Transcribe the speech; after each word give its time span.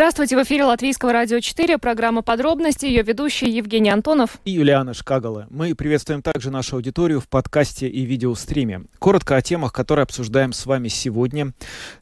Здравствуйте, 0.00 0.34
в 0.38 0.42
эфире 0.44 0.64
Латвийского 0.64 1.12
радио 1.12 1.40
4, 1.40 1.76
программа 1.76 2.22
«Подробности», 2.22 2.86
ее 2.86 3.02
ведущий 3.02 3.50
Евгений 3.50 3.90
Антонов 3.90 4.40
и 4.46 4.52
Юлиана 4.52 4.94
Шкагала. 4.94 5.46
Мы 5.50 5.74
приветствуем 5.74 6.22
также 6.22 6.50
нашу 6.50 6.76
аудиторию 6.76 7.20
в 7.20 7.28
подкасте 7.28 7.86
и 7.86 8.06
видеостриме. 8.06 8.84
Коротко 8.98 9.36
о 9.36 9.42
темах, 9.42 9.74
которые 9.74 10.04
обсуждаем 10.04 10.54
с 10.54 10.64
вами 10.64 10.88
сегодня, 10.88 11.52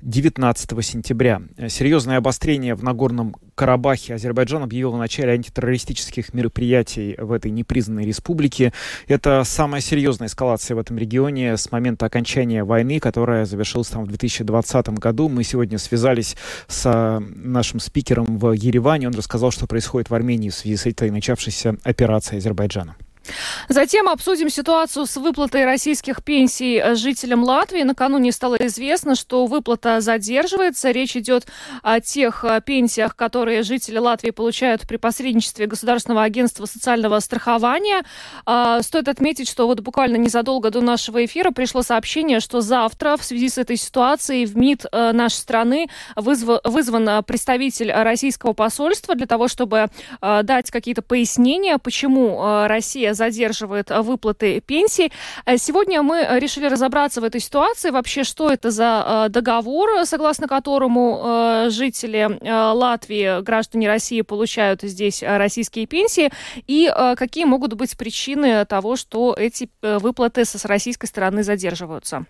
19 0.02 0.86
сентября. 0.86 1.42
Серьезное 1.66 2.18
обострение 2.18 2.76
в 2.76 2.84
Нагорном 2.84 3.34
Карабахе 3.56 4.14
Азербайджан 4.14 4.62
объявил 4.62 4.94
о 4.94 4.98
начале 4.98 5.32
антитеррористических 5.32 6.32
мероприятий 6.32 7.16
в 7.18 7.32
этой 7.32 7.50
непризнанной 7.50 8.06
республике. 8.06 8.72
Это 9.08 9.42
самая 9.42 9.80
серьезная 9.80 10.28
эскалация 10.28 10.76
в 10.76 10.78
этом 10.78 10.98
регионе 10.98 11.56
с 11.56 11.72
момента 11.72 12.06
окончания 12.06 12.62
войны, 12.62 13.00
которая 13.00 13.44
завершилась 13.44 13.88
там 13.88 14.04
в 14.04 14.06
2020 14.06 14.88
году. 14.90 15.28
Мы 15.28 15.42
сегодня 15.42 15.78
связались 15.78 16.36
с 16.68 17.20
нашим 17.34 17.80
спикером 17.88 18.38
в 18.38 18.52
Ереване. 18.52 19.08
Он 19.08 19.14
рассказал, 19.14 19.50
что 19.50 19.66
происходит 19.66 20.10
в 20.10 20.14
Армении 20.14 20.50
в 20.50 20.54
связи 20.54 20.76
с 20.76 20.86
этой 20.86 21.10
начавшейся 21.10 21.76
операцией 21.82 22.38
Азербайджана. 22.38 22.96
Затем 23.68 24.08
обсудим 24.08 24.50
ситуацию 24.50 25.06
с 25.06 25.16
выплатой 25.16 25.64
российских 25.64 26.22
пенсий 26.22 26.82
жителям 26.94 27.44
Латвии. 27.44 27.82
Накануне 27.82 28.32
стало 28.32 28.56
известно, 28.56 29.14
что 29.14 29.46
выплата 29.46 30.00
задерживается. 30.00 30.90
Речь 30.90 31.16
идет 31.16 31.46
о 31.82 32.00
тех 32.00 32.44
э, 32.44 32.60
пенсиях, 32.64 33.16
которые 33.16 33.62
жители 33.62 33.98
Латвии 33.98 34.30
получают 34.30 34.86
при 34.86 34.96
посредничестве 34.96 35.66
Государственного 35.66 36.22
агентства 36.22 36.66
социального 36.66 37.18
страхования. 37.20 38.02
А, 38.46 38.82
стоит 38.82 39.08
отметить, 39.08 39.48
что 39.48 39.66
вот 39.66 39.80
буквально 39.80 40.16
незадолго 40.16 40.70
до 40.70 40.80
нашего 40.80 41.24
эфира 41.24 41.50
пришло 41.50 41.82
сообщение, 41.82 42.40
что 42.40 42.60
завтра 42.60 43.16
в 43.16 43.24
связи 43.24 43.48
с 43.48 43.58
этой 43.58 43.76
ситуацией 43.76 44.46
в 44.46 44.56
МИД 44.56 44.86
э, 44.90 45.12
нашей 45.12 45.36
страны 45.36 45.88
вызван 46.16 47.24
представитель 47.24 47.92
российского 47.92 48.52
посольства 48.52 49.14
для 49.14 49.26
того, 49.26 49.48
чтобы 49.48 49.88
э, 50.20 50.42
дать 50.42 50.70
какие-то 50.70 51.02
пояснения, 51.02 51.78
почему 51.78 52.66
Россия 52.66 53.14
задерживает 53.18 53.90
э, 53.90 54.00
выплаты 54.00 54.60
пенсий. 54.60 55.12
Э, 55.44 55.58
сегодня 55.58 56.02
мы 56.02 56.26
решили 56.40 56.66
разобраться 56.66 57.20
в 57.20 57.24
этой 57.24 57.40
ситуации, 57.40 57.90
вообще, 57.90 58.24
что 58.24 58.50
это 58.50 58.70
за 58.70 59.26
э, 59.26 59.28
договор, 59.28 60.06
согласно 60.06 60.48
которому 60.48 61.68
жители 61.68 62.38
Латвии, 62.42 63.42
граждане 63.42 63.88
России 63.88 64.22
получают 64.22 64.82
здесь 64.82 65.22
российские 65.22 65.86
пенсии, 65.86 66.30
и 66.66 66.90
какие 67.16 67.44
могут 67.44 67.74
быть 67.74 67.96
причины 67.96 68.64
того, 68.64 68.96
что 68.96 69.34
эти 69.36 69.68
выплаты 69.82 70.44
с 70.44 70.64
российской 70.64 71.06
стороны 71.06 71.42
задерживаются. 71.42 72.24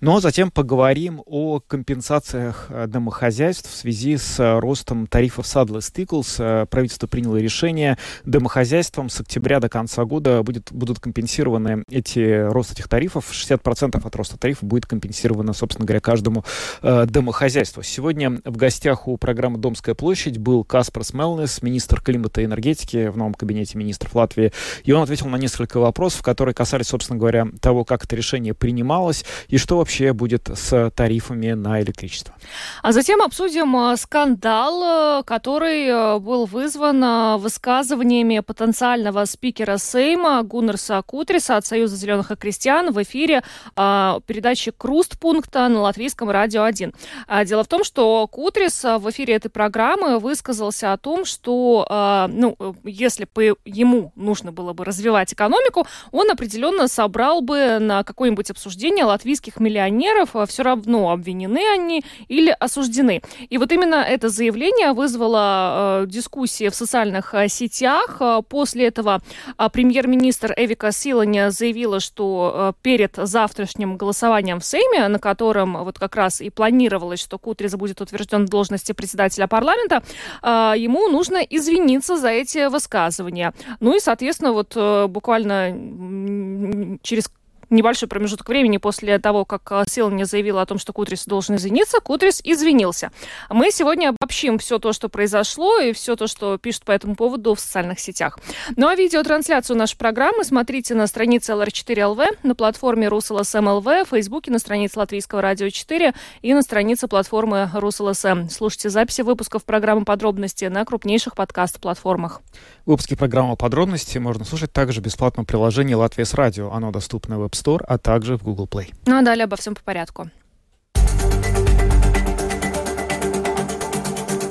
Но 0.00 0.20
затем 0.20 0.50
поговорим 0.50 1.22
о 1.26 1.60
компенсациях 1.60 2.70
домохозяйств 2.86 3.70
в 3.70 3.74
связи 3.74 4.16
с 4.16 4.38
ростом 4.60 5.06
тарифов 5.06 5.46
Saddle 5.46 5.78
Stickles. 5.78 6.66
Правительство 6.66 7.06
приняло 7.06 7.36
решение 7.36 7.98
домохозяйствам 8.24 9.08
с 9.08 9.20
октября 9.20 9.60
до 9.60 9.68
конца 9.68 10.04
года 10.10 10.42
будет, 10.42 10.70
будут 10.72 10.98
компенсированы 10.98 11.84
эти 11.88 12.46
рост 12.50 12.72
этих 12.72 12.88
тарифов. 12.88 13.30
60% 13.32 14.04
от 14.04 14.16
роста 14.16 14.36
тарифа 14.36 14.66
будет 14.66 14.86
компенсировано, 14.86 15.52
собственно 15.52 15.86
говоря, 15.86 16.00
каждому 16.00 16.44
э, 16.82 17.06
домохозяйству. 17.06 17.82
Сегодня 17.82 18.40
в 18.44 18.56
гостях 18.56 19.06
у 19.06 19.16
программы 19.16 19.58
«Домская 19.58 19.94
площадь» 19.94 20.38
был 20.38 20.64
Каспар 20.64 21.04
Смелнес, 21.04 21.62
министр 21.62 22.02
климата 22.02 22.42
и 22.42 22.44
энергетики 22.44 23.08
в 23.08 23.16
новом 23.16 23.34
кабинете 23.34 23.78
министров 23.78 24.14
Латвии. 24.14 24.52
И 24.84 24.92
он 24.92 25.02
ответил 25.02 25.28
на 25.28 25.36
несколько 25.36 25.78
вопросов, 25.78 26.22
которые 26.22 26.54
касались, 26.54 26.88
собственно 26.88 27.18
говоря, 27.18 27.46
того, 27.60 27.84
как 27.84 28.04
это 28.04 28.16
решение 28.16 28.52
принималось 28.52 29.24
и 29.48 29.56
что 29.56 29.78
вообще 29.78 30.12
будет 30.12 30.50
с 30.52 30.90
тарифами 30.90 31.52
на 31.52 31.80
электричество. 31.80 32.34
А 32.82 32.92
затем 32.92 33.22
обсудим 33.22 33.76
э, 33.76 33.96
скандал, 33.96 35.20
э, 35.20 35.22
который 35.22 35.86
э, 35.86 36.18
был 36.18 36.46
вызван 36.46 37.38
высказываниями 37.40 38.40
потенциального 38.40 39.24
спикера 39.24 39.76
Сейма 39.76 39.99
Сейма 40.00 40.42
Гуннерса 40.42 41.02
Кутриса 41.04 41.58
от 41.58 41.66
Союза 41.66 41.94
зеленых 41.94 42.30
и 42.30 42.34
крестьян 42.34 42.90
в 42.90 43.02
эфире 43.02 43.42
э, 43.76 44.20
передачи 44.26 44.70
«Крустпункта» 44.70 45.68
на 45.68 45.82
Латвийском 45.82 46.30
радио 46.30 46.62
1. 46.62 46.94
А, 47.26 47.44
дело 47.44 47.64
в 47.64 47.68
том, 47.68 47.84
что 47.84 48.26
Кутрис 48.26 48.82
в 48.82 49.10
эфире 49.10 49.34
этой 49.34 49.50
программы 49.50 50.18
высказался 50.18 50.94
о 50.94 50.96
том, 50.96 51.26
что 51.26 51.86
э, 51.86 52.28
ну, 52.32 52.56
если 52.82 53.26
бы 53.34 53.56
ему 53.66 54.12
нужно 54.16 54.52
было 54.52 54.72
бы 54.72 54.86
развивать 54.86 55.34
экономику, 55.34 55.86
он 56.12 56.30
определенно 56.30 56.88
собрал 56.88 57.42
бы 57.42 57.78
на 57.78 58.02
какое-нибудь 58.02 58.50
обсуждение 58.50 59.04
латвийских 59.04 59.60
миллионеров, 59.60 60.30
все 60.48 60.62
равно 60.62 61.10
обвинены 61.10 61.60
они 61.74 62.04
или 62.28 62.56
осуждены. 62.58 63.20
И 63.50 63.58
вот 63.58 63.70
именно 63.70 63.96
это 63.96 64.30
заявление 64.30 64.94
вызвало 64.94 66.04
э, 66.04 66.06
дискуссии 66.06 66.70
в 66.70 66.74
социальных 66.74 67.34
э, 67.34 67.48
сетях. 67.48 68.22
После 68.48 68.86
этого 68.86 69.20
э, 69.58 69.68
премьер 69.70 69.89
Премьер-министр 69.90 70.54
Эвика 70.56 70.92
Силаня 70.92 71.50
заявила, 71.50 71.98
что 71.98 72.52
э, 72.54 72.72
перед 72.80 73.16
завтрашним 73.16 73.96
голосованием 73.96 74.60
в 74.60 74.64
Сейме, 74.64 75.08
на 75.08 75.18
котором 75.18 75.82
вот 75.82 75.98
как 75.98 76.14
раз 76.14 76.40
и 76.40 76.48
планировалось, 76.48 77.18
что 77.18 77.38
Кутрис 77.38 77.74
будет 77.74 78.00
утвержден 78.00 78.46
в 78.46 78.48
должности 78.48 78.92
председателя 78.92 79.48
парламента, 79.48 80.04
э, 80.44 80.74
ему 80.76 81.08
нужно 81.08 81.38
извиниться 81.38 82.16
за 82.16 82.28
эти 82.28 82.68
высказывания. 82.68 83.52
Ну 83.80 83.96
и, 83.96 83.98
соответственно, 83.98 84.52
вот 84.52 84.74
э, 84.76 85.08
буквально 85.08 86.98
через 87.02 87.28
небольшой 87.70 88.08
промежуток 88.08 88.48
времени 88.48 88.76
после 88.76 89.18
того, 89.18 89.44
как 89.44 89.70
э, 89.70 89.84
Силани 89.88 90.24
заявила 90.24 90.62
о 90.62 90.66
том, 90.66 90.78
что 90.78 90.92
Кутрис 90.92 91.24
должен 91.24 91.56
извиниться, 91.56 92.00
Кутрис 92.00 92.40
извинился. 92.42 93.10
Мы 93.48 93.70
сегодня 93.70 94.10
обобщим 94.10 94.58
все 94.58 94.78
то, 94.78 94.92
что 94.92 95.08
произошло, 95.08 95.78
и 95.78 95.92
все 95.92 96.16
то, 96.16 96.26
что 96.26 96.58
пишут 96.58 96.84
по 96.84 96.92
этому 96.92 97.14
поводу 97.14 97.54
в 97.54 97.60
социальных 97.60 98.00
сетях. 98.00 98.38
Ну 98.76 98.88
а 98.88 98.94
видеотрансляцию 98.94 99.76
нашей 99.76 99.96
программы 99.96 100.44
смотрите 100.44 100.94
на 100.94 101.06
странице 101.06 101.52
LR4LV, 101.52 102.38
на 102.42 102.54
платформе 102.54 103.06
RusLSM.LV, 103.06 104.04
в 104.04 104.08
Фейсбуке, 104.08 104.50
на 104.50 104.58
странице 104.58 104.98
Латвийского 104.98 105.40
радио 105.40 105.68
4 105.68 106.12
и 106.42 106.54
на 106.54 106.62
странице 106.62 107.08
платформы 107.08 107.70
RusLSM. 107.74 108.50
Слушайте 108.50 108.90
записи 108.90 109.22
выпусков 109.22 109.64
программы 109.64 110.04
«Подробности» 110.04 110.64
на 110.64 110.84
крупнейших 110.84 111.34
подкаст-платформах. 111.36 112.42
Выпуски 112.86 113.14
программы 113.14 113.56
«Подробности» 113.56 114.18
можно 114.18 114.44
слушать 114.44 114.72
также 114.72 115.00
в 115.00 115.04
бесплатном 115.04 115.46
приложении 115.46 115.94
«Латвия 115.94 116.24
с 116.24 116.34
радио». 116.34 116.72
Оно 116.72 116.90
доступно 116.90 117.38
в 117.38 117.44
App 117.44 117.54
Store, 117.60 117.82
а 117.86 117.98
также 117.98 118.36
в 118.36 118.42
Google 118.42 118.66
Play. 118.66 118.92
Ну 119.06 119.18
а 119.18 119.22
далее 119.22 119.44
обо 119.44 119.56
всем 119.56 119.74
по 119.74 119.82
порядку. 119.82 120.30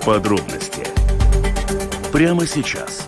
Подробности 0.06 0.84
прямо 2.12 2.46
сейчас. 2.46 3.08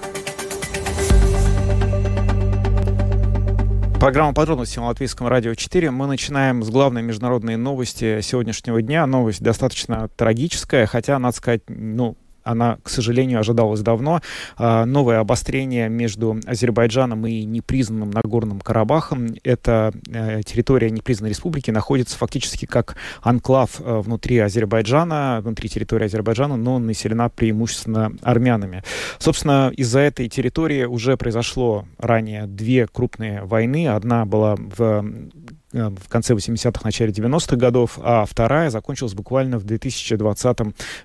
Программа 4.00 4.34
«Подробности» 4.34 4.80
на 4.80 4.88
Латвийском 4.88 5.28
радио 5.28 5.54
4. 5.54 5.92
Мы 5.92 6.08
начинаем 6.08 6.64
с 6.64 6.72
главной 6.72 7.04
международной 7.04 7.56
новости 7.56 8.22
сегодняшнего 8.22 8.82
дня. 8.82 9.06
Новость 9.06 9.44
достаточно 9.44 10.08
трагическая, 10.08 10.88
хотя, 10.88 11.20
надо 11.20 11.38
сказать, 11.38 11.62
ну, 11.68 12.18
она, 12.44 12.78
к 12.84 12.90
сожалению, 12.90 13.40
ожидалась 13.40 13.82
давно. 13.82 14.22
А, 14.58 14.86
новое 14.86 15.20
обострение 15.20 15.90
между 15.90 16.40
Азербайджаном 16.46 17.26
и 17.28 17.44
непризнанным 17.44 18.12
Нагорным 18.12 18.60
Карабахом. 18.60 19.36
Эта 19.44 19.92
э, 20.10 20.42
территория 20.44 20.90
непризнанной 20.90 21.30
республики 21.30 21.72
находится 21.72 22.18
фактически 22.18 22.66
как 22.66 22.96
анклав 23.22 23.80
э, 23.80 24.00
внутри 24.00 24.40
Азербайджана, 24.40 25.42
внутри 25.44 25.70
территории 25.70 26.06
Азербайджана, 26.06 26.58
но 26.58 26.80
населена 26.80 27.30
преимущественно 27.30 28.12
армянами. 28.22 28.84
Собственно, 29.20 29.72
из-за 29.76 30.00
этой 30.00 30.30
территории 30.30 30.86
уже 30.86 31.18
произошло 31.18 31.86
ранее 31.98 32.48
две 32.48 32.88
крупные 32.88 33.44
войны. 33.44 33.88
Одна 33.88 34.26
была 34.26 34.56
в 34.56 35.06
в 35.74 36.10
конце 36.10 36.34
80-х, 36.34 36.82
начале 36.84 37.12
90-х 37.12 37.56
годов, 37.56 37.98
а 38.02 38.26
вторая 38.26 38.70
закончилась 38.70 39.14
буквально 39.14 39.58
в 39.58 39.64
2020 39.64 40.58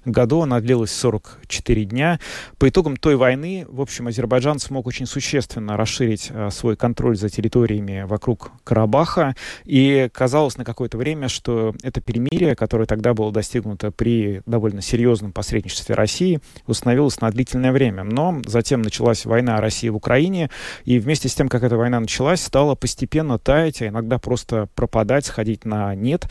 году. 0.05 0.43
Она 0.43 0.61
длилась 0.61 0.93
44 0.93 1.85
дня. 1.85 2.19
По 2.59 2.69
итогам 2.69 2.97
той 2.97 3.17
войны, 3.17 3.65
в 3.69 3.81
общем, 3.81 4.09
Азербайджан 4.09 4.59
смог 4.59 4.87
очень 4.87 5.07
существенно 5.07 5.77
расширить 5.77 6.31
а, 6.31 6.51
свой 6.51 6.77
контроль 6.77 7.17
за 7.17 7.29
территориями 7.29 8.05
вокруг 8.07 8.51
Карабаха. 8.65 9.37
И 9.65 10.09
казалось 10.13 10.57
на 10.57 10.65
какое-то 10.65 10.99
время, 10.99 11.29
что 11.29 11.75
это 11.83 12.01
перемирие, 12.01 12.57
которое 12.57 12.87
тогда 12.87 13.15
было 13.15 13.31
достигнуто 13.31 13.91
при 13.93 14.43
довольно 14.47 14.83
серьезном 14.83 15.33
посредничестве 15.33 15.95
России, 15.95 16.41
установилось 16.67 17.21
на 17.21 17.31
длительное 17.31 17.73
время. 17.73 18.03
Но 18.03 18.43
затем 18.47 18.83
началась 18.83 19.25
война 19.25 19.61
России 19.61 19.89
в 19.89 19.97
Украине, 19.97 20.51
и 20.85 20.99
вместе 20.99 21.29
с 21.29 21.35
тем, 21.35 21.49
как 21.49 21.63
эта 21.63 21.77
война 21.77 22.01
началась, 22.01 22.41
стала 22.41 22.75
постепенно 22.75 23.39
таять, 23.39 23.83
а 23.83 23.89
иногда 23.89 24.19
просто 24.19 24.56
просто 24.57 24.69
пропадать, 24.75 25.27
сходить 25.27 25.65
на 25.65 25.95
нет 25.95 26.29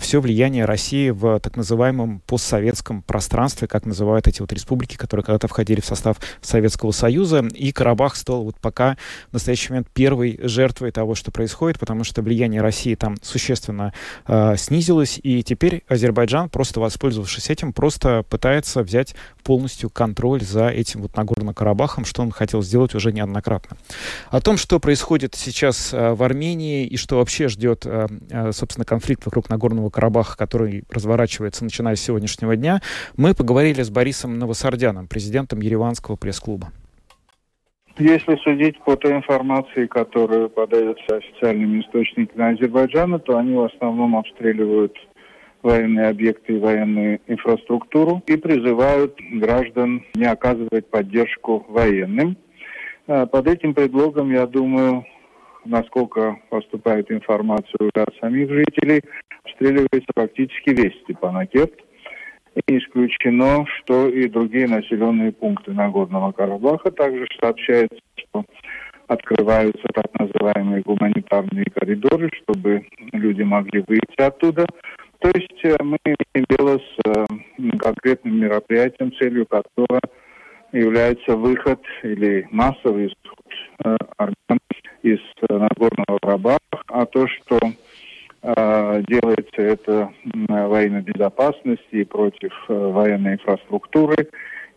все 0.00 0.20
влияние 0.20 0.64
России 0.64 1.10
в 1.10 1.40
так 1.40 1.56
называемом 1.56 2.20
постсоветском 2.26 3.02
пространстве, 3.02 3.68
как 3.68 3.86
называют 3.86 4.28
эти 4.28 4.40
вот 4.40 4.52
республики, 4.52 4.96
которые 4.96 5.24
когда-то 5.24 5.48
входили 5.48 5.80
в 5.80 5.86
состав 5.86 6.16
Советского 6.40 6.92
Союза. 6.92 7.44
И 7.54 7.72
Карабах 7.72 8.16
стал 8.16 8.44
вот 8.44 8.56
пока 8.60 8.96
в 9.30 9.34
настоящий 9.34 9.70
момент 9.70 9.88
первой 9.92 10.38
жертвой 10.42 10.90
того, 10.90 11.14
что 11.14 11.30
происходит, 11.30 11.78
потому 11.78 12.04
что 12.04 12.22
влияние 12.22 12.60
России 12.60 12.94
там 12.94 13.16
существенно 13.22 13.92
э, 14.26 14.56
снизилось, 14.56 15.18
и 15.22 15.42
теперь 15.42 15.84
Азербайджан, 15.88 16.48
просто 16.48 16.80
воспользовавшись 16.80 17.50
этим, 17.50 17.72
просто 17.72 18.24
пытается 18.28 18.82
взять 18.82 19.14
полностью 19.42 19.90
контроль 19.90 20.42
за 20.42 20.68
этим 20.68 21.02
вот 21.02 21.16
Нагорным 21.16 21.54
Карабахом, 21.54 22.04
что 22.04 22.22
он 22.22 22.30
хотел 22.30 22.62
сделать 22.62 22.94
уже 22.94 23.12
неоднократно. 23.12 23.76
О 24.30 24.40
том, 24.40 24.56
что 24.56 24.80
происходит 24.80 25.34
сейчас 25.34 25.92
э, 25.92 26.12
в 26.12 26.22
Армении 26.22 26.86
и 26.86 26.96
что 26.96 27.16
вообще 27.16 27.48
ждет, 27.48 27.61
э, 27.64 28.06
э, 28.30 28.52
собственно, 28.52 28.84
конфликт 28.84 29.24
вокруг 29.24 29.48
Нагорного 29.50 29.90
Карабаха, 29.90 30.36
который 30.36 30.84
разворачивается 30.90 31.64
начиная 31.64 31.96
с 31.96 32.00
сегодняшнего 32.00 32.56
дня, 32.56 32.80
мы 33.16 33.34
поговорили 33.34 33.82
с 33.82 33.90
Борисом 33.90 34.38
Новосардяном, 34.38 35.08
президентом 35.08 35.60
Ереванского 35.60 36.16
пресс-клуба. 36.16 36.72
Если 37.98 38.36
судить 38.36 38.78
по 38.84 38.96
той 38.96 39.16
информации, 39.16 39.86
которую 39.86 40.48
подается 40.48 41.16
официальными 41.16 41.82
источниками 41.82 42.54
Азербайджана, 42.54 43.18
то 43.18 43.36
они 43.36 43.54
в 43.54 43.64
основном 43.64 44.16
обстреливают 44.16 44.96
военные 45.62 46.08
объекты 46.08 46.54
и 46.54 46.58
военную 46.58 47.20
инфраструктуру 47.26 48.22
и 48.26 48.36
призывают 48.36 49.16
граждан 49.32 50.04
не 50.14 50.24
оказывать 50.24 50.88
поддержку 50.88 51.64
военным. 51.68 52.36
А 53.06 53.26
под 53.26 53.46
этим 53.46 53.74
предлогом, 53.74 54.32
я 54.32 54.46
думаю, 54.46 55.04
насколько 55.64 56.38
поступает 56.50 57.10
информация 57.10 57.90
от 57.94 58.14
самих 58.20 58.48
жителей, 58.50 59.02
обстреливается 59.44 60.12
практически 60.14 60.70
весь 60.70 61.00
Степанакерт. 61.02 61.72
И 62.66 62.78
исключено, 62.78 63.64
что 63.78 64.08
и 64.08 64.28
другие 64.28 64.68
населенные 64.68 65.32
пункты 65.32 65.72
Нагорного 65.72 66.32
Карабаха. 66.32 66.90
Также 66.90 67.26
сообщается, 67.40 67.98
что 68.16 68.44
открываются 69.06 69.86
так 69.94 70.06
называемые 70.18 70.82
гуманитарные 70.82 71.64
коридоры, 71.74 72.30
чтобы 72.42 72.84
люди 73.12 73.42
могли 73.42 73.82
выйти 73.86 74.20
оттуда. 74.20 74.66
То 75.20 75.30
есть 75.34 75.64
э, 75.64 75.76
мы 75.82 75.98
имеем 76.04 76.46
дело 76.50 76.78
с 76.78 76.98
э, 77.06 77.76
конкретным 77.78 78.40
мероприятием, 78.40 79.12
целью 79.12 79.46
которого 79.46 80.00
является 80.72 81.36
выход 81.36 81.80
или 82.02 82.48
массовый 82.50 83.06
исход 83.06 83.46
э, 83.84 83.96
армян 84.16 84.58
из 85.02 85.18
Нагорного 85.48 86.18
Карабаха, 86.20 86.58
а 86.88 87.06
то, 87.06 87.26
что 87.28 87.58
делается 88.42 89.62
это 89.62 90.12
во 90.48 90.82
имя 90.82 91.00
безопасности 91.00 91.82
и 91.92 92.04
против 92.04 92.52
военной 92.68 93.34
инфраструктуры 93.34 94.28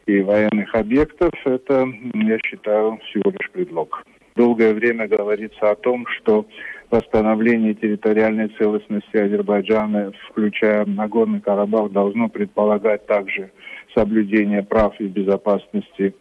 и 0.06 0.22
военных 0.22 0.76
объектов, 0.76 1.32
это, 1.46 1.88
я 2.14 2.38
считаю, 2.46 3.00
всего 3.10 3.32
лишь 3.32 3.50
предлог. 3.52 4.04
Долгое 4.36 4.74
время 4.74 5.08
говорится 5.08 5.72
о 5.72 5.76
том, 5.76 6.06
что 6.08 6.46
восстановление 6.92 7.74
территориальной 7.74 8.50
целостности 8.50 9.18
Азербайджана, 9.18 10.12
включая 10.30 10.86
Нагорный 10.86 11.42
Карабах, 11.42 11.92
должно 11.92 12.30
предполагать 12.30 13.08
также 13.08 13.50
соблюдение 13.96 14.62
прав 14.62 14.94
и 15.00 15.08
безопасности 15.08 16.14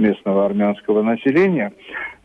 местного 0.00 0.44
армянского 0.46 1.02
населения. 1.02 1.72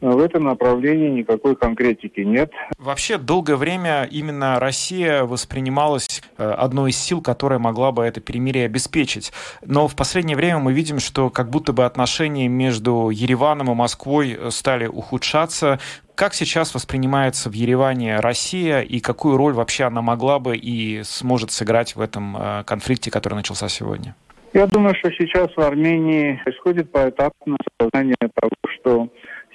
В 0.01 0.19
этом 0.19 0.43
направлении 0.43 1.09
никакой 1.09 1.55
конкретики 1.55 2.19
нет. 2.19 2.51
Вообще, 2.77 3.17
долгое 3.17 3.55
время 3.55 4.07
именно 4.11 4.59
Россия 4.59 5.23
воспринималась 5.23 6.21
э, 6.37 6.49
одной 6.49 6.91
из 6.91 6.97
сил, 6.97 7.21
которая 7.21 7.59
могла 7.59 7.91
бы 7.91 8.03
это 8.03 8.19
перемирие 8.19 8.65
обеспечить. 8.65 9.31
Но 9.63 9.87
в 9.87 9.95
последнее 9.95 10.35
время 10.35 10.59
мы 10.59 10.73
видим, 10.73 10.99
что 10.99 11.29
как 11.29 11.49
будто 11.49 11.71
бы 11.71 11.85
отношения 11.85 12.47
между 12.47 13.09
Ереваном 13.09 13.71
и 13.71 13.75
Москвой 13.75 14.37
э, 14.37 14.51
стали 14.51 14.85
ухудшаться. 14.85 15.79
Как 16.13 16.33
сейчас 16.33 16.73
воспринимается 16.73 17.49
в 17.49 17.53
Ереване 17.53 18.19
Россия 18.19 18.81
и 18.81 18.99
какую 18.99 19.37
роль 19.37 19.53
вообще 19.53 19.85
она 19.85 20.01
могла 20.01 20.39
бы 20.39 20.55
и 20.55 21.03
сможет 21.03 21.51
сыграть 21.51 21.95
в 21.95 22.01
этом 22.01 22.37
э, 22.37 22.63
конфликте, 22.65 23.11
который 23.11 23.35
начался 23.35 23.69
сегодня? 23.69 24.15
Я 24.55 24.67
думаю, 24.67 24.95
что 24.95 25.11
сейчас 25.11 25.49
в 25.53 25.59
Армении 25.59 26.39
происходит 26.45 26.89
поэтапное 26.89 27.57
осознание 27.77 28.15
того, 28.21 28.51
что 28.79 29.09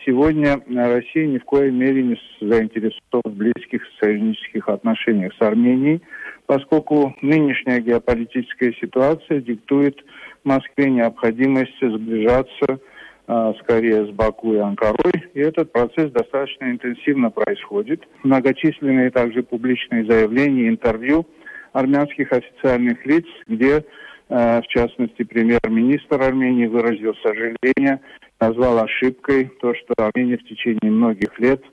сегодня 0.05 0.61
Россия 0.69 1.27
ни 1.27 1.39
в 1.39 1.45
коей 1.47 1.71
мере 1.71 2.03
не 2.03 2.19
заинтересована 2.43 3.23
в 3.25 3.33
близких 3.33 3.81
союзнических 3.99 4.69
отношениях 4.69 5.33
с 5.39 5.41
Арменией, 5.41 6.03
поскольку 6.45 7.17
нынешняя 7.23 7.81
геополитическая 7.81 8.75
ситуация 8.79 9.41
диктует 9.41 9.97
Москве 10.45 10.91
необходимость 10.91 11.81
сближаться 11.81 12.79
а, 13.27 13.55
скорее 13.55 14.05
с 14.05 14.11
Баку 14.11 14.53
и 14.53 14.59
Анкарой. 14.59 15.31
И 15.33 15.41
этот 15.41 15.73
процесс 15.73 16.11
достаточно 16.11 16.71
интенсивно 16.71 17.31
происходит. 17.31 18.07
Многочисленные 18.23 19.11
также 19.11 19.45
публичные 19.45 20.05
заявления, 20.05 20.69
интервью 20.69 21.27
армянских 21.73 22.33
официальных 22.33 23.07
лиц, 23.07 23.25
где 23.47 23.85
в 24.31 24.63
частности, 24.69 25.25
премьер-министр 25.25 26.23
Армении 26.23 26.67
выразил 26.67 27.15
сожаление, 27.17 28.01
назвал 28.39 28.79
ошибкой 28.79 29.51
то, 29.61 29.75
что 29.75 29.93
Армения 29.99 30.39
в 30.39 30.45
течение 30.45 30.93
многих 30.93 31.37
лет 31.41 31.65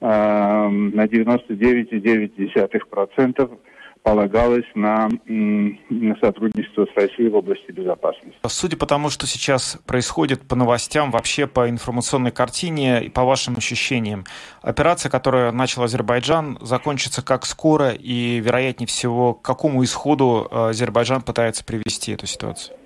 э, 0.00 0.06
на 0.06 1.06
99,9% 1.06 3.58
полагалось 4.02 4.66
на, 4.74 5.08
на 5.26 6.16
сотрудничество 6.20 6.86
с 6.86 6.96
Россией 6.96 7.28
в 7.28 7.36
области 7.36 7.70
безопасности. 7.70 8.36
Судя 8.46 8.76
по 8.76 8.86
тому, 8.86 9.10
что 9.10 9.26
сейчас 9.26 9.78
происходит 9.86 10.42
по 10.42 10.56
новостям, 10.56 11.10
вообще 11.10 11.46
по 11.46 11.68
информационной 11.68 12.32
картине 12.32 13.04
и 13.04 13.08
по 13.08 13.24
вашим 13.24 13.56
ощущениям, 13.56 14.24
операция, 14.60 15.10
которую 15.10 15.52
начал 15.52 15.82
Азербайджан, 15.82 16.58
закончится 16.60 17.24
как 17.24 17.46
скоро 17.46 17.90
и, 17.90 18.40
вероятнее 18.40 18.86
всего, 18.86 19.34
к 19.34 19.42
какому 19.42 19.84
исходу 19.84 20.48
э, 20.50 20.70
Азербайджан 20.70 21.22
пытается 21.22 21.64
привести 21.64 22.12
эту 22.12 22.26
ситуацию? 22.26 22.76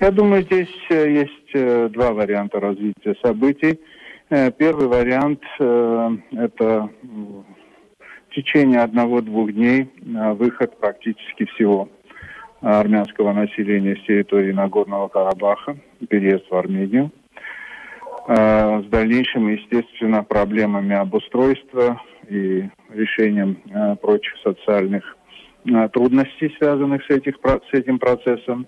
Я 0.00 0.10
думаю, 0.10 0.42
здесь 0.42 0.74
э, 0.90 1.12
есть 1.12 1.50
э, 1.54 1.88
два 1.88 2.12
варианта 2.12 2.60
развития 2.60 3.14
событий. 3.22 3.80
Первый 4.56 4.86
вариант– 4.86 5.42
это 5.58 6.88
в 8.32 8.34
течение 8.34 8.80
одного-двух 8.80 9.52
дней 9.52 9.90
выход 10.04 10.78
практически 10.78 11.44
всего 11.44 11.90
армянского 12.62 13.32
населения 13.34 13.96
с 13.96 14.06
территории 14.06 14.52
Нагорного 14.52 15.08
Карабаха, 15.08 15.76
переезд 16.08 16.48
в 16.48 16.54
Армению. 16.54 17.10
А, 18.28 18.80
с 18.80 18.86
дальнейшими, 18.86 19.52
естественно, 19.52 20.22
проблемами 20.22 20.94
обустройства 20.94 22.00
и 22.28 22.70
решением 22.90 23.58
прочих 24.00 24.34
социальных 24.42 25.16
трудностей, 25.92 26.54
связанных 26.58 27.04
с, 27.04 27.10
этих, 27.10 27.34
с 27.44 27.74
этим 27.74 27.98
процессом. 27.98 28.66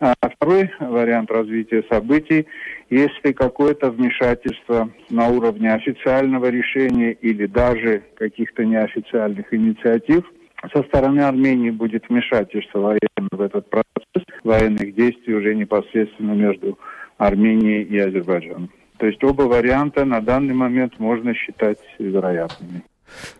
А 0.00 0.14
второй 0.22 0.70
вариант 0.78 1.30
развития 1.30 1.82
событий, 1.90 2.46
если 2.88 3.32
какое-то 3.32 3.90
вмешательство 3.90 4.90
на 5.10 5.28
уровне 5.28 5.72
официального 5.72 6.46
решения 6.50 7.12
или 7.12 7.46
даже 7.46 8.04
каких-то 8.16 8.64
неофициальных 8.64 9.52
инициатив 9.52 10.24
со 10.72 10.82
стороны 10.84 11.20
Армении 11.20 11.70
будет 11.70 12.08
вмешательство 12.08 12.78
военное 12.78 13.28
в 13.32 13.40
этот 13.40 13.68
процесс 13.70 14.24
военных 14.44 14.94
действий 14.94 15.34
уже 15.34 15.54
непосредственно 15.54 16.32
между 16.32 16.78
Арменией 17.16 17.82
и 17.82 17.98
Азербайджаном. 17.98 18.70
То 18.98 19.06
есть 19.06 19.22
оба 19.22 19.42
варианта 19.42 20.04
на 20.04 20.20
данный 20.20 20.54
момент 20.54 20.98
можно 20.98 21.34
считать 21.34 21.78
вероятными. 21.98 22.82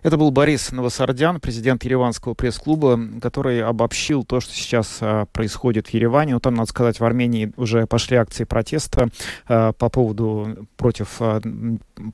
Это 0.03 0.17
был 0.17 0.31
Борис 0.31 0.73
Новосардян, 0.73 1.41
президент 1.41 1.85
Ереванского 1.85 2.35
пресс-клуба, 2.35 2.99
который 3.21 3.63
обобщил 3.63 4.25
то, 4.25 4.41
что 4.41 4.53
сейчас 4.53 4.99
а, 5.01 5.27
происходит 5.27 5.89
в 5.89 5.95
Ереване. 5.95 6.35
Ну, 6.35 6.41
там, 6.41 6.55
надо 6.55 6.69
сказать, 6.69 7.01
в 7.01 7.05
Армении 7.05 7.53
уже 7.57 7.87
пошли 7.87 8.17
акции 8.17 8.45
протеста 8.45 9.09
а, 9.47 9.73
по 9.73 9.89
поводу 9.89 10.67
против 10.77 11.17
а, 11.21 11.41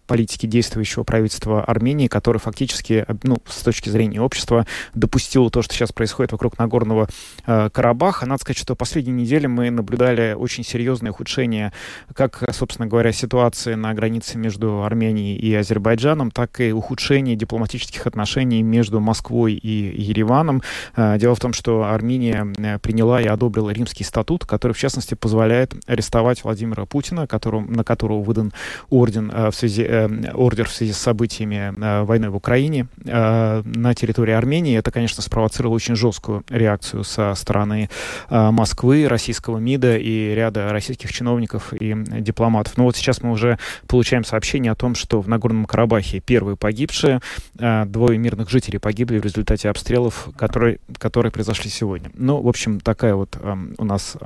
политики 0.07 0.47
действующего 0.47 1.05
правительства 1.05 1.65
Армении, 1.65 2.09
который 2.09 2.39
фактически, 2.39 3.07
ну, 3.23 3.39
с 3.47 3.63
точки 3.63 3.89
зрения 3.89 4.21
общества, 4.21 4.67
допустил 4.95 5.51
то, 5.51 5.63
что 5.63 5.75
сейчас 5.75 5.93
происходит 5.93 6.33
вокруг 6.33 6.59
Нагорного 6.59 7.09
Карабаха. 7.45 8.27
Надо 8.27 8.41
сказать, 8.41 8.59
что 8.59 8.75
последние 8.75 9.15
недели 9.15 9.47
мы 9.47 9.71
наблюдали 9.71 10.35
очень 10.35 10.65
серьезное 10.65 11.11
ухудшение 11.13 11.73
как, 12.15 12.43
собственно 12.53 12.87
говоря, 12.87 13.13
ситуации 13.13 13.75
на 13.75 13.95
границе 13.95 14.39
между 14.39 14.83
Арменией 14.85 15.37
и 15.37 15.55
Азербайджаном, 15.55 16.31
так 16.31 16.61
и 16.61 16.73
ухудшение 16.73 17.37
дипломатических 17.37 18.07
отношений 18.07 18.63
между 18.63 19.01
Москвой 19.01 19.55
и 19.55 20.01
Ереваном. 20.01 20.63
Э, 20.97 21.19
дело 21.19 21.35
в 21.35 21.41
том, 21.41 21.53
что 21.53 21.85
Армения 21.85 22.47
э, 22.57 22.79
приняла 22.79 23.21
и 23.21 23.27
одобрила 23.27 23.71
римский 23.71 24.05
статут, 24.05 24.45
который, 24.45 24.73
в 24.73 24.79
частности, 24.79 25.15
позволяет 25.15 25.75
арестовать 25.87 26.45
Владимира 26.45 26.87
Путина, 26.87 27.27
которому, 27.27 27.71
на 27.71 27.85
которого 27.85 28.23
выдан 28.23 28.53
орден 28.91 29.31
э, 29.33 29.51
в 29.51 29.55
связи 29.55 29.74
связи, 29.75 30.31
ордер 30.35 30.69
в 30.69 30.73
связи 30.73 30.93
с 30.93 30.99
событиями 30.99 31.75
войны 32.05 32.31
в 32.31 32.37
Украине 32.37 32.87
на 33.05 33.95
территории 33.95 34.33
Армении. 34.33 34.79
Это, 34.79 34.91
конечно, 34.91 35.23
спровоцировало 35.23 35.75
очень 35.75 35.97
жесткую 35.97 36.45
реакцию 36.49 37.05
со 37.05 37.35
стороны 37.35 37.89
Москвы, 38.31 39.07
российского 39.09 39.59
МИДа 39.59 39.97
и 39.99 40.35
ряда 40.35 40.71
российских 40.71 41.13
чиновников 41.13 41.73
и 41.73 41.95
дипломатов. 42.21 42.77
Но 42.77 42.85
вот 42.85 42.97
сейчас 42.97 43.23
мы 43.23 43.33
уже 43.33 43.59
получаем 43.87 44.25
сообщение 44.25 44.73
о 44.73 44.75
том, 44.75 44.95
что 44.95 45.21
в 45.21 45.29
Нагорном 45.29 45.65
Карабахе 45.67 46.21
первые 46.21 46.57
погибшие, 46.57 47.21
двое 47.55 48.19
мирных 48.19 48.51
жителей 48.51 48.79
погибли 48.79 49.19
в 49.19 49.25
результате 49.25 49.69
обстрелов, 49.69 50.29
которые, 50.37 50.79
которые 50.99 51.33
произошли 51.33 51.71
сегодня. 51.71 52.11
Ну, 52.15 52.41
в 52.41 52.49
общем, 52.49 52.81
такая 52.81 53.15
вот 53.15 53.39
у 53.79 53.85
нас 53.85 54.17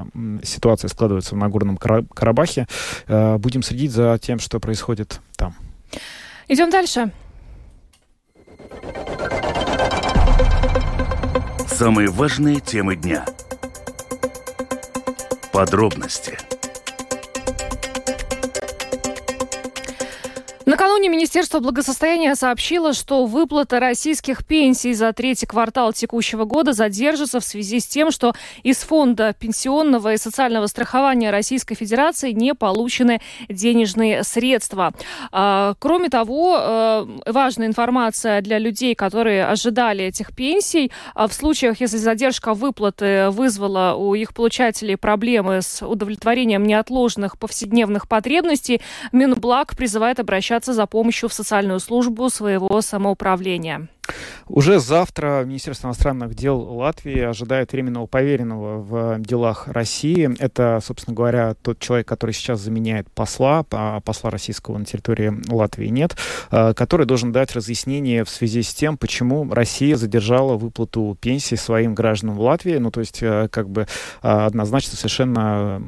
ситуация 0.42 0.88
складывается 0.88 1.34
в 1.34 1.38
Нагорном 1.38 1.76
Карабахе. 1.76 2.66
Э, 3.06 3.38
будем 3.38 3.62
следить 3.62 3.92
за 3.92 4.18
тем, 4.20 4.38
что 4.38 4.60
происходит 4.60 5.20
там. 5.38 5.54
Идем 6.48 6.70
дальше. 6.70 7.10
Самые 11.68 12.08
важные 12.08 12.60
темы 12.60 12.96
дня. 12.96 13.24
Подробности– 15.52 16.36
Накануне 20.68 21.08
Министерство 21.08 21.60
благосостояния 21.60 22.34
сообщило, 22.34 22.92
что 22.92 23.24
выплата 23.24 23.80
российских 23.80 24.44
пенсий 24.44 24.92
за 24.92 25.14
третий 25.14 25.46
квартал 25.46 25.94
текущего 25.94 26.44
года 26.44 26.74
задержится 26.74 27.40
в 27.40 27.44
связи 27.44 27.80
с 27.80 27.86
тем, 27.86 28.10
что 28.10 28.34
из 28.62 28.76
Фонда 28.80 29.32
пенсионного 29.32 30.12
и 30.12 30.18
социального 30.18 30.66
страхования 30.66 31.30
Российской 31.30 31.74
Федерации 31.74 32.32
не 32.32 32.52
получены 32.52 33.22
денежные 33.48 34.22
средства. 34.24 34.92
А, 35.32 35.72
кроме 35.78 36.10
того, 36.10 36.58
э, 36.60 37.06
важная 37.24 37.66
информация 37.66 38.42
для 38.42 38.58
людей, 38.58 38.94
которые 38.94 39.46
ожидали 39.46 40.04
этих 40.04 40.36
пенсий. 40.36 40.92
А 41.14 41.28
в 41.28 41.32
случаях, 41.32 41.80
если 41.80 41.96
задержка 41.96 42.52
выплаты 42.52 43.30
вызвала 43.30 43.94
у 43.94 44.14
их 44.14 44.34
получателей 44.34 44.98
проблемы 44.98 45.62
с 45.62 45.80
удовлетворением 45.80 46.66
неотложных 46.66 47.38
повседневных 47.38 48.06
потребностей, 48.06 48.82
Минблаг 49.12 49.74
призывает 49.74 50.20
обращаться 50.20 50.57
обращаться 50.58 50.72
за 50.72 50.86
помощью 50.86 51.28
в 51.28 51.32
социальную 51.32 51.80
службу 51.80 52.28
своего 52.30 52.80
самоуправления. 52.80 53.88
Уже 54.48 54.80
завтра 54.80 55.44
Министерство 55.44 55.88
иностранных 55.88 56.34
дел 56.34 56.58
Латвии 56.58 57.20
ожидает 57.20 57.72
временного 57.72 58.06
поверенного 58.06 58.78
в 58.78 59.20
делах 59.20 59.68
России. 59.68 60.34
Это, 60.38 60.80
собственно 60.82 61.14
говоря, 61.14 61.54
тот 61.62 61.78
человек, 61.78 62.08
который 62.08 62.32
сейчас 62.32 62.60
заменяет 62.60 63.06
посла, 63.12 63.64
а 63.70 64.00
посла 64.00 64.30
российского 64.30 64.78
на 64.78 64.86
территории 64.86 65.32
Латвии 65.50 65.88
нет, 65.88 66.16
а, 66.50 66.72
который 66.72 67.04
должен 67.04 67.32
дать 67.32 67.54
разъяснение 67.54 68.24
в 68.24 68.30
связи 68.30 68.62
с 68.62 68.72
тем, 68.72 68.96
почему 68.96 69.46
Россия 69.52 69.96
задержала 69.96 70.56
выплату 70.56 71.16
пенсии 71.20 71.56
своим 71.56 71.94
гражданам 71.94 72.36
в 72.36 72.40
Латвии. 72.40 72.78
Ну, 72.78 72.90
то 72.90 73.00
есть, 73.00 73.22
э, 73.22 73.48
как 73.50 73.68
бы 73.68 73.86
а, 74.22 74.46
однозначно 74.46 74.96
совершенно 74.96 75.78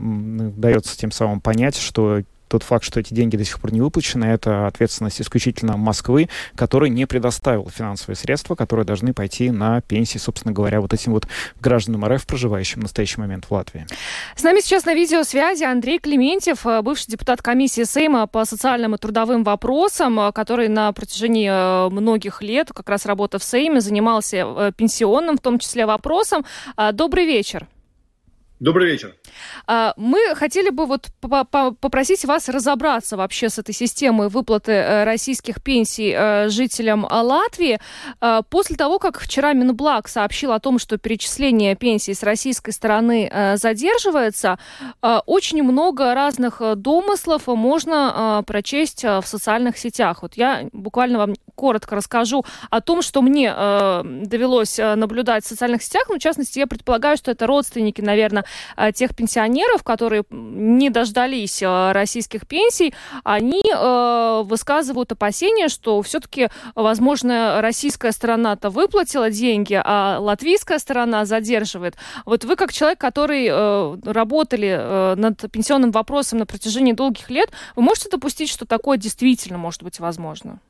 дается 0.56 0.96
тем 0.98 1.10
самым 1.10 1.40
понять, 1.40 1.76
что 1.76 2.20
тот 2.50 2.64
факт, 2.64 2.84
что 2.84 2.98
эти 2.98 3.14
деньги 3.14 3.36
до 3.36 3.44
сих 3.44 3.60
пор 3.60 3.72
не 3.72 3.80
выплачены, 3.80 4.24
это 4.24 4.66
ответственность 4.66 5.20
исключительно 5.20 5.76
Москвы, 5.76 6.28
которая 6.56 6.90
не 6.90 7.06
предоставила 7.06 7.70
финансовые 7.70 8.16
средства, 8.16 8.56
которые 8.56 8.84
должны 8.84 9.14
пойти 9.14 9.50
на 9.50 9.80
пенсии, 9.82 10.18
собственно 10.18 10.52
говоря, 10.52 10.80
вот 10.80 10.92
этим 10.92 11.12
вот 11.12 11.28
гражданам 11.60 12.04
РФ, 12.04 12.26
проживающим 12.26 12.80
в 12.80 12.82
настоящий 12.82 13.20
момент 13.20 13.46
в 13.46 13.52
Латвии. 13.52 13.86
С 14.34 14.42
нами 14.42 14.60
сейчас 14.60 14.84
на 14.84 14.94
видеосвязи 14.94 15.62
Андрей 15.62 16.00
Клементьев, 16.00 16.66
э, 16.66 16.82
бывший 16.82 17.12
депутат 17.12 17.40
комиссии 17.40 17.84
Сейма 17.84 18.26
по 18.26 18.44
социальным 18.44 18.96
и 18.96 18.98
трудовым 18.98 19.44
вопросам, 19.44 20.18
э, 20.18 20.32
который 20.32 20.68
на 20.68 20.92
протяжении 20.92 21.48
э, 21.48 21.88
многих 21.90 22.42
лет, 22.42 22.72
как 22.74 22.88
раз 22.88 23.06
работа 23.06 23.38
в 23.38 23.44
Сейме, 23.44 23.80
занимался 23.80 24.72
пенсионным, 24.76 25.38
в 25.38 25.40
том 25.40 25.58
числе, 25.58 25.86
вопросом. 25.86 26.44
Добрый 26.92 27.26
вечер. 27.26 27.68
Добрый 28.60 28.90
вечер. 28.92 29.14
А, 29.66 29.94
мы 29.96 30.34
хотели 30.34 30.68
бы 30.68 30.84
вот 30.84 31.08
попросить 31.80 32.26
вас 32.26 32.46
разобраться 32.50 33.16
вообще 33.16 33.48
с 33.48 33.58
этой 33.58 33.72
системой 33.74 34.28
выплаты 34.28 34.72
э, 34.72 35.04
российских 35.04 35.62
пенсий 35.62 36.14
э, 36.14 36.50
жителям 36.50 37.06
э, 37.06 37.14
Латвии. 37.22 37.80
А, 38.20 38.42
после 38.42 38.76
того, 38.76 38.98
как 38.98 39.18
вчера 39.18 39.54
Минблаг 39.54 40.08
сообщил 40.08 40.52
о 40.52 40.60
том, 40.60 40.78
что 40.78 40.98
перечисление 40.98 41.74
пенсий 41.74 42.12
с 42.12 42.22
российской 42.22 42.72
стороны 42.72 43.30
задерживается, 43.54 44.58
очень 45.02 45.62
много 45.62 46.14
разных 46.14 46.60
домыслов 46.76 47.46
можно 47.46 48.44
прочесть 48.46 49.04
в 49.04 49.22
социальных 49.24 49.78
сетях. 49.78 50.20
Вот 50.20 50.34
я 50.34 50.68
буквально 50.72 51.18
вам 51.18 51.34
коротко 51.60 51.96
расскажу 51.96 52.44
о 52.70 52.80
том, 52.80 53.02
что 53.02 53.22
мне 53.22 53.52
довелось 53.52 54.78
наблюдать 54.78 55.44
в 55.44 55.48
социальных 55.48 55.82
сетях. 55.82 56.04
Ну, 56.08 56.16
в 56.16 56.18
частности, 56.18 56.58
я 56.58 56.66
предполагаю, 56.66 57.16
что 57.16 57.30
это 57.30 57.46
родственники, 57.46 58.00
наверное, 58.00 58.44
Э, 58.76 58.92
тех 58.92 59.14
пенсионеров, 59.14 59.82
которые 59.82 60.24
не 60.30 60.90
дождались 60.90 61.62
э, 61.62 61.92
российских 61.92 62.46
пенсий, 62.46 62.94
они 63.24 63.62
э, 63.62 64.42
высказывают 64.44 65.12
опасения, 65.12 65.68
что 65.68 66.00
все-таки, 66.02 66.48
возможно, 66.74 67.60
российская 67.60 68.12
сторона-то 68.12 68.70
выплатила 68.70 69.30
деньги, 69.30 69.80
а 69.82 70.18
латвийская 70.18 70.78
сторона 70.78 71.24
задерживает. 71.24 71.96
Вот 72.24 72.44
вы, 72.44 72.56
как 72.56 72.72
человек, 72.72 72.98
который 72.98 73.50
работали 73.50 75.14
над 75.16 75.50
пенсионным 75.50 75.90
вопросом 75.90 76.38
на 76.38 76.46
протяжении 76.46 76.92
долгих 76.92 77.30
лет, 77.30 77.50
вы 77.76 77.82
можете 77.82 78.08
допустить, 78.08 78.48
что 78.48 78.66
такое 78.66 78.96
действительно 78.96 79.58
может 79.58 79.82
быть 79.82 80.00
возможно? 80.00 80.60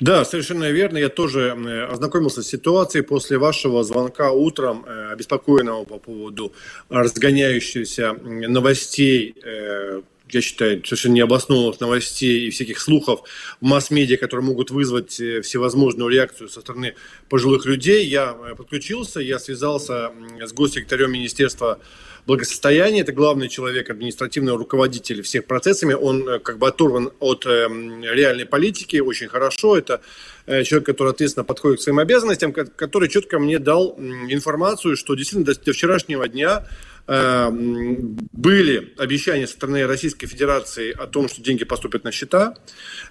Да, 0.00 0.24
совершенно 0.24 0.70
верно. 0.70 0.98
Я 0.98 1.08
тоже 1.08 1.52
ознакомился 1.90 2.42
с 2.42 2.48
ситуацией 2.48 3.02
после 3.02 3.38
вашего 3.38 3.84
звонка 3.84 4.32
утром, 4.32 4.84
э, 4.86 5.12
обеспокоенного 5.12 5.84
по 5.84 5.98
поводу 5.98 6.52
разгоняющихся 6.88 8.12
новостей 8.12 9.34
э, 9.42 10.02
я 10.34 10.40
считаю, 10.40 10.82
совершенно 10.84 11.14
необоснованных 11.14 11.80
новостей 11.80 12.46
и 12.46 12.50
всяких 12.50 12.80
слухов 12.80 13.22
в 13.60 13.64
масс-медиа, 13.64 14.16
которые 14.16 14.46
могут 14.46 14.70
вызвать 14.70 15.20
э, 15.20 15.42
всевозможную 15.42 16.08
реакцию 16.08 16.48
со 16.48 16.60
стороны 16.60 16.94
пожилых 17.28 17.66
людей. 17.66 18.06
Я 18.06 18.32
подключился, 18.56 19.20
я 19.20 19.38
связался 19.38 20.10
с 20.40 20.52
госсекретарем 20.52 21.12
Министерства 21.12 21.78
благосостояние, 22.26 23.02
это 23.02 23.12
главный 23.12 23.48
человек, 23.48 23.90
административный 23.90 24.54
руководитель 24.54 25.22
всех 25.22 25.46
процессами, 25.46 25.94
он 25.94 26.28
э, 26.28 26.38
как 26.38 26.58
бы 26.58 26.68
оторван 26.68 27.10
от 27.18 27.46
э, 27.46 27.66
реальной 27.68 28.46
политики 28.46 28.98
очень 28.98 29.28
хорошо, 29.28 29.76
это 29.76 30.00
э, 30.46 30.62
человек, 30.62 30.86
который 30.86 31.12
ответственно 31.12 31.44
подходит 31.44 31.80
к 31.80 31.82
своим 31.82 31.98
обязанностям, 31.98 32.52
который 32.52 33.08
четко 33.08 33.38
мне 33.38 33.58
дал 33.58 33.98
информацию, 33.98 34.96
что 34.96 35.14
действительно 35.14 35.54
до, 35.54 35.72
вчерашнего 35.72 36.28
дня 36.28 36.66
были 37.04 38.94
обещания 38.96 39.48
со 39.48 39.54
стороны 39.54 39.88
Российской 39.88 40.28
Федерации 40.28 40.92
о 40.92 41.08
том, 41.08 41.28
что 41.28 41.42
деньги 41.42 41.64
поступят 41.64 42.04
на 42.04 42.12
счета. 42.12 42.54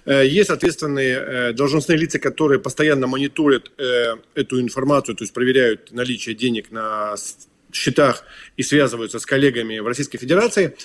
Есть 0.06 0.48
ответственные 0.48 1.52
должностные 1.52 1.98
лица, 1.98 2.18
которые 2.18 2.58
постоянно 2.58 3.06
мониторят 3.06 3.70
эту 3.76 4.60
информацию, 4.62 5.14
то 5.14 5.24
есть 5.24 5.34
проверяют 5.34 5.92
наличие 5.92 6.34
денег 6.34 6.70
на 6.70 7.16
счетах 7.72 8.24
и 8.56 8.62
связываются 8.62 9.18
с 9.18 9.26
коллегами 9.26 9.78
в 9.78 9.86
Российской 9.86 10.18
Федерации. 10.18 10.76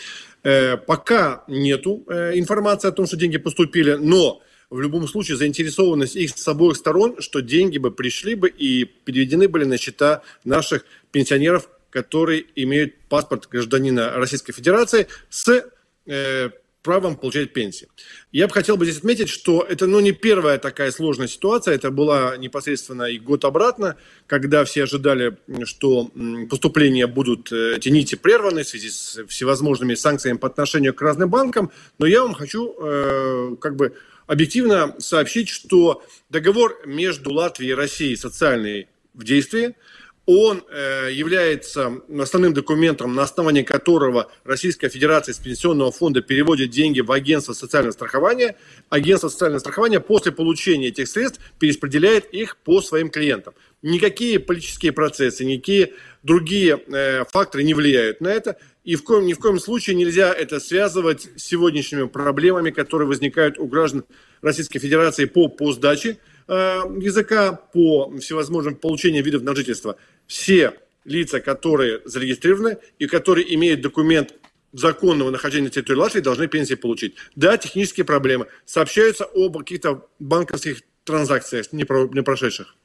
Э, 0.43 0.77
пока 0.77 1.43
нету 1.47 2.03
э, 2.07 2.37
информации 2.37 2.87
о 2.87 2.91
том, 2.91 3.05
что 3.05 3.17
деньги 3.17 3.37
поступили, 3.37 3.93
но 3.93 4.41
в 4.69 4.81
любом 4.81 5.07
случае 5.07 5.37
заинтересованность 5.37 6.15
их 6.15 6.37
с 6.37 6.47
обоих 6.47 6.77
сторон, 6.77 7.21
что 7.21 7.41
деньги 7.41 7.77
бы 7.77 7.91
пришли 7.91 8.35
бы 8.35 8.49
и 8.49 8.85
переведены 8.85 9.47
были 9.47 9.63
на 9.63 9.77
счета 9.77 10.21
наших 10.43 10.85
пенсионеров, 11.11 11.69
которые 11.89 12.45
имеют 12.55 12.95
паспорт 13.09 13.47
гражданина 13.49 14.11
Российской 14.11 14.53
Федерации 14.53 15.07
с 15.29 15.65
э, 16.05 16.49
правом 16.87 17.17
получать 17.17 17.51
пенсии. 17.51 17.89
Я 18.31 18.47
бы 18.47 18.53
хотел 18.53 18.77
бы 18.77 18.85
здесь 18.85 18.99
отметить, 18.99 19.27
что 19.27 19.61
это 19.61 19.87
ну, 19.87 19.99
не 19.99 20.13
первая 20.13 20.57
такая 20.57 20.89
сложная 20.91 21.27
ситуация, 21.27 21.75
это 21.75 21.91
была 21.91 22.37
непосредственно 22.37 23.03
и 23.03 23.19
год 23.19 23.43
обратно, 23.43 23.97
когда 24.25 24.63
все 24.63 24.83
ожидали, 24.83 25.35
что 25.65 26.09
поступления 26.49 27.05
будут, 27.05 27.51
э, 27.51 27.75
эти 27.75 27.89
нити 27.89 28.15
прерваны 28.15 28.63
в 28.63 28.67
связи 28.69 28.89
с 28.89 29.19
всевозможными 29.27 29.95
санкциями 29.95 30.37
по 30.37 30.47
отношению 30.47 30.93
к 30.93 31.01
разным 31.01 31.29
банкам, 31.29 31.71
но 31.99 32.05
я 32.05 32.21
вам 32.21 32.33
хочу 32.33 32.73
э, 32.79 33.57
как 33.59 33.75
бы 33.75 33.93
объективно 34.25 34.95
сообщить, 34.99 35.49
что 35.49 36.01
договор 36.29 36.79
между 36.85 37.33
Латвией 37.33 37.71
и 37.71 37.75
Россией 37.75 38.15
социальный 38.15 38.87
в 39.13 39.25
действии– 39.25 39.75
он 40.27 40.61
э, 40.69 41.09
является 41.13 42.01
основным 42.19 42.53
документом, 42.53 43.15
на 43.15 43.23
основании 43.23 43.63
которого 43.63 44.29
Российская 44.43 44.89
Федерация 44.89 45.31
из 45.31 45.37
Пенсионного 45.37 45.89
фонда 45.93 46.21
переводит 46.21 46.69
деньги 46.69 46.99
в 46.99 47.13
агентство 47.13 47.53
социального 47.53 47.93
страхования. 47.93 48.57
Агентство 48.89 49.29
социального 49.29 49.59
страхования 49.59 50.01
после 50.01 50.33
получения 50.33 50.89
этих 50.89 51.07
средств 51.07 51.39
перераспределяет 51.59 52.25
их 52.33 52.57
по 52.57 52.81
своим 52.81 53.09
клиентам. 53.09 53.53
Никакие 53.81 54.39
политические 54.39 54.91
процессы, 54.91 55.45
никакие 55.45 55.93
другие 56.23 56.77
э, 56.87 57.23
факторы 57.31 57.63
не 57.63 57.73
влияют 57.73 58.19
на 58.19 58.27
это. 58.27 58.57
И 58.83 58.95
в 58.95 59.03
коем, 59.03 59.25
ни 59.25 59.33
в 59.33 59.39
коем 59.39 59.59
случае 59.59 59.95
нельзя 59.95 60.33
это 60.33 60.59
связывать 60.59 61.29
с 61.37 61.43
сегодняшними 61.43 62.07
проблемами, 62.07 62.71
которые 62.71 63.07
возникают 63.07 63.57
у 63.59 63.65
граждан 63.65 64.03
Российской 64.41 64.79
Федерации 64.79 65.25
по, 65.25 65.47
по 65.47 65.71
сдаче 65.71 66.17
э, 66.47 66.53
языка, 66.99 67.53
по 67.53 68.11
всевозможным 68.19 68.75
получениям 68.75 69.23
видов 69.23 69.43
на 69.43 69.55
жительство. 69.55 69.97
Все 70.27 70.73
лица, 71.05 71.39
которые 71.39 72.01
зарегистрированы 72.05 72.77
и 72.99 73.07
которые 73.07 73.53
имеют 73.55 73.81
документ 73.81 74.33
законного 74.73 75.31
нахождения 75.31 75.65
на 75.65 75.71
территории 75.71 75.99
Латвии, 75.99 76.19
должны 76.19 76.47
пенсии 76.47 76.75
получить. 76.75 77.15
Да, 77.35 77.57
технические 77.57 78.05
проблемы. 78.05 78.47
Сообщаются 78.65 79.25
об 79.25 79.57
каких-то 79.57 80.07
банковских 80.19 80.81
транзакциях, 81.05 81.71
не, 81.71 81.85
не 82.13 82.23
прошедших. 82.23 82.75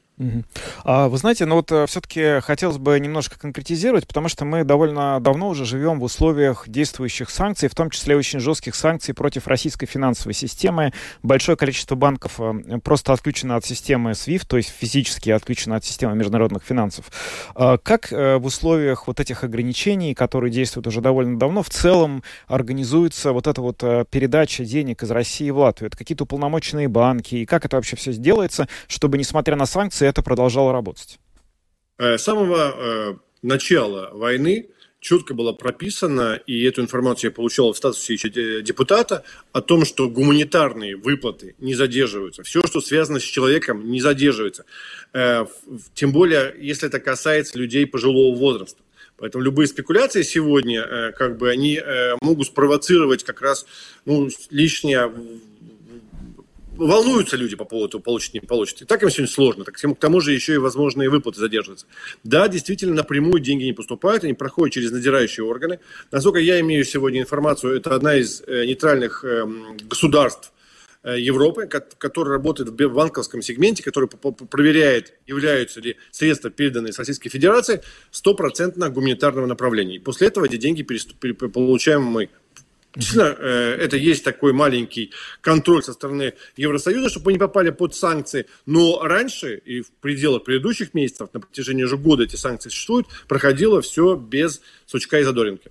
А, 0.84 1.08
вы 1.08 1.16
знаете, 1.16 1.46
ну 1.46 1.56
вот 1.56 1.72
э, 1.72 1.86
все-таки 1.86 2.40
хотелось 2.40 2.76
бы 2.76 3.00
немножко 3.00 3.38
конкретизировать, 3.38 4.06
потому 4.06 4.28
что 4.28 4.44
мы 4.44 4.62
довольно 4.62 5.18
давно 5.20 5.48
уже 5.48 5.64
живем 5.64 6.00
в 6.00 6.04
условиях 6.04 6.68
действующих 6.68 7.30
санкций, 7.30 7.68
в 7.68 7.74
том 7.74 7.90
числе 7.90 8.16
очень 8.16 8.38
жестких 8.38 8.74
санкций 8.74 9.14
против 9.14 9.46
российской 9.46 9.86
финансовой 9.86 10.34
системы. 10.34 10.92
Большое 11.22 11.56
количество 11.56 11.94
банков 11.94 12.34
э, 12.38 12.78
просто 12.84 13.12
отключено 13.12 13.56
от 13.56 13.64
системы 13.64 14.10
SWIFT, 14.10 14.46
то 14.46 14.56
есть 14.58 14.68
физически 14.68 15.30
отключено 15.30 15.76
от 15.76 15.84
системы 15.84 16.14
международных 16.14 16.62
финансов. 16.62 17.06
А 17.54 17.78
как 17.78 18.12
э, 18.12 18.36
в 18.36 18.44
условиях 18.44 19.06
вот 19.06 19.18
этих 19.18 19.44
ограничений, 19.44 20.14
которые 20.14 20.52
действуют 20.52 20.86
уже 20.86 21.00
довольно 21.00 21.38
давно, 21.38 21.62
в 21.62 21.70
целом 21.70 22.22
организуется 22.48 23.32
вот 23.32 23.46
эта 23.46 23.62
вот 23.62 23.78
передача 24.10 24.64
денег 24.64 25.02
из 25.02 25.10
России 25.10 25.48
в 25.50 25.58
Латвию? 25.58 25.88
Это 25.88 25.96
какие-то 25.96 26.24
уполномоченные 26.24 26.88
банки? 26.88 27.36
И 27.36 27.46
как 27.46 27.64
это 27.64 27.76
вообще 27.76 27.96
все 27.96 28.12
сделается, 28.12 28.68
чтобы, 28.86 29.16
несмотря 29.16 29.56
на 29.56 29.66
санкции, 29.66 30.02
санкции, 30.02 30.08
это 30.12 30.22
продолжало 30.22 30.72
работать? 30.72 31.18
Э, 31.98 32.16
с 32.16 32.22
самого 32.22 32.74
э, 32.74 33.14
начала 33.42 34.10
войны 34.12 34.68
четко 35.00 35.34
было 35.34 35.52
прописано, 35.52 36.40
и 36.46 36.62
эту 36.62 36.80
информацию 36.80 37.30
я 37.30 37.34
получал 37.34 37.72
в 37.72 37.76
статусе 37.76 38.12
еще 38.12 38.28
депутата, 38.62 39.24
о 39.52 39.60
том, 39.60 39.84
что 39.84 40.08
гуманитарные 40.08 40.96
выплаты 40.96 41.56
не 41.58 41.74
задерживаются. 41.74 42.44
Все, 42.44 42.60
что 42.64 42.80
связано 42.80 43.18
с 43.18 43.24
человеком, 43.24 43.90
не 43.90 44.00
задерживается. 44.00 44.64
Э, 45.12 45.46
тем 45.94 46.12
более, 46.12 46.54
если 46.58 46.88
это 46.88 47.00
касается 47.00 47.58
людей 47.58 47.86
пожилого 47.86 48.36
возраста. 48.36 48.80
Поэтому 49.16 49.44
любые 49.44 49.66
спекуляции 49.66 50.22
сегодня, 50.22 51.12
как 51.12 51.36
бы, 51.38 51.48
они 51.48 51.80
могут 52.22 52.48
спровоцировать 52.48 53.22
как 53.22 53.40
раз 53.40 53.66
ну, 54.04 54.28
лишнее 54.50 55.12
волнуются 56.86 57.36
люди 57.36 57.56
по 57.56 57.64
поводу 57.64 58.00
получить, 58.00 58.34
не 58.34 58.40
получить. 58.40 58.82
И 58.82 58.84
так 58.84 59.02
им 59.02 59.10
сегодня 59.10 59.32
сложно. 59.32 59.64
Так, 59.64 59.76
к 59.76 59.98
тому 59.98 60.20
же 60.20 60.32
еще 60.32 60.54
и 60.54 60.58
возможные 60.58 61.08
выплаты 61.08 61.40
задерживаются. 61.40 61.86
Да, 62.24 62.48
действительно, 62.48 62.94
напрямую 62.94 63.40
деньги 63.40 63.64
не 63.64 63.72
поступают, 63.72 64.24
они 64.24 64.34
проходят 64.34 64.74
через 64.74 64.90
надзирающие 64.90 65.44
органы. 65.44 65.80
Насколько 66.10 66.40
я 66.40 66.60
имею 66.60 66.84
сегодня 66.84 67.20
информацию, 67.20 67.76
это 67.76 67.94
одна 67.94 68.16
из 68.16 68.42
э, 68.42 68.64
нейтральных 68.66 69.24
э, 69.24 69.44
государств 69.84 70.52
э, 71.02 71.18
Европы, 71.18 71.66
которая 71.66 72.34
работает 72.34 72.70
в 72.70 72.88
банковском 72.94 73.42
сегменте, 73.42 73.82
который 73.82 74.08
проверяет, 74.08 75.14
являются 75.26 75.80
ли 75.80 75.96
средства, 76.10 76.50
переданные 76.50 76.92
с 76.92 76.98
Российской 76.98 77.28
Федерации, 77.28 77.82
стопроцентно 78.10 78.88
гуманитарного 78.88 79.46
направления. 79.46 79.96
И 79.96 79.98
после 79.98 80.28
этого 80.28 80.46
эти 80.46 80.56
деньги 80.56 80.82
получаем 80.82 82.02
мы. 82.02 82.28
Действительно, 82.94 83.34
э, 83.38 83.76
это 83.80 83.96
есть 83.96 84.24
такой 84.24 84.52
маленький 84.52 85.12
контроль 85.40 85.82
со 85.82 85.92
стороны 85.92 86.34
Евросоюза, 86.56 87.08
чтобы 87.08 87.32
не 87.32 87.38
попали 87.38 87.70
под 87.70 87.94
санкции. 87.94 88.46
Но 88.66 89.00
раньше 89.02 89.56
и 89.56 89.80
в 89.80 89.90
пределах 90.00 90.44
предыдущих 90.44 90.94
месяцев, 90.94 91.28
на 91.32 91.40
протяжении 91.40 91.84
уже 91.84 91.96
года 91.96 92.24
эти 92.24 92.36
санкции 92.36 92.68
существуют, 92.68 93.06
проходило 93.28 93.80
все 93.80 94.14
без 94.16 94.60
сучка 94.86 95.20
и 95.20 95.22
задоринки. 95.22 95.70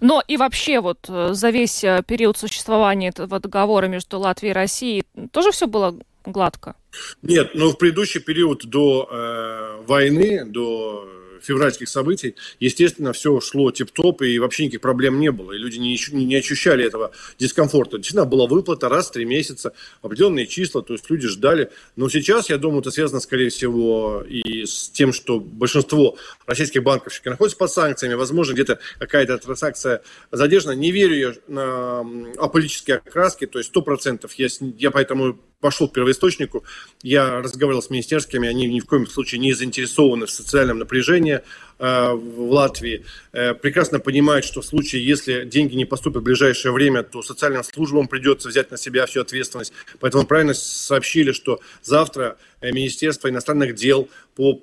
Но 0.00 0.22
и 0.26 0.36
вообще 0.36 0.80
вот 0.80 1.06
э, 1.08 1.30
за 1.32 1.50
весь 1.50 1.82
э, 1.82 2.02
период 2.06 2.38
существования 2.38 3.08
этого 3.08 3.40
договора 3.40 3.86
между 3.86 4.18
Латвией 4.18 4.52
и 4.52 4.54
Россией 4.54 5.04
тоже 5.32 5.50
все 5.50 5.66
было 5.66 5.98
гладко? 6.24 6.76
Нет, 7.22 7.54
но 7.54 7.70
в 7.70 7.78
предыдущий 7.78 8.20
период 8.20 8.66
до 8.66 9.08
э, 9.10 9.82
войны, 9.86 10.44
до 10.44 11.08
февральских 11.42 11.88
событий, 11.88 12.34
естественно, 12.60 13.12
все 13.12 13.40
шло 13.40 13.70
тип-топ, 13.70 14.22
и 14.22 14.38
вообще 14.38 14.64
никаких 14.64 14.80
проблем 14.80 15.20
не 15.20 15.30
было. 15.30 15.52
И 15.52 15.58
люди 15.58 15.78
не, 15.78 15.98
не 16.12 16.36
ощущали 16.36 16.84
этого 16.84 17.12
дискомфорта. 17.38 17.98
Действительно, 17.98 18.24
была 18.24 18.46
выплата 18.46 18.88
раз 18.88 19.08
в 19.08 19.12
три 19.12 19.24
месяца, 19.24 19.72
определенные 20.02 20.46
числа, 20.46 20.82
то 20.82 20.94
есть 20.94 21.08
люди 21.10 21.28
ждали. 21.28 21.70
Но 21.96 22.08
сейчас, 22.08 22.50
я 22.50 22.58
думаю, 22.58 22.80
это 22.80 22.90
связано, 22.90 23.20
скорее 23.20 23.50
всего, 23.50 24.24
и 24.28 24.64
с 24.64 24.88
тем, 24.90 25.12
что 25.12 25.40
большинство 25.40 26.16
российских 26.46 26.82
банков 26.82 27.12
находятся 27.24 27.58
под 27.58 27.70
санкциями, 27.70 28.14
возможно, 28.14 28.54
где-то 28.54 28.78
какая-то 28.98 29.38
транзакция 29.38 30.02
задержана. 30.30 30.72
Не 30.72 30.90
верю 30.90 31.16
я 31.16 31.34
на 31.48 32.00
аполитические 32.38 32.96
окраски, 32.96 33.46
то 33.46 33.58
есть 33.58 33.74
100% 33.74 34.30
я, 34.36 34.48
я 34.78 34.90
поэтому 34.90 35.38
пошел 35.60 35.88
к 35.88 35.92
первоисточнику. 35.92 36.64
Я 37.02 37.40
разговаривал 37.40 37.82
с 37.82 37.90
министерскими, 37.90 38.48
они 38.48 38.66
ни 38.66 38.80
в 38.80 38.86
коем 38.86 39.06
случае 39.06 39.40
не 39.40 39.52
заинтересованы 39.52 40.26
в 40.26 40.30
социальном 40.30 40.78
напряжении 40.78 41.40
э, 41.78 42.12
в 42.12 42.52
Латвии. 42.52 43.04
Э, 43.32 43.54
прекрасно 43.54 43.98
понимают, 43.98 44.44
что 44.44 44.60
в 44.60 44.64
случае, 44.64 45.04
если 45.04 45.44
деньги 45.44 45.74
не 45.74 45.84
поступят 45.84 46.22
в 46.22 46.24
ближайшее 46.24 46.72
время, 46.72 47.02
то 47.02 47.22
социальным 47.22 47.64
службам 47.64 48.06
придется 48.06 48.48
взять 48.48 48.70
на 48.70 48.76
себя 48.76 49.06
всю 49.06 49.20
ответственность. 49.20 49.72
Поэтому 49.98 50.26
правильно 50.26 50.54
сообщили, 50.54 51.32
что 51.32 51.60
завтра 51.82 52.36
э, 52.60 52.70
Министерство 52.70 53.28
иностранных 53.28 53.74
дел 53.74 54.08
по 54.36 54.62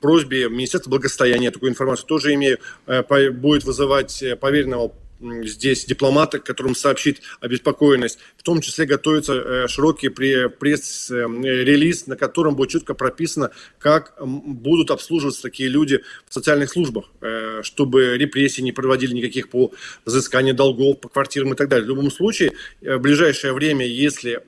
просьбе 0.00 0.48
Министерства 0.48 0.90
благосостояния, 0.90 1.50
такую 1.50 1.72
информацию 1.72 2.06
тоже 2.06 2.32
имею, 2.34 2.58
будет 2.86 3.64
вызывать 3.64 4.22
поверенного 4.40 4.92
здесь 5.20 5.84
дипломаты, 5.84 6.38
которым 6.38 6.74
сообщит 6.74 7.22
обеспокоенность. 7.40 8.18
В 8.36 8.42
том 8.42 8.60
числе 8.60 8.86
готовится 8.86 9.34
э, 9.34 9.68
широкий 9.68 10.08
пресс-релиз, 10.08 12.06
на 12.06 12.16
котором 12.16 12.56
будет 12.56 12.70
четко 12.70 12.94
прописано, 12.94 13.50
как 13.78 14.14
будут 14.20 14.90
обслуживаться 14.90 15.42
такие 15.42 15.68
люди 15.68 16.02
в 16.28 16.34
социальных 16.34 16.70
службах, 16.70 17.06
э, 17.20 17.62
чтобы 17.62 18.16
репрессии 18.16 18.62
не 18.62 18.72
проводили 18.72 19.12
никаких 19.14 19.50
по 19.50 19.72
взысканию 20.04 20.54
долгов, 20.54 21.00
по 21.00 21.08
квартирам 21.08 21.52
и 21.52 21.56
так 21.56 21.68
далее. 21.68 21.86
В 21.86 21.88
любом 21.88 22.10
случае, 22.10 22.52
э, 22.80 22.96
в 22.96 23.00
ближайшее 23.00 23.52
время, 23.52 23.86
если 23.86 24.42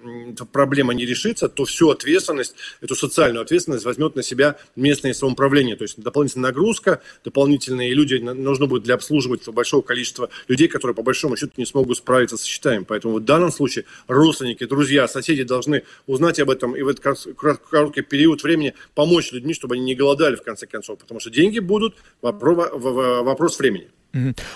проблема 0.52 0.94
не 0.94 1.06
решится, 1.06 1.48
то 1.48 1.64
всю 1.64 1.90
ответственность, 1.90 2.54
эту 2.80 2.94
социальную 2.94 3.42
ответственность 3.42 3.84
возьмет 3.84 4.16
на 4.16 4.22
себя 4.22 4.56
местное 4.76 5.12
самоуправление. 5.14 5.76
То 5.76 5.82
есть 5.82 6.00
дополнительная 6.00 6.50
нагрузка, 6.50 7.02
дополнительные 7.24 7.92
люди 7.92 8.14
нужно 8.14 8.66
будет 8.66 8.84
для 8.84 8.94
обслуживать 8.94 9.46
большого 9.48 9.82
количества 9.82 10.30
людей 10.48 10.59
людей, 10.60 10.68
которые 10.68 10.94
по 10.94 11.02
большому 11.02 11.36
счету 11.36 11.52
не 11.56 11.64
смогут 11.64 11.96
справиться 11.96 12.36
с 12.36 12.44
счетами. 12.44 12.84
Поэтому 12.84 13.14
в 13.14 13.24
данном 13.24 13.50
случае 13.50 13.86
родственники, 14.08 14.66
друзья, 14.66 15.08
соседи 15.08 15.42
должны 15.42 15.84
узнать 16.06 16.38
об 16.38 16.50
этом 16.50 16.76
и 16.76 16.82
в 16.82 16.88
этот 16.88 17.26
короткий 17.70 18.02
период 18.02 18.42
времени 18.42 18.74
помочь 18.94 19.32
людьми, 19.32 19.54
чтобы 19.54 19.76
они 19.76 19.84
не 19.84 19.94
голодали 19.94 20.36
в 20.36 20.42
конце 20.42 20.66
концов. 20.66 20.98
Потому 20.98 21.20
что 21.20 21.30
деньги 21.30 21.60
будут 21.60 21.96
вопрос 22.20 23.58
времени. 23.58 23.88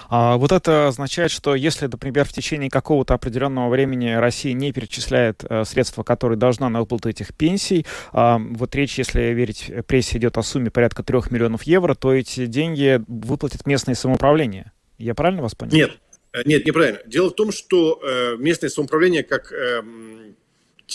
А 0.09 0.37
вот 0.37 0.51
это 0.51 0.89
означает, 0.89 1.31
что 1.31 1.55
если, 1.55 1.87
например, 1.87 2.25
в 2.25 2.33
течение 2.33 2.69
какого-то 2.69 3.15
определенного 3.15 3.71
времени 3.71 4.11
Россия 4.11 4.53
не 4.53 4.73
перечисляет 4.73 5.45
э, 5.49 5.65
средства, 5.65 6.03
которые 6.03 6.37
должна 6.37 6.69
на 6.69 6.81
выплату 6.81 7.09
этих 7.09 7.33
пенсий, 7.35 7.87
э, 8.13 8.37
вот 8.39 8.75
речь, 8.75 8.99
если 8.99 9.33
верить 9.33 9.71
прессе, 9.87 10.19
идет 10.19 10.37
о 10.39 10.43
сумме 10.43 10.73
порядка 10.73 11.05
трех 11.05 11.31
миллионов 11.31 11.63
евро, 11.63 11.95
то 11.95 12.13
эти 12.13 12.47
деньги 12.47 13.01
выплатит 13.07 13.65
местное 13.65 13.95
самоуправление. 13.95 14.73
Я 14.99 15.15
правильно 15.15 15.43
вас 15.43 15.55
понял? 15.55 15.73
Нет, 15.73 15.99
э, 16.33 16.43
нет, 16.45 16.65
неправильно. 16.67 17.01
Дело 17.07 17.31
в 17.31 17.35
том, 17.35 17.53
что 17.53 18.01
э, 18.03 18.37
местное 18.37 18.71
самоуправление, 18.71 19.23
как 19.23 19.53
э, 19.53 19.83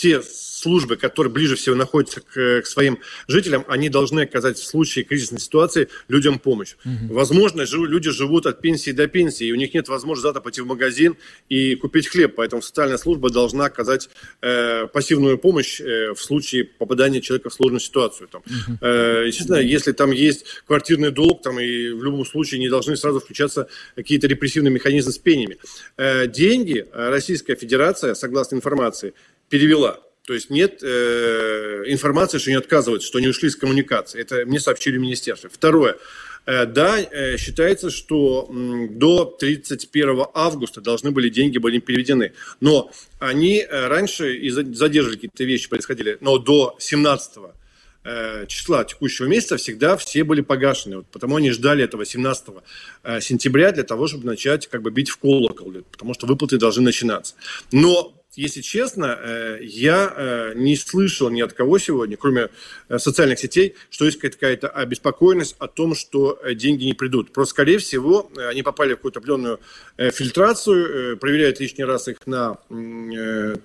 те 0.00 0.22
службы, 0.22 0.96
которые 0.96 1.32
ближе 1.32 1.56
всего 1.56 1.74
находятся 1.74 2.20
к, 2.20 2.62
к 2.62 2.66
своим 2.66 2.98
жителям, 3.28 3.64
они 3.68 3.88
должны 3.88 4.20
оказать 4.20 4.58
в 4.58 4.64
случае 4.64 5.04
кризисной 5.04 5.40
ситуации 5.40 5.88
людям 6.08 6.38
помощь. 6.38 6.74
Угу. 6.84 7.14
Возможно, 7.14 7.66
жив, 7.66 7.88
люди 7.88 8.10
живут 8.10 8.46
от 8.46 8.60
пенсии 8.60 8.92
до 8.92 9.06
пенсии, 9.08 9.46
и 9.46 9.52
у 9.52 9.56
них 9.56 9.74
нет 9.74 9.88
возможности 9.88 10.22
завтра 10.22 10.40
пойти 10.40 10.60
в 10.62 10.66
магазин 10.66 11.16
и 11.48 11.74
купить 11.74 12.08
хлеб, 12.08 12.34
поэтому 12.36 12.62
социальная 12.62 12.98
служба 12.98 13.30
должна 13.30 13.66
оказать 13.66 14.08
э, 14.40 14.86
пассивную 14.86 15.38
помощь 15.38 15.80
э, 15.80 16.12
в 16.14 16.20
случае 16.20 16.64
попадания 16.64 17.20
человека 17.20 17.50
в 17.50 17.54
сложную 17.54 17.80
ситуацию. 17.80 18.28
Там. 18.28 18.42
Угу. 18.46 18.78
Э, 18.80 19.24
естественно, 19.26 19.56
если 19.56 19.92
там 19.92 20.12
есть 20.12 20.46
квартирный 20.66 21.10
долг, 21.10 21.42
там, 21.42 21.60
и 21.60 21.90
в 21.90 22.02
любом 22.02 22.24
случае 22.24 22.60
не 22.60 22.68
должны 22.68 22.96
сразу 22.96 23.20
включаться 23.20 23.68
какие-то 23.96 24.26
репрессивные 24.26 24.72
механизмы 24.72 25.12
с 25.12 25.18
пенями. 25.18 25.58
Э, 25.96 26.26
деньги 26.26 26.86
Российская 26.92 27.56
Федерация, 27.56 28.14
согласно 28.14 28.56
информации, 28.56 29.12
перевела. 29.50 30.00
То 30.26 30.34
есть 30.34 30.48
нет 30.48 30.80
э, 30.82 31.82
информации, 31.86 32.38
что 32.38 32.50
они 32.50 32.56
отказываются, 32.56 33.08
что 33.08 33.18
они 33.18 33.28
ушли 33.28 33.50
с 33.50 33.56
коммуникации. 33.56 34.20
Это 34.20 34.46
мне 34.46 34.60
сообщили 34.60 34.96
в 34.96 35.00
министерстве. 35.00 35.50
Второе. 35.52 35.96
Э, 36.46 36.66
да, 36.66 37.00
э, 37.00 37.36
считается, 37.36 37.90
что 37.90 38.48
э, 38.48 38.86
до 38.90 39.24
31 39.24 40.26
августа 40.32 40.80
должны 40.80 41.10
были 41.10 41.28
деньги 41.30 41.58
были 41.58 41.80
переведены. 41.80 42.32
Но 42.60 42.92
они 43.18 43.58
э, 43.58 43.88
раньше 43.88 44.36
и 44.36 44.50
задерживали 44.50 45.16
какие-то 45.16 45.44
вещи, 45.44 45.68
происходили. 45.68 46.16
Но 46.20 46.38
до 46.38 46.76
17 46.78 47.32
э, 48.04 48.46
числа 48.46 48.84
текущего 48.84 49.26
месяца 49.26 49.56
всегда 49.56 49.96
все 49.96 50.22
были 50.22 50.42
погашены. 50.42 50.98
Вот 50.98 51.06
потому 51.06 51.36
они 51.36 51.50
ждали 51.50 51.82
этого 51.82 52.06
17 52.06 52.44
э, 53.02 53.20
сентября 53.20 53.72
для 53.72 53.82
того, 53.82 54.06
чтобы 54.06 54.26
начать 54.26 54.68
как 54.68 54.82
бы 54.82 54.92
бить 54.92 55.10
в 55.10 55.16
колокол, 55.16 55.72
потому 55.90 56.14
что 56.14 56.26
выплаты 56.26 56.56
должны 56.56 56.84
начинаться. 56.84 57.34
Но 57.72 58.19
если 58.36 58.60
честно, 58.60 59.18
э, 59.20 59.58
я 59.62 60.12
э, 60.14 60.52
не 60.54 60.76
слышал 60.76 61.30
ни 61.30 61.40
от 61.40 61.52
кого 61.52 61.78
сегодня, 61.78 62.16
кроме 62.16 62.48
э, 62.88 62.98
социальных 62.98 63.40
сетей, 63.40 63.74
что 63.90 64.04
есть 64.04 64.18
какая-то 64.18 64.68
обеспокоенность 64.68 65.56
о 65.58 65.66
том, 65.66 65.96
что 65.96 66.40
деньги 66.54 66.84
не 66.84 66.94
придут. 66.94 67.32
Просто, 67.32 67.50
скорее 67.50 67.78
всего, 67.78 68.30
они 68.36 68.62
попали 68.62 68.92
в 68.92 68.96
какую-то 68.96 69.18
определенную 69.18 69.60
фильтрацию, 69.96 71.16
проверяют 71.18 71.60
лишний 71.60 71.84
раз 71.84 72.08
их 72.08 72.26
на 72.26 72.58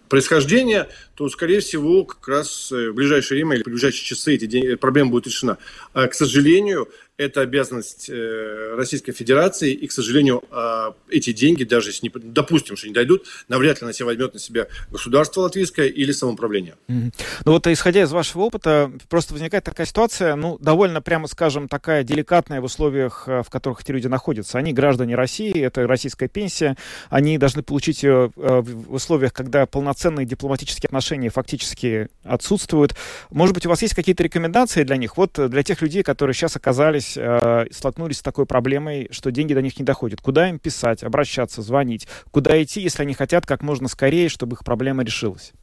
происхождение, 0.10 0.90
то, 1.16 1.30
скорее 1.30 1.60
всего, 1.60 2.04
как 2.04 2.28
раз 2.28 2.72
в 2.72 2.94
ближайшее 2.94 3.38
время 3.38 3.56
или 3.56 3.64
в 3.64 3.68
ближайшие 3.68 4.04
часы 4.04 4.36
эти 4.36 4.76
проблема 4.76 5.12
будет 5.12 5.28
решена. 5.28 5.58
А, 5.94 6.08
к 6.08 6.14
сожалению, 6.14 6.90
это 7.18 7.42
обязанность 7.42 8.10
э, 8.10 8.76
Российской 8.76 9.14
Федерации, 9.14 9.72
и, 9.72 9.88
к 9.88 9.92
сожалению, 9.92 10.44
а, 10.52 10.94
эти 11.10 11.32
деньги, 11.32 11.64
даже 11.64 11.90
если, 11.90 12.08
не, 12.08 12.12
допустим, 12.14 12.76
что 12.76 12.88
не 12.88 12.94
дойдут, 12.94 13.26
навряд 13.48 13.82
ли 13.82 13.88
на 13.88 13.94
себя 13.94 14.08
возьмет 14.08 14.34
на 14.34 14.40
себя 14.40 14.68
государство 14.92 15.42
латвийское 15.42 15.88
или 15.88 16.12
самоуправление. 16.12 16.76
Mm-hmm. 16.90 17.14
Ну 17.46 17.52
вот, 17.54 17.68
исходя 17.68 18.02
из 18.02 18.12
вашего 18.12 18.44
опыта, 18.44 18.92
просто 19.08 19.34
возникает 19.34 19.64
такая 19.64 19.88
ситуация, 19.88 20.36
ну, 20.36 20.58
довольно, 20.60 21.02
прямо 21.02 21.28
скажем, 21.28 21.70
такая 21.70 22.04
деликатная 22.04 22.60
в 22.60 22.66
условиях, 22.66 23.24
э, 23.28 23.44
в 23.44 23.50
которых 23.50 23.82
эти 23.82 23.92
люди 23.92 24.08
находятся. 24.08 24.58
Они 24.58 24.74
граждане 24.74 25.16
России, 25.16 25.58
это 25.58 25.88
российская 25.88 26.28
пенсия, 26.28 26.76
они 27.10 27.38
должны 27.38 27.64
получить 27.64 28.04
ее 28.04 28.34
э, 28.36 28.62
в 28.62 28.94
условиях, 28.94 29.32
когда 29.32 29.66
полноценные 29.66 30.26
дипломатические 30.26 30.88
отношения 30.88 31.30
фактически 31.30 32.10
отсутствуют. 32.24 32.94
Может 33.30 33.56
быть, 33.56 33.66
у 33.66 33.70
вас 33.70 33.82
есть 33.82 33.96
какие-то 33.96 34.24
рекомендации 34.24 34.84
для 34.84 34.98
них? 34.98 35.16
Вот 35.16 35.40
для 35.50 35.64
тех 35.64 35.82
людей, 35.82 36.04
которые 36.04 36.34
сейчас 36.34 36.58
оказались 36.58 37.05
оказались, 37.06 37.18
э, 37.18 37.66
столкнулись 37.72 38.18
с 38.18 38.22
такой 38.22 38.46
проблемой, 38.46 39.08
что 39.12 39.32
деньги 39.32 39.54
до 39.54 39.62
них 39.62 39.78
не 39.80 39.86
доходят. 39.86 40.22
Куда 40.22 40.50
им 40.50 40.60
писать, 40.60 41.04
обращаться, 41.04 41.62
звонить? 41.62 42.08
Куда 42.32 42.62
идти, 42.62 42.82
если 42.82 43.04
они 43.04 43.14
хотят 43.14 43.46
как 43.46 43.62
можно 43.62 43.88
скорее, 43.88 44.30
чтобы 44.30 44.56
их 44.56 44.64
проблема 44.64 45.04
решилась? 45.04 45.54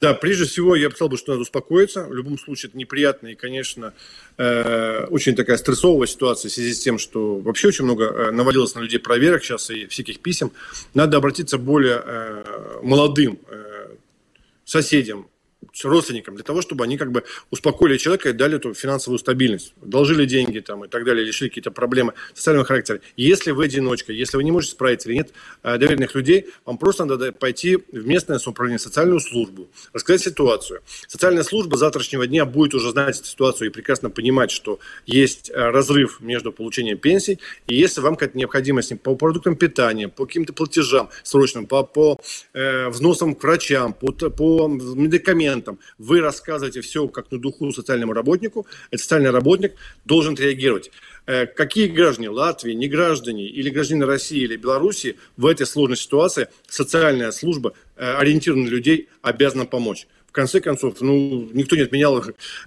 Да, 0.00 0.12
прежде 0.12 0.44
всего, 0.44 0.76
я 0.76 0.90
бы 0.90 0.94
сказал, 0.94 1.16
что 1.16 1.32
надо 1.32 1.42
успокоиться. 1.42 2.04
В 2.04 2.12
любом 2.12 2.38
случае, 2.38 2.68
это 2.68 2.76
неприятно 2.76 3.28
и, 3.28 3.34
конечно, 3.34 3.94
э, 4.36 5.06
очень 5.06 5.34
такая 5.34 5.56
стрессовая 5.56 6.06
ситуация 6.06 6.50
в 6.50 6.52
связи 6.52 6.74
с 6.74 6.80
тем, 6.80 6.98
что 6.98 7.36
вообще 7.36 7.68
очень 7.68 7.84
много 7.84 8.04
э, 8.04 8.30
навалилось 8.30 8.74
на 8.74 8.80
людей 8.80 8.98
проверок 8.98 9.42
сейчас 9.42 9.70
и 9.70 9.86
всяких 9.86 10.20
писем. 10.20 10.50
Надо 10.94 11.16
обратиться 11.16 11.58
более 11.58 12.02
э, 12.04 12.80
молодым 12.82 13.38
э, 13.48 13.88
соседям, 14.64 15.28
родственникам, 15.82 16.34
для 16.34 16.44
того, 16.44 16.62
чтобы 16.62 16.84
они 16.84 16.96
как 16.98 17.10
бы 17.10 17.24
успокоили 17.50 17.96
человека 17.96 18.28
и 18.28 18.32
дали 18.32 18.56
эту 18.56 18.74
финансовую 18.74 19.18
стабильность. 19.18 19.74
Должили 19.82 20.26
деньги 20.26 20.60
там 20.60 20.84
и 20.84 20.88
так 20.88 21.04
далее, 21.04 21.26
решили 21.26 21.48
какие-то 21.48 21.70
проблемы 21.70 22.12
социального 22.34 22.66
характера. 22.66 23.00
Если 23.16 23.50
вы 23.50 23.64
одиночка, 23.64 24.12
если 24.12 24.36
вы 24.36 24.44
не 24.44 24.52
можете 24.52 24.74
справиться 24.74 25.08
или 25.08 25.16
нет 25.16 25.32
э, 25.62 25.78
доверенных 25.78 26.14
людей, 26.14 26.46
вам 26.64 26.78
просто 26.78 27.04
надо 27.04 27.32
пойти 27.32 27.78
в 27.90 28.06
местное 28.06 28.38
самоуправление, 28.38 28.78
социальную 28.78 29.20
службу, 29.20 29.68
рассказать 29.92 30.22
ситуацию. 30.22 30.82
Социальная 31.08 31.42
служба 31.42 31.76
завтрашнего 31.76 32.26
дня 32.26 32.44
будет 32.44 32.74
уже 32.74 32.90
знать 32.90 33.16
ситуацию 33.16 33.68
и 33.68 33.72
прекрасно 33.72 34.10
понимать, 34.10 34.50
что 34.50 34.78
есть 35.06 35.50
э, 35.50 35.54
разрыв 35.54 36.20
между 36.20 36.52
получением 36.52 36.98
пенсий, 36.98 37.38
и 37.66 37.74
если 37.74 38.00
вам 38.00 38.16
какая-то 38.16 38.38
необходимость 38.38 39.00
по 39.00 39.16
продуктам 39.16 39.56
питания, 39.56 40.08
по 40.08 40.26
каким-то 40.26 40.52
платежам 40.52 41.08
срочным, 41.22 41.66
по, 41.66 41.82
по 41.82 42.20
э, 42.52 42.88
взносам 42.88 43.34
к 43.34 43.42
врачам, 43.42 43.92
по, 43.92 44.12
по 44.12 44.68
медикаментам, 44.68 45.63
клиентам, 45.64 45.78
вы 45.98 46.20
рассказываете 46.20 46.80
все 46.80 47.08
как 47.08 47.30
на 47.30 47.38
духу 47.38 47.72
социальному 47.72 48.12
работнику, 48.12 48.66
этот 48.90 49.02
социальный 49.02 49.30
работник 49.30 49.74
должен 50.04 50.34
реагировать. 50.34 50.90
Э, 51.26 51.46
какие 51.46 51.88
граждане 51.88 52.30
Латвии, 52.30 52.72
не 52.72 52.88
граждане 52.88 53.46
или 53.46 53.70
граждане 53.70 54.04
России 54.04 54.42
или 54.42 54.56
Белоруссии 54.56 55.16
в 55.36 55.46
этой 55.46 55.66
сложной 55.66 55.96
ситуации 55.96 56.48
социальная 56.68 57.32
служба, 57.32 57.72
э, 57.96 58.14
ориентированная 58.16 58.70
на 58.70 58.74
людей, 58.74 59.08
обязана 59.22 59.66
помочь 59.66 60.06
в 60.26 60.32
конце 60.34 60.60
концов, 60.60 61.00
ну, 61.00 61.48
никто 61.52 61.76
не 61.76 61.82
отменял 61.82 62.20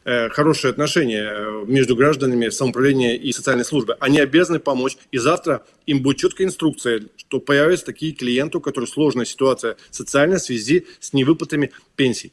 э, 0.06 0.30
хорошие 0.30 0.72
отношения 0.72 1.66
между 1.66 1.98
гражданами 1.98 2.48
самоуправления 2.48 3.16
и 3.16 3.34
социальной 3.34 3.66
службы. 3.66 3.98
Они 4.00 4.22
обязаны 4.22 4.60
помочь, 4.60 4.98
и 5.12 5.18
завтра 5.18 5.66
им 5.86 6.02
будет 6.02 6.16
четкая 6.16 6.48
инструкция, 6.48 7.02
что 7.18 7.42
появятся 7.42 7.88
такие 7.88 8.14
клиенты, 8.14 8.60
у 8.60 8.62
которых 8.62 8.90
сложная 8.90 9.26
ситуация 9.26 9.76
социальная 9.92 10.38
в 10.38 10.44
связи 10.44 10.86
с 11.02 11.12
невыплатами 11.12 11.72
пенсий. 11.98 12.32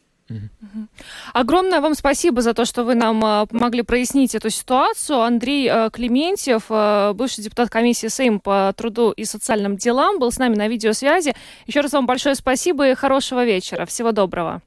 Огромное 1.34 1.80
вам 1.80 1.94
спасибо 1.94 2.40
за 2.40 2.54
то, 2.54 2.64
что 2.64 2.84
вы 2.84 2.94
нам 2.94 3.22
а, 3.24 3.46
помогли 3.46 3.82
прояснить 3.82 4.34
эту 4.34 4.48
ситуацию. 4.48 5.20
Андрей 5.20 5.68
а, 5.68 5.90
Клементьев, 5.90 6.64
а, 6.70 7.12
бывший 7.12 7.42
депутат 7.42 7.68
комиссии 7.68 8.06
Сейм 8.06 8.40
по 8.40 8.72
труду 8.74 9.10
и 9.10 9.24
социальным 9.24 9.76
делам, 9.76 10.18
был 10.18 10.32
с 10.32 10.38
нами 10.38 10.54
на 10.54 10.68
видеосвязи. 10.68 11.34
Еще 11.66 11.80
раз 11.80 11.92
вам 11.92 12.06
большое 12.06 12.34
спасибо 12.34 12.88
и 12.88 12.94
хорошего 12.94 13.44
вечера. 13.44 13.84
Всего 13.84 14.12
доброго. 14.12 14.62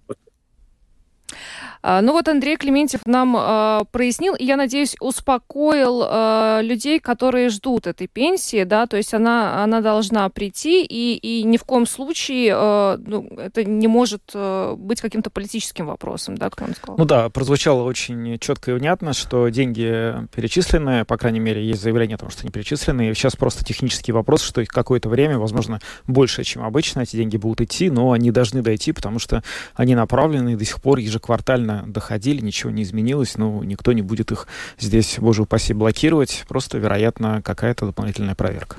А, 1.90 2.02
ну 2.02 2.12
вот 2.12 2.28
Андрей 2.28 2.58
Клементьев 2.58 3.06
нам 3.06 3.38
э, 3.40 3.86
прояснил, 3.94 4.36
и 4.36 4.44
я 4.44 4.58
надеюсь, 4.58 4.98
успокоил 5.00 6.04
э, 6.04 6.60
людей, 6.62 7.00
которые 7.00 7.48
ждут 7.48 7.88
этой 7.88 8.08
пенсии, 8.08 8.66
да, 8.66 8.88
то 8.88 8.98
есть 8.98 9.14
она, 9.14 9.64
она 9.64 9.80
должна 9.80 10.28
прийти, 10.28 10.84
и, 10.84 11.16
и 11.16 11.44
ни 11.44 11.56
в 11.56 11.64
коем 11.64 11.88
случае 11.88 12.54
э, 12.54 12.98
ну, 13.08 13.30
это 13.38 13.64
не 13.64 13.88
может 13.88 14.22
э, 14.34 14.76
быть 14.78 15.00
каким-то 15.00 15.30
политическим 15.30 15.86
вопросом, 15.86 16.36
да, 16.36 16.50
как 16.50 16.68
он 16.68 16.76
сказал. 16.76 16.98
Ну 16.98 17.06
да, 17.06 17.30
прозвучало 17.30 17.84
очень 17.84 18.38
четко 18.40 18.72
и 18.72 18.74
внятно, 18.74 19.14
что 19.14 19.48
деньги 19.48 20.28
перечислены, 20.36 21.06
по 21.06 21.16
крайней 21.16 21.40
мере, 21.40 21.66
есть 21.66 21.82
заявление 21.82 22.16
о 22.16 22.18
том, 22.18 22.30
что 22.30 22.42
они 22.42 22.52
перечислены, 22.52 23.12
и 23.12 23.14
сейчас 23.14 23.38
просто 23.38 23.64
технический 23.64 24.12
вопрос, 24.12 24.42
что 24.42 24.60
их 24.60 24.68
какое-то 24.68 25.08
время, 25.08 25.40
возможно, 25.40 25.80
больше, 26.06 26.44
чем 26.44 26.66
обычно, 26.66 27.00
эти 27.00 27.16
деньги 27.16 27.38
будут 27.38 27.62
идти, 27.62 27.90
но 27.90 28.12
они 28.12 28.32
должны 28.32 28.62
дойти, 28.62 28.92
потому 28.92 29.20
что 29.20 29.42
они 29.74 29.96
направлены 29.96 30.58
до 30.58 30.66
сих 30.66 30.82
пор 30.82 30.98
ежеквартально 30.98 31.77
доходили, 31.86 32.42
ничего 32.42 32.72
не 32.72 32.84
изменилось, 32.84 33.38
но 33.38 33.64
никто 33.64 33.94
не 33.94 34.02
будет 34.02 34.32
их 34.32 34.48
здесь, 34.80 35.18
боже 35.20 35.44
упаси, 35.44 35.74
блокировать. 35.74 36.46
Просто, 36.48 36.78
вероятно, 36.78 37.42
какая-то 37.42 37.86
дополнительная 37.86 38.36
проверка. 38.36 38.78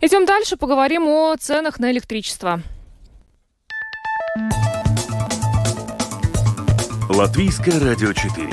Идем 0.00 0.26
дальше, 0.26 0.56
поговорим 0.56 1.06
о 1.06 1.36
ценах 1.38 1.78
на 1.78 1.90
электричество. 1.90 2.62
Латвийское 7.08 7.80
радио 7.80 8.12
4. 8.12 8.50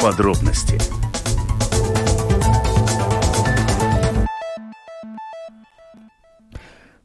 Подробности 0.00 0.99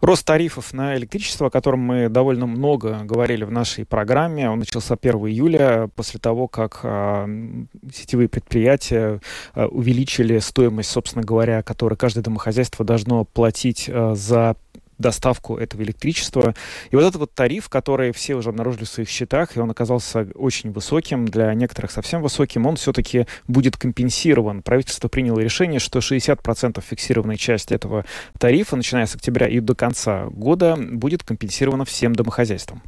Рост 0.01 0.25
тарифов 0.25 0.73
на 0.73 0.95
электричество, 0.97 1.47
о 1.47 1.49
котором 1.49 1.79
мы 1.79 2.09
довольно 2.09 2.45
много 2.45 2.99
говорили 3.03 3.43
в 3.43 3.51
нашей 3.51 3.85
программе, 3.85 4.49
он 4.49 4.59
начался 4.59 4.95
1 5.01 5.15
июля, 5.27 5.89
после 5.95 6.19
того, 6.19 6.47
как 6.47 6.81
э, 6.83 7.55
сетевые 7.93 8.27
предприятия 8.27 9.21
э, 9.55 9.65
увеличили 9.65 10.39
стоимость, 10.39 10.91
собственно 10.91 11.23
говоря, 11.23 11.63
которую 11.63 11.97
каждое 11.97 12.21
домохозяйство 12.21 12.83
должно 12.83 13.23
платить 13.23 13.85
э, 13.87 14.15
за 14.15 14.57
доставку 14.97 15.57
этого 15.57 15.81
электричества. 15.83 16.53
И 16.91 16.95
вот 16.95 17.03
этот 17.03 17.15
вот 17.15 17.33
тариф, 17.33 17.69
который 17.69 18.11
все 18.11 18.35
уже 18.35 18.49
обнаружили 18.49 18.85
в 18.85 18.89
своих 18.89 19.09
счетах, 19.09 19.55
и 19.55 19.59
он 19.59 19.71
оказался 19.71 20.27
очень 20.35 20.71
высоким, 20.71 21.27
для 21.27 21.53
некоторых 21.53 21.91
совсем 21.91 22.21
высоким, 22.21 22.65
он 22.65 22.75
все-таки 22.75 23.25
будет 23.47 23.77
компенсирован. 23.77 24.61
Правительство 24.61 25.07
приняло 25.07 25.39
решение, 25.39 25.79
что 25.79 25.99
60% 25.99 26.81
фиксированной 26.81 27.37
части 27.37 27.73
этого 27.73 28.05
тарифа, 28.39 28.75
начиная 28.75 29.05
с 29.05 29.15
октября 29.15 29.47
и 29.47 29.59
до 29.59 29.75
конца 29.75 30.25
года, 30.25 30.75
будет 30.77 31.23
компенсировано 31.23 31.85
всем 31.85 32.13
домохозяйствам. 32.13 32.81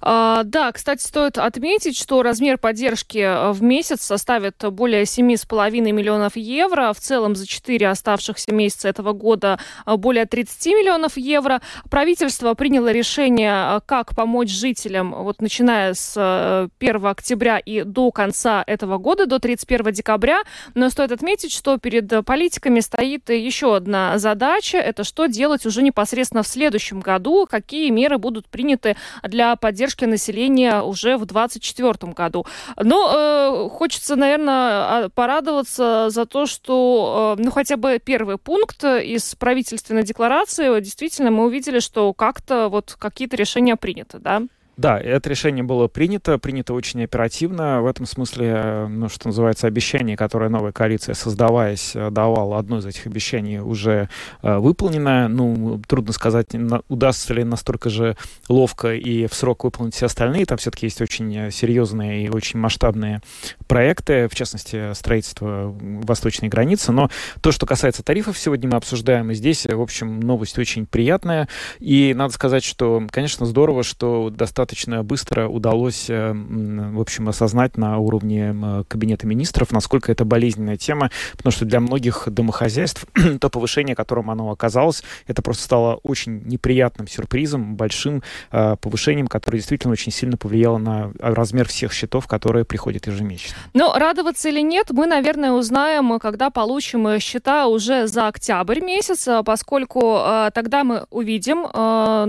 А, 0.00 0.42
да, 0.44 0.72
кстати, 0.72 1.02
стоит 1.02 1.38
отметить, 1.38 1.96
что 1.96 2.22
размер 2.22 2.58
поддержки 2.58 3.18
э, 3.18 3.52
в 3.52 3.62
месяц 3.62 4.02
составит 4.02 4.56
более 4.72 5.02
7,5 5.02 5.70
миллионов 5.92 6.36
евро. 6.36 6.92
В 6.92 7.00
целом 7.00 7.36
за 7.36 7.46
4 7.46 7.88
оставшихся 7.88 8.52
месяца 8.52 8.88
этого 8.88 9.12
года 9.12 9.58
э, 9.86 9.96
более 9.96 10.26
30 10.26 10.66
миллионов 10.66 11.16
евро. 11.16 11.60
Правительство 11.90 12.54
приняло 12.54 12.92
решение, 12.92 13.76
э, 13.76 13.80
как 13.86 14.14
помочь 14.14 14.50
жителям, 14.50 15.14
вот 15.14 15.40
начиная 15.40 15.94
с 15.94 16.70
1 16.78 17.06
октября 17.06 17.58
и 17.58 17.82
до 17.82 18.10
конца 18.10 18.62
этого 18.66 18.98
года, 18.98 19.26
до 19.26 19.38
31 19.38 19.92
декабря. 19.92 20.42
Но 20.74 20.90
стоит 20.90 21.12
отметить, 21.12 21.52
что 21.52 21.78
перед 21.78 22.24
политиками 22.24 22.80
стоит 22.80 23.30
еще 23.30 23.76
одна 23.76 24.18
задача. 24.18 24.78
Это 24.78 25.04
что 25.04 25.26
делать 25.26 25.66
уже 25.66 25.82
непосредственно 25.82 26.42
в 26.42 26.48
следующем 26.48 27.00
году, 27.00 27.46
какие 27.48 27.90
меры 27.90 28.18
будут 28.18 28.46
приняты 28.48 28.96
для 29.22 29.49
поддержки 29.56 30.04
населения 30.04 30.82
уже 30.82 31.16
в 31.16 31.26
2024 31.26 32.12
году. 32.12 32.46
Но 32.76 33.12
э, 33.12 33.68
хочется, 33.70 34.16
наверное, 34.16 35.08
порадоваться 35.10 36.10
за 36.10 36.26
то, 36.26 36.46
что 36.46 37.36
э, 37.38 37.42
ну, 37.42 37.50
хотя 37.50 37.76
бы 37.76 38.00
первый 38.02 38.38
пункт 38.38 38.84
из 38.84 39.34
правительственной 39.34 40.02
декларации, 40.02 40.80
действительно, 40.80 41.30
мы 41.30 41.44
увидели, 41.44 41.80
что 41.80 42.12
как-то 42.12 42.68
вот 42.68 42.96
какие-то 42.98 43.36
решения 43.36 43.76
приняты, 43.76 44.18
да? 44.18 44.42
Да, 44.80 44.98
это 44.98 45.28
решение 45.28 45.62
было 45.62 45.88
принято, 45.88 46.38
принято 46.38 46.72
очень 46.72 47.04
оперативно. 47.04 47.82
В 47.82 47.86
этом 47.86 48.06
смысле, 48.06 48.86
ну, 48.88 49.10
что 49.10 49.28
называется, 49.28 49.66
обещание, 49.66 50.16
которое 50.16 50.48
новая 50.48 50.72
коалиция, 50.72 51.14
создаваясь, 51.14 51.92
давала, 51.92 52.58
одно 52.58 52.78
из 52.78 52.86
этих 52.86 53.06
обещаний 53.06 53.58
уже 53.58 54.08
э, 54.40 54.56
выполнено. 54.56 55.28
Ну, 55.28 55.82
трудно 55.86 56.14
сказать, 56.14 56.54
на, 56.54 56.80
удастся 56.88 57.34
ли 57.34 57.44
настолько 57.44 57.90
же 57.90 58.16
ловко 58.48 58.94
и 58.94 59.26
в 59.26 59.34
срок 59.34 59.64
выполнить 59.64 59.94
все 59.96 60.06
остальные. 60.06 60.46
Там 60.46 60.56
все-таки 60.56 60.86
есть 60.86 61.02
очень 61.02 61.50
серьезные 61.50 62.24
и 62.24 62.30
очень 62.30 62.58
масштабные 62.58 63.20
проекты, 63.66 64.28
в 64.28 64.34
частности, 64.34 64.94
строительство 64.94 65.76
восточной 65.78 66.48
границы. 66.48 66.90
Но 66.92 67.10
то, 67.42 67.52
что 67.52 67.66
касается 67.66 68.02
тарифов, 68.02 68.38
сегодня 68.38 68.70
мы 68.70 68.78
обсуждаем, 68.78 69.30
и 69.30 69.34
здесь, 69.34 69.66
в 69.66 69.80
общем, 69.82 70.20
новость 70.20 70.58
очень 70.58 70.86
приятная. 70.86 71.48
И 71.80 72.14
надо 72.16 72.32
сказать, 72.32 72.64
что, 72.64 73.06
конечно, 73.10 73.44
здорово, 73.44 73.82
что 73.82 74.30
достаточно 74.30 74.69
достаточно 74.70 75.02
быстро 75.02 75.48
удалось, 75.48 76.08
э, 76.08 76.32
в 76.32 77.00
общем, 77.00 77.28
осознать 77.28 77.76
на 77.76 77.98
уровне 77.98 78.54
Кабинета 78.88 79.26
министров, 79.26 79.72
насколько 79.72 80.12
это 80.12 80.24
болезненная 80.24 80.76
тема, 80.76 81.10
потому 81.36 81.50
что 81.52 81.64
для 81.64 81.80
многих 81.80 82.28
домохозяйств 82.28 83.04
то 83.40 83.50
повышение, 83.50 83.96
которым 83.96 84.30
оно 84.30 84.50
оказалось, 84.50 85.02
это 85.26 85.42
просто 85.42 85.64
стало 85.64 85.94
очень 86.04 86.42
неприятным 86.46 87.08
сюрпризом, 87.08 87.74
большим 87.74 88.22
э, 88.52 88.76
повышением, 88.80 89.26
которое 89.26 89.58
действительно 89.58 89.92
очень 89.92 90.12
сильно 90.12 90.36
повлияло 90.36 90.78
на 90.78 91.10
размер 91.18 91.66
всех 91.66 91.92
счетов, 91.92 92.28
которые 92.28 92.64
приходят 92.64 93.08
ежемесячно. 93.08 93.56
Но 93.74 93.92
радоваться 93.94 94.48
или 94.48 94.60
нет, 94.60 94.90
мы, 94.90 95.06
наверное, 95.06 95.50
узнаем, 95.50 96.20
когда 96.20 96.50
получим 96.50 97.08
э, 97.08 97.18
счета 97.18 97.66
уже 97.66 98.06
за 98.06 98.28
октябрь 98.28 98.80
месяц, 98.80 99.26
поскольку 99.44 100.20
тогда 100.54 100.84
мы 100.84 101.06
увидим, 101.10 101.66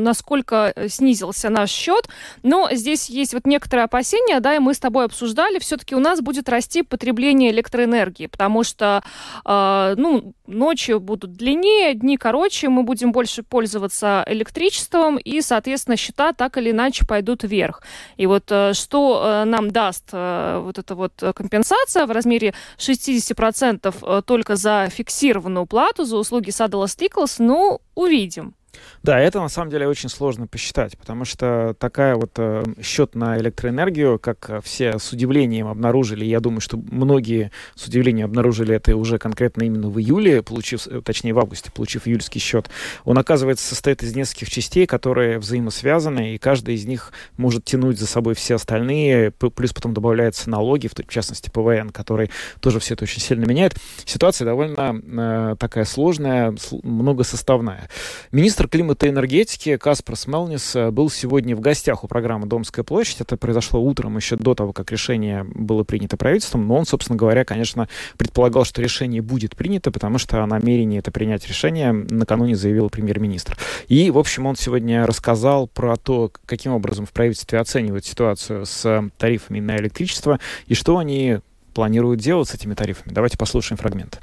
насколько 0.04 0.74
снизился 0.88 1.50
наш 1.50 1.70
счет. 1.70 2.08
Но 2.44 2.70
здесь 2.72 3.10
есть 3.10 3.34
вот 3.34 3.46
некоторые 3.46 3.86
опасения, 3.86 4.40
да, 4.40 4.56
и 4.56 4.60
мы 4.60 4.74
с 4.74 4.80
тобой 4.80 5.06
обсуждали, 5.06 5.60
все-таки 5.60 5.96
у 5.96 6.00
нас 6.00 6.22
будет 6.22 6.50
расти 6.50 6.82
потребление 6.84 7.52
электроэнергии, 7.52 8.28
потому 8.28 8.64
что, 8.64 9.04
э, 9.46 9.94
ну, 9.98 10.34
ночи 10.48 10.98
будут 10.98 11.34
длиннее, 11.34 11.94
дни 11.94 12.18
короче, 12.18 12.70
мы 12.70 12.84
будем 12.84 13.12
больше 13.12 13.44
пользоваться 13.44 14.24
электричеством, 14.28 15.18
и, 15.18 15.42
соответственно, 15.42 15.98
счета 15.98 16.34
так 16.34 16.58
или 16.58 16.72
иначе 16.72 17.06
пойдут 17.06 17.44
вверх. 17.44 17.82
И 18.18 18.26
вот 18.26 18.52
э, 18.52 18.74
что 18.74 19.24
э, 19.24 19.44
нам 19.46 19.72
даст 19.72 20.10
э, 20.12 20.60
вот 20.64 20.78
эта 20.78 20.96
вот 20.96 21.14
компенсация 21.36 22.06
в 22.06 22.12
размере 22.12 22.54
60% 22.78 23.96
э, 24.02 24.22
только 24.26 24.56
за 24.56 24.90
фиксированную 24.90 25.66
плату 25.66 26.04
за 26.04 26.18
услуги 26.18 26.50
Saddle 26.50 26.86
Stickles, 26.86 27.36
ну, 27.40 27.82
увидим. 27.96 28.56
Да, 29.04 29.20
это 29.20 29.42
на 29.42 29.50
самом 29.50 29.72
деле 29.72 29.88
очень 29.88 30.10
сложно 30.10 30.48
посчитать, 30.48 30.98
потому 30.98 31.26
что 31.26 31.76
такая 31.80 32.16
вот 32.16 32.32
э, 32.38 32.64
счет 32.82 33.16
на 33.16 33.38
электроэнергию, 33.38 34.20
как 34.20 34.50
э, 34.50 34.62
все 34.64 35.00
с 35.00 35.12
удивлением 35.12 35.68
обнаружили, 35.68 36.24
я 36.24 36.40
думаю, 36.40 36.62
что 36.62 36.78
многие 36.78 37.52
с 37.76 37.88
удивлением 37.88 38.28
обнаружили 38.28 38.76
это 38.76 38.96
уже 38.96 39.18
конкретно 39.18 39.64
именно 39.64 39.90
в 39.90 40.00
июле, 40.00 40.44
получив, 40.44 40.88
э, 40.88 41.02
точнее 41.02 41.34
в 41.34 41.40
августе, 41.40 41.72
получив 41.72 42.08
июльский 42.08 42.40
счет, 42.40 42.70
он, 43.04 43.18
оказывается, 43.18 43.68
состоит 43.68 44.04
из 44.04 44.16
нескольких 44.16 44.50
частей, 44.50 44.86
которые 44.86 45.40
взаимосвязаны, 45.40 46.36
и 46.36 46.38
каждая 46.38 46.76
из 46.76 46.86
них 46.86 47.12
может 47.38 47.66
тянуть 47.66 48.00
за 48.00 48.08
собой 48.08 48.36
все 48.36 48.56
остальные, 48.56 49.32
плюс 49.32 49.74
потом 49.74 49.94
добавляются 49.94 50.50
налоги, 50.50 50.88
в 50.88 51.08
частности 51.10 51.50
ПВН, 51.50 51.90
который 51.90 52.30
тоже 52.60 52.80
все 52.80 52.94
это 52.94 53.04
очень 53.04 53.22
сильно 53.22 53.46
меняет. 53.46 53.76
Ситуация 54.06 54.46
довольно 54.46 55.02
э, 55.02 55.56
такая 55.58 55.86
сложная, 55.86 56.56
многосоставная. 56.84 57.90
Министр 58.32 58.61
климата 58.68 59.08
и 59.08 59.10
энергетики 59.10 59.78
Каспар 59.78 60.16
Смелнис 60.16 60.76
э, 60.76 60.92
был 60.92 61.10
сегодня 61.10 61.56
в 61.56 61.60
гостях 61.60 62.04
у 62.04 62.08
программы 62.08 62.48
«Домская 62.48 62.84
площадь». 62.84 63.22
Это 63.22 63.38
произошло 63.38 63.82
утром, 63.82 64.18
еще 64.18 64.36
до 64.36 64.56
того, 64.56 64.74
как 64.74 64.92
решение 64.92 65.44
было 65.44 65.84
принято 65.84 66.18
правительством. 66.18 66.68
Но 66.68 66.76
он, 66.76 66.86
собственно 66.86 67.18
говоря, 67.18 67.46
конечно, 67.46 67.88
предполагал, 68.18 68.66
что 68.66 68.82
решение 68.82 69.22
будет 69.22 69.56
принято, 69.56 69.92
потому 69.92 70.18
что 70.18 70.44
о 70.44 70.48
намерении 70.48 71.00
это 71.00 71.12
принять 71.12 71.48
решение 71.48 71.92
накануне 71.92 72.56
заявил 72.56 72.90
премьер-министр. 72.90 73.58
И, 73.88 74.12
в 74.12 74.18
общем, 74.18 74.46
он 74.46 74.56
сегодня 74.56 75.06
рассказал 75.06 75.68
про 75.68 75.96
то, 75.98 76.32
каким 76.46 76.74
образом 76.74 77.06
в 77.06 77.12
правительстве 77.12 77.60
оценивают 77.60 78.06
ситуацию 78.06 78.66
с 78.66 79.10
тарифами 79.18 79.60
на 79.60 79.78
электричество 79.78 80.40
и 80.68 80.74
что 80.74 80.98
они 80.98 81.40
планируют 81.74 82.20
делать 82.20 82.50
с 82.50 82.54
этими 82.54 82.74
тарифами. 82.74 83.14
Давайте 83.14 83.38
послушаем 83.38 83.78
фрагмент. 83.78 84.22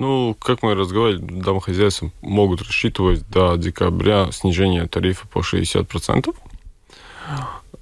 Ну, 0.00 0.34
как 0.40 0.62
мы 0.62 0.74
разговаривали, 0.74 1.20
домохозяйства 1.20 2.10
могут 2.22 2.62
рассчитывать 2.62 3.28
до 3.28 3.56
декабря 3.56 4.32
снижение 4.32 4.88
тарифа 4.88 5.28
по 5.28 5.40
60%. 5.40 6.34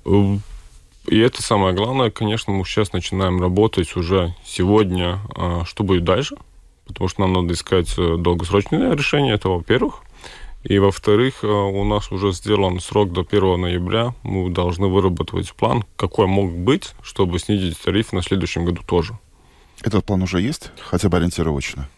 И 0.05 1.19
это 1.21 1.43
самое 1.45 1.77
главное, 1.77 2.11
конечно, 2.11 2.53
мы 2.53 2.65
сейчас 2.65 2.93
начинаем 2.93 3.41
работать 3.41 3.95
уже 3.95 4.35
сегодня, 4.45 5.21
а, 5.37 5.63
что 5.65 5.85
будет 5.85 6.03
дальше, 6.03 6.35
потому 6.89 7.07
что 7.07 7.21
нам 7.21 7.35
надо 7.35 7.55
искать 7.55 7.95
э, 7.97 8.17
долгосрочное 8.19 8.97
решение, 8.97 9.35
это 9.35 9.49
во-первых. 9.49 10.03
И 10.65 10.77
во-вторых, 10.81 11.45
э, 11.45 11.47
у 11.47 11.85
нас 11.85 12.11
уже 12.11 12.33
сделан 12.33 12.81
срок 12.81 13.13
до 13.13 13.23
1 13.23 13.61
ноября, 13.61 14.13
мы 14.25 14.51
должны 14.51 14.89
выработать 14.89 15.53
план, 15.53 15.85
какой 15.95 16.27
мог 16.27 16.51
быть, 16.51 16.95
чтобы 17.01 17.39
снизить 17.39 17.81
тариф 17.81 18.13
на 18.13 18.23
следующем 18.23 18.65
году 18.65 18.83
тоже. 18.85 19.17
Этот 19.83 20.05
план 20.05 20.23
уже 20.23 20.41
есть, 20.41 20.71
хотя 20.81 21.09
бы 21.09 21.17
ориентировочно? 21.17 21.89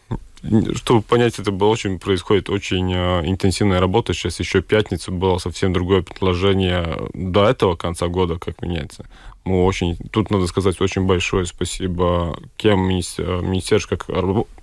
Чтобы 0.74 1.02
понять, 1.02 1.38
это 1.38 1.50
было 1.50 1.68
очень, 1.68 1.98
происходит 1.98 2.48
очень 2.48 2.90
э, 2.94 3.26
интенсивная 3.26 3.78
работа. 3.78 4.14
Сейчас 4.14 4.40
еще 4.40 4.62
пятница 4.62 5.10
было 5.10 5.36
совсем 5.36 5.72
другое 5.74 6.00
предложение 6.02 6.98
до 7.12 7.44
этого 7.44 7.76
конца 7.76 8.08
года, 8.08 8.38
как 8.38 8.62
меняется. 8.62 9.04
Мы 9.44 9.64
очень, 9.64 9.96
тут 10.10 10.30
надо 10.30 10.46
сказать 10.46 10.80
очень 10.80 11.06
большое 11.06 11.44
спасибо 11.44 12.38
кем 12.56 12.80
министерству, 12.80 13.96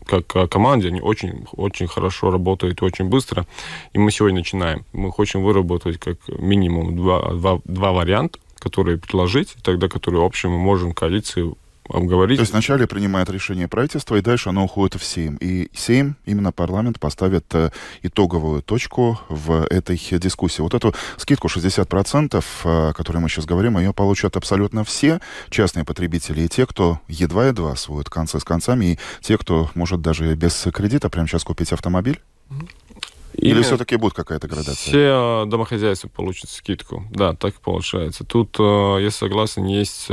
как, 0.06 0.26
как 0.26 0.50
команде, 0.50 0.88
они 0.88 1.02
очень, 1.02 1.46
очень 1.52 1.88
хорошо 1.88 2.32
работают, 2.32 2.82
очень 2.82 3.06
быстро. 3.06 3.46
И 3.94 4.00
мы 4.00 4.12
сегодня 4.12 4.40
начинаем. 4.40 4.84
Мы 4.94 5.12
хотим 5.12 5.44
выработать 5.44 6.00
как 6.00 6.18
минимум 6.28 6.96
два, 6.96 7.34
два, 7.34 7.60
два 7.66 7.92
варианта, 7.92 8.40
которые 8.60 8.98
предложить, 8.98 9.56
тогда 9.62 9.88
которые, 9.88 10.22
в 10.22 10.26
общем, 10.26 10.52
мы 10.52 10.58
можем 10.58 10.94
коалиции 10.94 11.54
обговорить. 11.90 12.38
То 12.38 12.42
есть 12.42 12.52
вначале 12.52 12.88
принимает 12.88 13.30
решение 13.30 13.68
правительство, 13.68 14.16
и 14.16 14.22
дальше 14.22 14.50
оно 14.50 14.66
уходит 14.66 15.00
в 15.00 15.04
Сейм. 15.04 15.38
И 15.38 15.70
Сейм, 15.74 16.16
именно 16.26 16.52
парламент, 16.52 17.00
поставит 17.00 17.46
э, 17.54 17.72
итоговую 18.02 18.62
точку 18.62 19.20
в 19.30 19.66
этой 19.70 19.98
дискуссии. 20.20 20.62
Вот 20.62 20.74
эту 20.74 20.94
скидку 21.18 21.48
60%, 21.48 22.36
э, 22.36 22.90
о 22.90 22.94
которой 22.94 23.18
мы 23.18 23.30
сейчас 23.30 23.46
говорим, 23.46 23.78
ее 23.78 23.94
получат 23.94 24.36
абсолютно 24.36 24.84
все 24.84 25.20
частные 25.50 25.86
потребители, 25.86 26.42
и 26.42 26.48
те, 26.48 26.66
кто 26.66 27.00
едва-едва 27.08 27.76
сводит 27.76 28.10
концы 28.10 28.40
с 28.40 28.44
концами, 28.44 28.86
и 28.86 29.00
те, 29.22 29.38
кто 29.38 29.70
может 29.76 30.02
даже 30.02 30.36
без 30.36 30.68
кредита 30.74 31.10
прямо 31.10 31.28
сейчас 31.28 31.44
купить 31.44 31.72
автомобиль. 31.72 32.20
Или 33.34 33.52
Именно 33.52 33.64
все-таки 33.64 33.98
будет 33.98 34.14
какая-то 34.14 34.48
градация? 34.48 34.74
Все 34.74 35.46
домохозяйства 35.46 36.08
получат 36.08 36.50
скидку. 36.50 37.06
Да, 37.12 37.34
так 37.34 37.54
и 37.54 37.60
получается. 37.62 38.24
Тут, 38.24 38.56
э, 38.60 38.98
я 39.02 39.12
согласен, 39.12 39.66
есть 39.66 40.10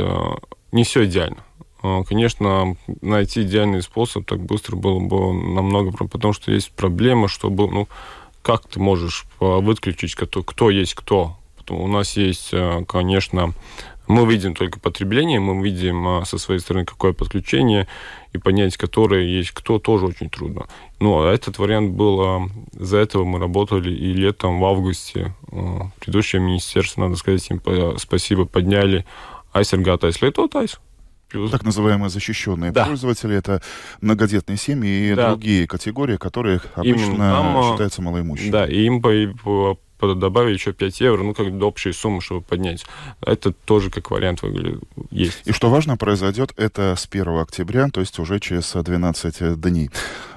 не 0.75 0.83
все 0.83 1.05
идеально. 1.05 1.37
А, 1.85 2.03
конечно, 2.03 2.75
найти 3.01 3.43
идеальный 3.43 3.83
способ 3.83 4.25
так 4.25 4.39
быстро 4.39 4.75
было 4.75 4.99
бы 4.99 5.33
намного, 5.33 5.91
потому 5.91 6.33
что 6.33 6.51
есть 6.51 6.71
проблема, 6.71 7.27
чтобы, 7.27 7.69
ну, 7.69 7.87
как 8.41 8.67
ты 8.67 8.79
можешь 8.79 9.25
а, 9.39 9.59
выключить, 9.59 10.15
кто, 10.15 10.41
кто 10.41 10.71
есть 10.71 10.95
кто. 10.95 11.37
у 11.69 11.87
нас 11.87 12.17
есть, 12.17 12.49
а, 12.53 12.83
конечно, 12.85 13.53
мы 14.07 14.25
видим 14.25 14.55
только 14.55 14.79
потребление, 14.79 15.39
мы 15.39 15.63
видим 15.63 16.25
со 16.25 16.39
своей 16.39 16.59
стороны 16.59 16.85
какое 16.85 17.13
подключение, 17.13 17.87
и 18.33 18.39
понять, 18.39 18.77
которое 18.77 19.23
есть 19.25 19.51
кто, 19.51 19.77
тоже 19.77 20.07
очень 20.07 20.29
трудно. 20.29 20.65
Ну, 20.99 21.21
а 21.21 21.31
этот 21.31 21.59
вариант 21.59 21.91
был, 21.91 22.49
за 22.73 22.97
этого 22.97 23.23
мы 23.25 23.39
работали 23.39 23.91
и 23.91 24.13
летом, 24.13 24.59
в 24.59 24.65
августе. 24.65 25.33
Предыдущее 25.99 26.39
министерство, 26.39 27.01
надо 27.01 27.15
сказать 27.15 27.49
им 27.49 27.61
спасибо, 27.97 28.45
подняли 28.45 29.05
айсергатайс 29.53 30.21
летотайс, 30.21 30.71
Плюс... 30.75 30.84
Так 31.51 31.63
называемые 31.63 32.09
защищенные 32.09 32.71
да. 32.71 32.85
пользователи 32.85 33.35
это 33.35 33.61
многодетные 34.01 34.57
семьи 34.57 35.11
и 35.11 35.15
да. 35.15 35.29
другие 35.29 35.67
категории, 35.67 36.17
которые 36.17 36.61
обычно 36.75 37.17
там, 37.17 37.57
а, 37.57 37.71
считаются 37.71 38.01
малоимущими. 38.01 38.49
Да, 38.49 38.67
и 38.67 38.85
им 38.85 39.01
по, 39.01 39.11
по, 39.43 39.77
добавить 40.13 40.59
еще 40.59 40.73
5 40.73 41.01
евро, 41.01 41.23
ну, 41.23 41.33
как 41.33 41.57
до 41.57 41.67
общей 41.67 41.91
суммы, 41.91 42.21
чтобы 42.21 42.41
поднять. 42.41 42.85
Это 43.21 43.51
тоже 43.51 43.89
как 43.89 44.11
вариант 44.11 44.41
выглядит, 44.43 44.83
есть. 45.09 45.41
И 45.45 45.51
что 45.51 45.69
важно, 45.69 45.97
произойдет 45.97 46.53
это 46.57 46.95
с 46.95 47.07
1 47.09 47.27
октября, 47.39 47.87
то 47.89 48.01
есть 48.01 48.19
уже 48.19 48.39
через 48.39 48.71
12 48.73 49.59
дней. 49.59 49.89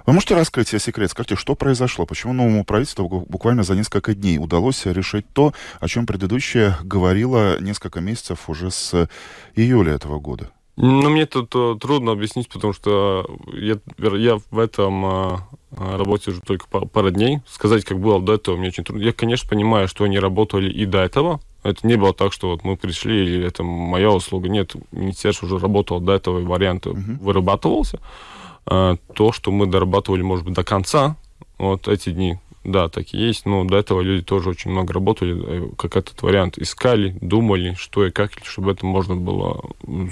Вы 0.06 0.14
можете 0.14 0.34
раскрыть 0.34 0.68
себе 0.68 0.78
секрет? 0.78 1.10
Скажите, 1.10 1.36
что 1.36 1.54
произошло? 1.54 2.06
Почему 2.06 2.32
новому 2.32 2.64
правительству 2.64 3.26
буквально 3.28 3.62
за 3.62 3.74
несколько 3.74 4.14
дней 4.14 4.38
удалось 4.38 4.86
решить 4.86 5.26
то, 5.34 5.52
о 5.80 5.88
чем 5.88 6.06
предыдущее 6.06 6.76
говорило 6.82 7.60
несколько 7.60 8.00
месяцев 8.00 8.48
уже 8.48 8.70
с 8.70 9.08
июля 9.54 9.92
этого 9.92 10.18
года? 10.18 10.50
Ну, 10.80 11.10
мне 11.10 11.26
тут 11.26 11.52
uh, 11.56 11.76
трудно 11.76 12.12
объяснить, 12.12 12.48
потому 12.48 12.72
что 12.72 13.26
я, 13.52 13.78
я 13.98 14.38
в 14.52 14.58
этом 14.60 15.04
uh, 15.04 15.40
работе 15.72 16.30
уже 16.30 16.40
только 16.40 16.68
пару 16.68 17.10
дней. 17.10 17.40
Сказать, 17.48 17.84
как 17.84 17.98
было 17.98 18.22
до 18.22 18.34
этого, 18.34 18.56
мне 18.56 18.68
очень 18.68 18.84
трудно. 18.84 19.02
Я, 19.02 19.12
конечно, 19.12 19.48
понимаю, 19.48 19.88
что 19.88 20.04
они 20.04 20.20
работали 20.20 20.70
и 20.70 20.86
до 20.86 20.98
этого, 20.98 21.40
Это 21.64 21.84
не 21.84 21.96
было 21.96 22.14
так, 22.14 22.32
что 22.32 22.50
вот 22.50 22.62
мы 22.62 22.76
пришли, 22.76 23.38
и 23.38 23.40
это 23.40 23.64
моя 23.64 24.12
услуга. 24.12 24.48
Нет, 24.48 24.76
министерство 24.92 25.46
уже 25.46 25.58
работало 25.58 26.00
до 26.00 26.12
этого, 26.12 26.38
и 26.38 26.44
вариант 26.44 26.86
uh-huh. 26.86 27.18
вырабатывался. 27.18 27.98
А, 28.64 28.94
то, 29.14 29.32
что 29.32 29.50
мы 29.50 29.66
дорабатывали, 29.66 30.22
может 30.22 30.44
быть, 30.44 30.54
до 30.54 30.62
конца, 30.62 31.16
вот 31.58 31.88
эти 31.88 32.10
дни, 32.10 32.38
да, 32.64 32.88
так 32.88 33.12
и 33.12 33.18
есть, 33.18 33.46
но 33.46 33.64
до 33.64 33.76
этого 33.76 34.00
люди 34.00 34.22
тоже 34.22 34.50
очень 34.50 34.70
много 34.70 34.92
работали, 34.92 35.36
э, 35.36 35.68
как 35.76 35.96
этот 35.96 36.20
вариант 36.22 36.58
искали, 36.58 37.16
думали, 37.20 37.74
что 37.78 38.06
и 38.06 38.10
как, 38.10 38.32
чтобы 38.44 38.72
это 38.72 38.84
можно 38.86 39.16
было 39.16 39.62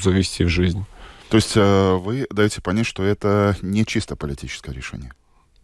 завести 0.01 0.45
в 0.45 0.49
жизнь. 0.49 0.85
То 1.29 1.37
есть 1.37 1.57
э, 1.57 1.95
вы 1.97 2.27
даете 2.31 2.61
понять, 2.63 2.87
что 2.87 3.03
это 3.03 3.57
не 3.63 3.85
чисто 3.85 4.17
политическое 4.17 4.73
решение? 4.73 5.13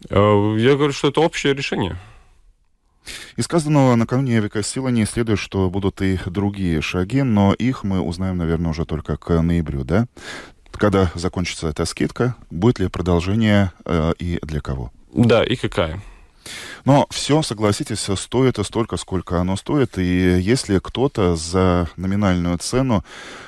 Э, 0.09 0.55
я 0.57 0.75
говорю, 0.75 0.93
что 0.93 1.07
это 1.07 1.21
общее 1.21 1.53
решение. 1.53 1.97
Из 3.35 3.45
сказанного 3.45 3.95
накануне 3.95 4.37
Эвика 4.37 4.63
Сила 4.63 4.89
не 4.89 5.05
следует, 5.05 5.39
что 5.39 5.69
будут 5.69 6.01
и 6.01 6.19
другие 6.25 6.81
шаги, 6.81 7.21
но 7.21 7.53
их 7.53 7.83
мы 7.83 7.99
узнаем, 7.99 8.37
наверное, 8.37 8.71
уже 8.71 8.85
только 8.85 9.17
к 9.17 9.41
ноябрю, 9.41 9.83
да? 9.83 10.07
Когда 10.71 11.11
закончится 11.15 11.67
эта 11.67 11.85
скидка, 11.85 12.35
будет 12.49 12.79
ли 12.79 12.87
продолжение 12.87 13.71
э, 13.85 14.13
и 14.19 14.39
для 14.41 14.61
кого? 14.61 14.91
Да, 15.13 15.43
и 15.43 15.55
какая? 15.55 16.01
Но 16.85 17.07
все, 17.09 17.41
согласитесь, 17.41 18.07
стоит 18.15 18.57
столько, 18.63 18.97
сколько 18.97 19.39
оно 19.39 19.55
стоит. 19.55 19.97
И 19.97 20.39
если 20.39 20.79
кто-то 20.79 21.35
за 21.35 21.89
номинальную 21.95 22.57
цену 22.57 23.03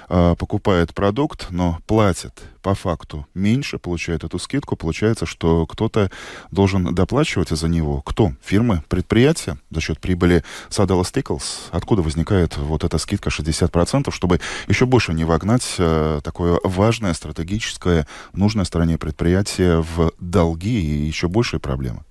э, 0.09 0.35
покупает 0.37 0.93
продукт, 0.93 1.47
но 1.49 1.79
платит 1.85 2.43
по 2.61 2.73
факту 2.73 3.27
меньше, 3.35 3.77
получает 3.77 4.23
эту 4.23 4.39
скидку, 4.39 4.75
получается, 4.75 5.25
что 5.25 5.67
кто-то 5.67 6.09
должен 6.49 6.95
доплачивать 6.95 7.49
за 7.49 7.67
него. 7.67 8.01
Кто? 8.01 8.33
Фирмы, 8.43 8.83
предприятия 8.89 9.59
за 9.69 9.81
счет 9.81 9.99
прибыли 9.99 10.43
Sadala 10.69 11.03
Stickles. 11.03 11.43
Откуда 11.71 12.01
возникает 12.01 12.57
вот 12.57 12.83
эта 12.83 12.97
скидка 12.97 13.29
60%, 13.29 14.11
чтобы 14.11 14.39
еще 14.67 14.85
больше 14.85 15.13
не 15.13 15.25
вогнать 15.25 15.75
э, 15.77 16.21
такое 16.23 16.59
важное, 16.63 17.13
стратегическое, 17.13 18.07
нужное 18.33 18.65
стороне 18.65 18.97
предприятия 18.97 19.77
в 19.77 20.13
долги 20.19 20.81
и 20.81 21.05
еще 21.05 21.27
большие 21.27 21.59
проблемы? 21.59 22.03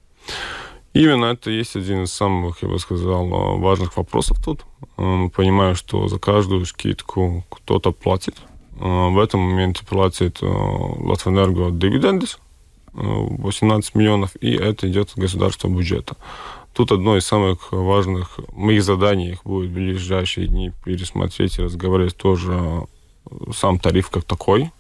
Именно 0.94 1.26
это 1.26 1.50
есть 1.50 1.74
один 1.74 2.04
из 2.04 2.12
самых, 2.12 2.62
я 2.62 2.68
бы 2.68 2.78
сказал, 2.78 3.26
важных 3.58 3.96
вопросов 3.96 4.42
тут. 4.42 4.64
Мы 4.96 5.28
понимаем, 5.28 5.74
что 5.74 6.06
за 6.06 6.20
каждую 6.20 6.64
скидку 6.66 7.44
кто-то 7.50 7.90
платит. 7.90 8.36
В 8.76 9.18
этом 9.18 9.40
моменте 9.40 9.84
платит 9.84 10.38
Латвэнерго 10.40 11.72
дивиденды 11.72 12.26
18 12.92 13.94
миллионов, 13.96 14.36
и 14.40 14.52
это 14.52 14.88
идет 14.88 15.10
с 15.10 15.16
государственного 15.16 15.80
бюджета. 15.80 16.16
Тут 16.72 16.92
одно 16.92 17.16
из 17.16 17.26
самых 17.26 17.72
важных 17.72 18.38
моих 18.52 18.84
заданий 18.84 19.38
будет 19.44 19.70
в 19.70 19.74
ближайшие 19.74 20.46
дни 20.46 20.72
пересмотреть 20.84 21.58
и 21.58 21.62
разговаривать 21.62 22.16
тоже 22.16 22.86
сам 23.52 23.80
тариф 23.80 24.10
как 24.10 24.22
такой, 24.22 24.70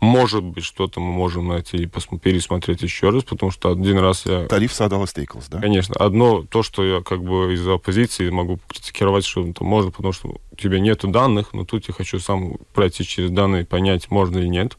может 0.00 0.44
быть, 0.44 0.64
что-то 0.64 1.00
мы 1.00 1.12
можем 1.12 1.48
найти 1.48 1.78
и 1.78 1.86
пересмотреть 1.86 2.82
еще 2.82 3.10
раз, 3.10 3.24
потому 3.24 3.50
что 3.50 3.70
один 3.72 3.98
раз 3.98 4.26
я... 4.26 4.46
Тариф 4.46 4.72
Садала 4.72 5.06
Стейклс, 5.06 5.48
да? 5.48 5.60
Конечно. 5.60 5.96
Одно, 5.96 6.42
то, 6.42 6.62
что 6.62 6.84
я 6.84 7.02
как 7.02 7.22
бы 7.22 7.52
из-за 7.54 7.74
оппозиции 7.74 8.30
могу 8.30 8.60
критиковать, 8.68 9.24
что 9.24 9.46
это 9.46 9.64
можно, 9.64 9.90
потому 9.90 10.12
что 10.12 10.36
у 10.52 10.56
тебя 10.56 10.78
нет 10.78 11.00
данных, 11.02 11.52
но 11.52 11.64
тут 11.64 11.88
я 11.88 11.94
хочу 11.94 12.20
сам 12.20 12.58
пройти 12.74 13.04
через 13.04 13.30
данные, 13.30 13.64
понять, 13.64 14.10
можно 14.10 14.38
или 14.38 14.46
нет. 14.48 14.76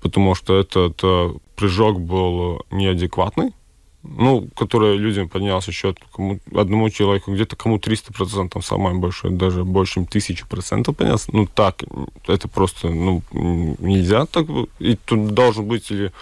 Потому 0.00 0.34
что 0.34 0.58
этот 0.58 1.00
э, 1.02 1.34
прыжок 1.56 2.00
был 2.00 2.64
неадекватный 2.70 3.52
ну, 4.16 4.48
который 4.56 4.96
людям 4.96 5.28
поднялся 5.28 5.72
счет 5.72 5.98
кому, 6.14 6.38
одному 6.54 6.90
человеку, 6.90 7.32
где-то 7.32 7.56
кому 7.56 7.78
300%, 7.78 8.48
там 8.48 8.62
самое 8.62 8.96
большое, 8.96 9.34
даже 9.34 9.64
больше, 9.64 9.94
чем 9.94 10.04
1000% 10.04 10.92
поднялся. 10.92 11.30
Ну, 11.32 11.46
так, 11.46 11.84
это 12.26 12.48
просто, 12.48 12.88
ну, 12.88 13.22
нельзя 13.32 14.26
так. 14.26 14.46
И 14.78 14.96
тут 15.04 15.34
должен 15.34 15.66
быть 15.66 15.90
или 15.90 16.12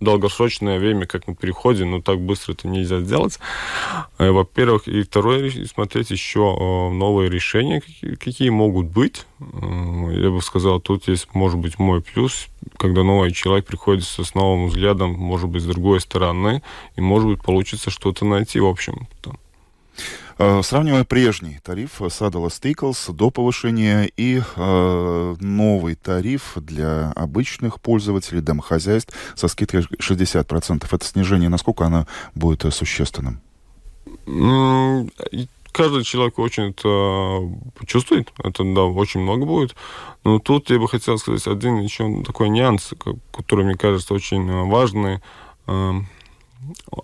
долгосрочное 0.00 0.78
время, 0.78 1.06
как 1.06 1.26
мы 1.26 1.34
переходим, 1.34 1.90
но 1.90 2.00
так 2.00 2.20
быстро 2.20 2.52
это 2.52 2.68
нельзя 2.68 3.00
сделать. 3.00 3.38
Э, 4.18 4.30
во-первых. 4.30 4.86
И 4.88 5.02
второе, 5.02 5.50
смотреть 5.66 6.10
еще 6.10 6.40
э, 6.40 6.94
новые 6.94 7.30
решения, 7.30 7.82
какие, 8.18 8.50
могут 8.50 8.86
быть. 8.86 9.26
Э, 9.40 9.44
я 10.12 10.30
бы 10.30 10.40
сказал, 10.42 10.80
тут 10.80 11.08
есть, 11.08 11.34
может 11.34 11.58
быть, 11.58 11.78
мой 11.78 12.00
плюс, 12.00 12.48
когда 12.76 13.02
новый 13.02 13.32
человек 13.32 13.66
приходит 13.66 14.04
с 14.04 14.34
новым 14.34 14.68
взглядом, 14.68 15.12
может 15.12 15.48
быть, 15.48 15.62
с 15.62 15.66
другой 15.66 16.00
стороны, 16.00 16.62
и, 16.96 17.00
может 17.00 17.28
быть, 17.28 17.42
получится 17.42 17.90
что-то 17.90 18.24
найти, 18.24 18.60
в 18.60 18.66
общем. 18.66 19.08
Э, 20.40 20.62
сравнивая 20.62 21.02
прежний 21.02 21.58
тариф 21.64 22.00
Saddle 22.00 22.46
Stickles 22.46 23.12
до 23.12 23.30
повышения 23.30 24.08
и 24.16 24.40
э, 24.40 25.34
новый 25.40 25.96
тариф 25.96 26.52
для 26.54 27.10
обычных 27.16 27.80
пользователей, 27.80 28.40
домохозяйств 28.40 29.12
со 29.34 29.48
скидкой 29.48 29.80
60%. 29.80 30.86
Это 30.88 31.04
снижение, 31.04 31.48
насколько 31.48 31.86
оно 31.86 32.06
будет 32.36 32.64
э, 32.64 32.70
существенным? 32.70 33.40
Каждый 35.72 36.04
человек 36.04 36.38
очень 36.38 36.70
это 36.70 37.86
чувствует, 37.86 38.32
это 38.42 38.62
да, 38.74 38.84
очень 38.84 39.20
много 39.20 39.44
будет. 39.44 39.74
Но 40.22 40.38
тут 40.38 40.70
я 40.70 40.78
бы 40.78 40.88
хотел 40.88 41.18
сказать 41.18 41.46
один 41.48 41.78
еще 41.78 42.22
такой 42.22 42.48
нюанс, 42.48 42.92
который, 43.32 43.64
мне 43.64 43.74
кажется, 43.74 44.14
очень 44.14 44.48
важный 44.68 45.20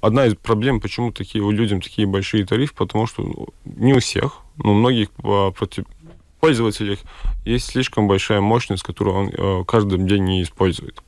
одна 0.03 0.27
из 0.27 0.35
проблем, 0.35 0.81
почему 0.81 1.13
такие 1.13 1.43
у 1.43 1.51
людям 1.51 1.81
такие 1.81 2.07
большие 2.07 2.47
тарифы, 2.47 2.75
потому 2.75 3.07
что 3.07 3.49
не 3.65 3.95
у 3.95 4.01
всех, 4.01 4.41
но 4.57 4.73
у 4.73 4.75
многих 4.75 5.09
а, 5.23 5.51
против 5.53 5.85
пользователей 6.41 6.99
есть 7.45 7.67
слишком 7.67 8.09
большая 8.09 8.41
мощность, 8.41 8.83
которую 8.83 9.17
он 9.17 9.29
э, 9.29 9.65
каждый 9.65 9.99
день 9.99 10.25
не 10.25 10.43
использует. 10.43 11.03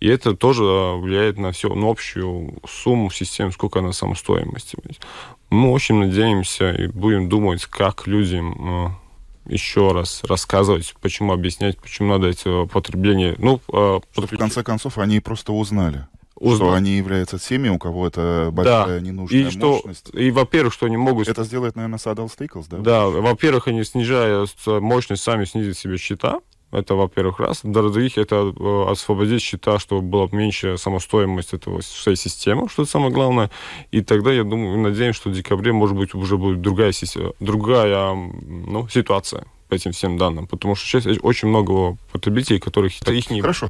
И 0.00 0.08
это 0.08 0.34
тоже 0.34 0.62
влияет 0.62 1.36
на 1.36 1.52
всю 1.52 1.74
на 1.74 1.90
общую 1.90 2.54
сумму 2.66 3.10
системы, 3.10 3.52
сколько 3.52 3.80
она 3.80 3.92
самостоимости. 3.92 4.78
Мы 5.50 5.70
очень 5.70 5.96
надеемся 5.96 6.72
и 6.72 6.86
будем 6.86 7.28
думать, 7.28 7.66
как 7.66 8.06
людям 8.06 8.96
еще 9.44 9.92
раз 9.92 10.24
рассказывать, 10.24 10.94
почему 11.02 11.34
объяснять, 11.34 11.76
почему 11.76 12.08
надо 12.08 12.28
это 12.28 12.66
потребление. 12.72 13.34
Ну, 13.36 13.60
в 13.68 14.36
конце 14.38 14.62
концов, 14.62 14.96
они 14.96 15.20
просто 15.20 15.52
узнали 15.52 16.06
узнал. 16.40 16.70
Что 16.70 16.76
они 16.76 16.96
являются 16.96 17.38
теми, 17.38 17.68
у 17.68 17.78
кого 17.78 18.06
это 18.06 18.50
большая 18.52 18.98
да. 18.98 19.00
ненужная 19.00 19.40
и 19.40 19.50
что, 19.50 19.72
мощность. 19.74 20.10
И, 20.14 20.30
во-первых, 20.30 20.72
что 20.72 20.86
они 20.86 20.96
могут... 20.96 21.28
Это 21.28 21.44
сделает, 21.44 21.76
наверное, 21.76 21.98
Saddle 21.98 22.30
Stickles, 22.34 22.66
да? 22.68 22.78
Да, 22.78 23.06
во-первых, 23.06 23.68
они, 23.68 23.84
снижая 23.84 24.46
мощность, 24.66 25.22
сами 25.22 25.44
снизят 25.44 25.76
себе 25.76 25.96
счета. 25.98 26.40
Это, 26.72 26.94
во-первых, 26.94 27.40
раз. 27.40 27.60
Других 27.64 28.16
это 28.16 28.54
э, 28.56 28.90
освободить 28.90 29.42
счета, 29.42 29.80
чтобы 29.80 30.02
была 30.02 30.28
меньше 30.30 30.78
самостоимость 30.78 31.52
этого 31.52 31.80
всей 31.80 32.14
системы, 32.14 32.68
что 32.68 32.82
это 32.82 32.90
самое 32.92 33.12
главное. 33.12 33.50
И 33.90 34.02
тогда, 34.02 34.32
я 34.32 34.44
думаю, 34.44 34.78
надеемся, 34.78 35.20
что 35.20 35.30
в 35.30 35.32
декабре, 35.32 35.72
может 35.72 35.96
быть, 35.96 36.14
уже 36.14 36.36
будет 36.36 36.60
другая, 36.60 36.92
другая 37.40 38.14
ну, 38.14 38.86
ситуация 38.88 39.46
по 39.68 39.74
этим 39.74 39.90
всем 39.90 40.16
данным. 40.16 40.46
Потому 40.46 40.76
что 40.76 40.86
сейчас 40.86 41.18
очень 41.22 41.48
много 41.48 41.96
потребителей, 42.12 42.60
которых 42.60 42.92
их 43.02 43.30
не... 43.30 43.40
Хорошо. 43.40 43.68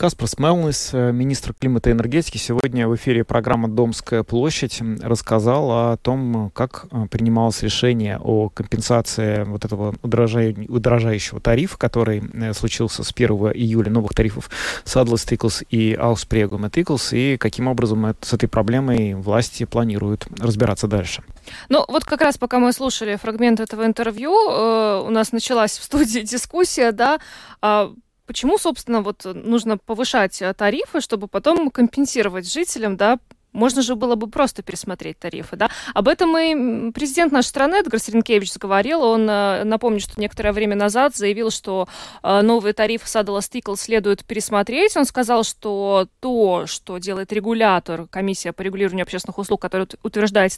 Каспар 0.00 0.28
Смелнис, 0.28 0.94
э, 0.94 1.12
министр 1.12 1.52
климата 1.52 1.90
и 1.90 1.92
энергетики, 1.92 2.38
сегодня 2.38 2.88
в 2.88 2.96
эфире 2.96 3.22
программы 3.22 3.68
«Домская 3.68 4.22
площадь» 4.22 4.80
рассказал 5.02 5.70
о 5.70 5.98
том, 5.98 6.50
как 6.54 6.86
э, 6.90 7.06
принималось 7.10 7.62
решение 7.62 8.18
о 8.18 8.48
компенсации 8.48 9.44
вот 9.44 9.66
этого 9.66 9.94
удорожающего 10.00 11.38
тарифа, 11.42 11.76
который 11.76 12.22
э, 12.32 12.54
случился 12.54 13.04
с 13.04 13.12
1 13.14 13.30
июля, 13.52 13.90
новых 13.90 14.14
тарифов 14.14 14.48
Saddles 14.86 15.28
Tickles 15.28 15.66
и 15.68 15.92
Auspregum 15.92 16.70
Tickles, 16.70 17.14
и 17.14 17.36
каким 17.36 17.68
образом 17.68 18.16
с 18.22 18.32
этой 18.32 18.48
проблемой 18.48 19.12
власти 19.12 19.64
планируют 19.64 20.26
разбираться 20.38 20.86
дальше. 20.86 21.22
Ну, 21.68 21.84
вот 21.88 22.06
как 22.06 22.22
раз 22.22 22.38
пока 22.38 22.58
мы 22.58 22.72
слушали 22.72 23.16
фрагмент 23.16 23.60
этого 23.60 23.84
интервью, 23.84 24.32
у 24.32 25.10
нас 25.10 25.32
началась 25.32 25.72
в 25.76 25.84
студии 25.84 26.20
дискуссия, 26.20 26.92
да, 26.92 27.18
а, 27.60 27.92
Почему, 28.30 28.58
собственно, 28.58 29.02
вот 29.02 29.24
нужно 29.24 29.76
повышать 29.76 30.40
э, 30.40 30.54
тарифы, 30.54 31.00
чтобы 31.00 31.26
потом 31.26 31.68
компенсировать 31.68 32.48
жителям, 32.48 32.96
да, 32.96 33.18
можно 33.52 33.82
же 33.82 33.96
было 33.96 34.14
бы 34.14 34.28
просто 34.28 34.62
пересмотреть 34.62 35.18
тарифы, 35.18 35.56
да? 35.56 35.70
Об 35.94 36.08
этом 36.08 36.36
и 36.38 36.90
президент 36.92 37.32
нашей 37.32 37.48
страны 37.48 37.76
Эдгар 37.76 37.98
Сиренкевич 38.00 38.56
говорил. 38.56 39.02
Он, 39.02 39.28
э, 39.28 39.64
напомню, 39.64 40.00
что 40.00 40.20
некоторое 40.20 40.52
время 40.52 40.76
назад 40.76 41.16
заявил, 41.16 41.50
что 41.50 41.88
э, 42.22 42.40
новые 42.42 42.72
тарифы 42.72 43.08
Садала 43.08 43.42
Стикл 43.42 43.74
следует 43.74 44.24
пересмотреть. 44.24 44.96
Он 44.96 45.04
сказал, 45.04 45.44
что 45.44 46.08
то, 46.20 46.66
что 46.66 46.98
делает 46.98 47.32
регулятор, 47.32 48.06
комиссия 48.08 48.52
по 48.52 48.62
регулированию 48.62 49.04
общественных 49.04 49.38
услуг, 49.38 49.60
которая 49.60 49.88
утверждает 50.02 50.52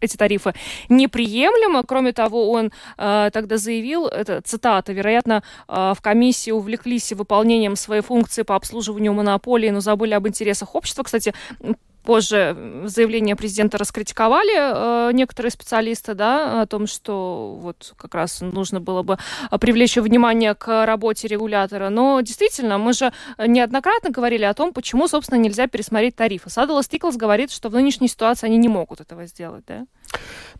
эти 0.00 0.16
тарифы, 0.16 0.54
неприемлемо. 0.88 1.82
Кроме 1.84 2.12
того, 2.12 2.50
он 2.50 2.72
э, 2.98 3.30
тогда 3.32 3.56
заявил, 3.56 4.06
это 4.06 4.40
цитата, 4.42 4.92
вероятно, 4.92 5.42
в 5.68 5.98
комиссии 6.00 6.50
увлеклись 6.50 7.12
выполнением 7.12 7.76
своей 7.76 8.02
функции 8.02 8.42
по 8.42 8.56
обслуживанию 8.56 9.12
монополии, 9.12 9.70
но 9.70 9.80
забыли 9.80 10.14
об 10.14 10.26
интересах 10.26 10.74
общества. 10.74 11.02
Кстати, 11.02 11.34
позже 12.02 12.84
заявление 12.84 13.36
президента 13.36 13.78
раскритиковали 13.78 15.08
э, 15.08 15.12
некоторые 15.12 15.50
специалисты, 15.50 16.14
да, 16.14 16.62
о 16.62 16.66
том, 16.66 16.86
что 16.86 17.58
вот 17.60 17.94
как 17.96 18.14
раз 18.14 18.40
нужно 18.40 18.80
было 18.80 19.02
бы 19.02 19.18
привлечь 19.60 19.96
внимание 19.96 20.54
к 20.54 20.86
работе 20.86 21.28
регулятора. 21.28 21.88
Но 21.88 22.20
действительно, 22.20 22.78
мы 22.78 22.92
же 22.92 23.12
неоднократно 23.38 24.10
говорили 24.10 24.44
о 24.44 24.54
том, 24.54 24.72
почему, 24.72 25.08
собственно, 25.08 25.38
нельзя 25.38 25.66
пересмотреть 25.66 26.16
тарифы. 26.16 26.50
Саддала 26.50 26.82
Стиклс 26.82 27.16
говорит, 27.16 27.50
что 27.50 27.68
в 27.68 27.74
нынешней 27.74 28.08
ситуации 28.08 28.46
они 28.46 28.56
не 28.56 28.68
могут 28.68 29.00
этого 29.00 29.26
сделать, 29.26 29.64
да? 29.66 29.86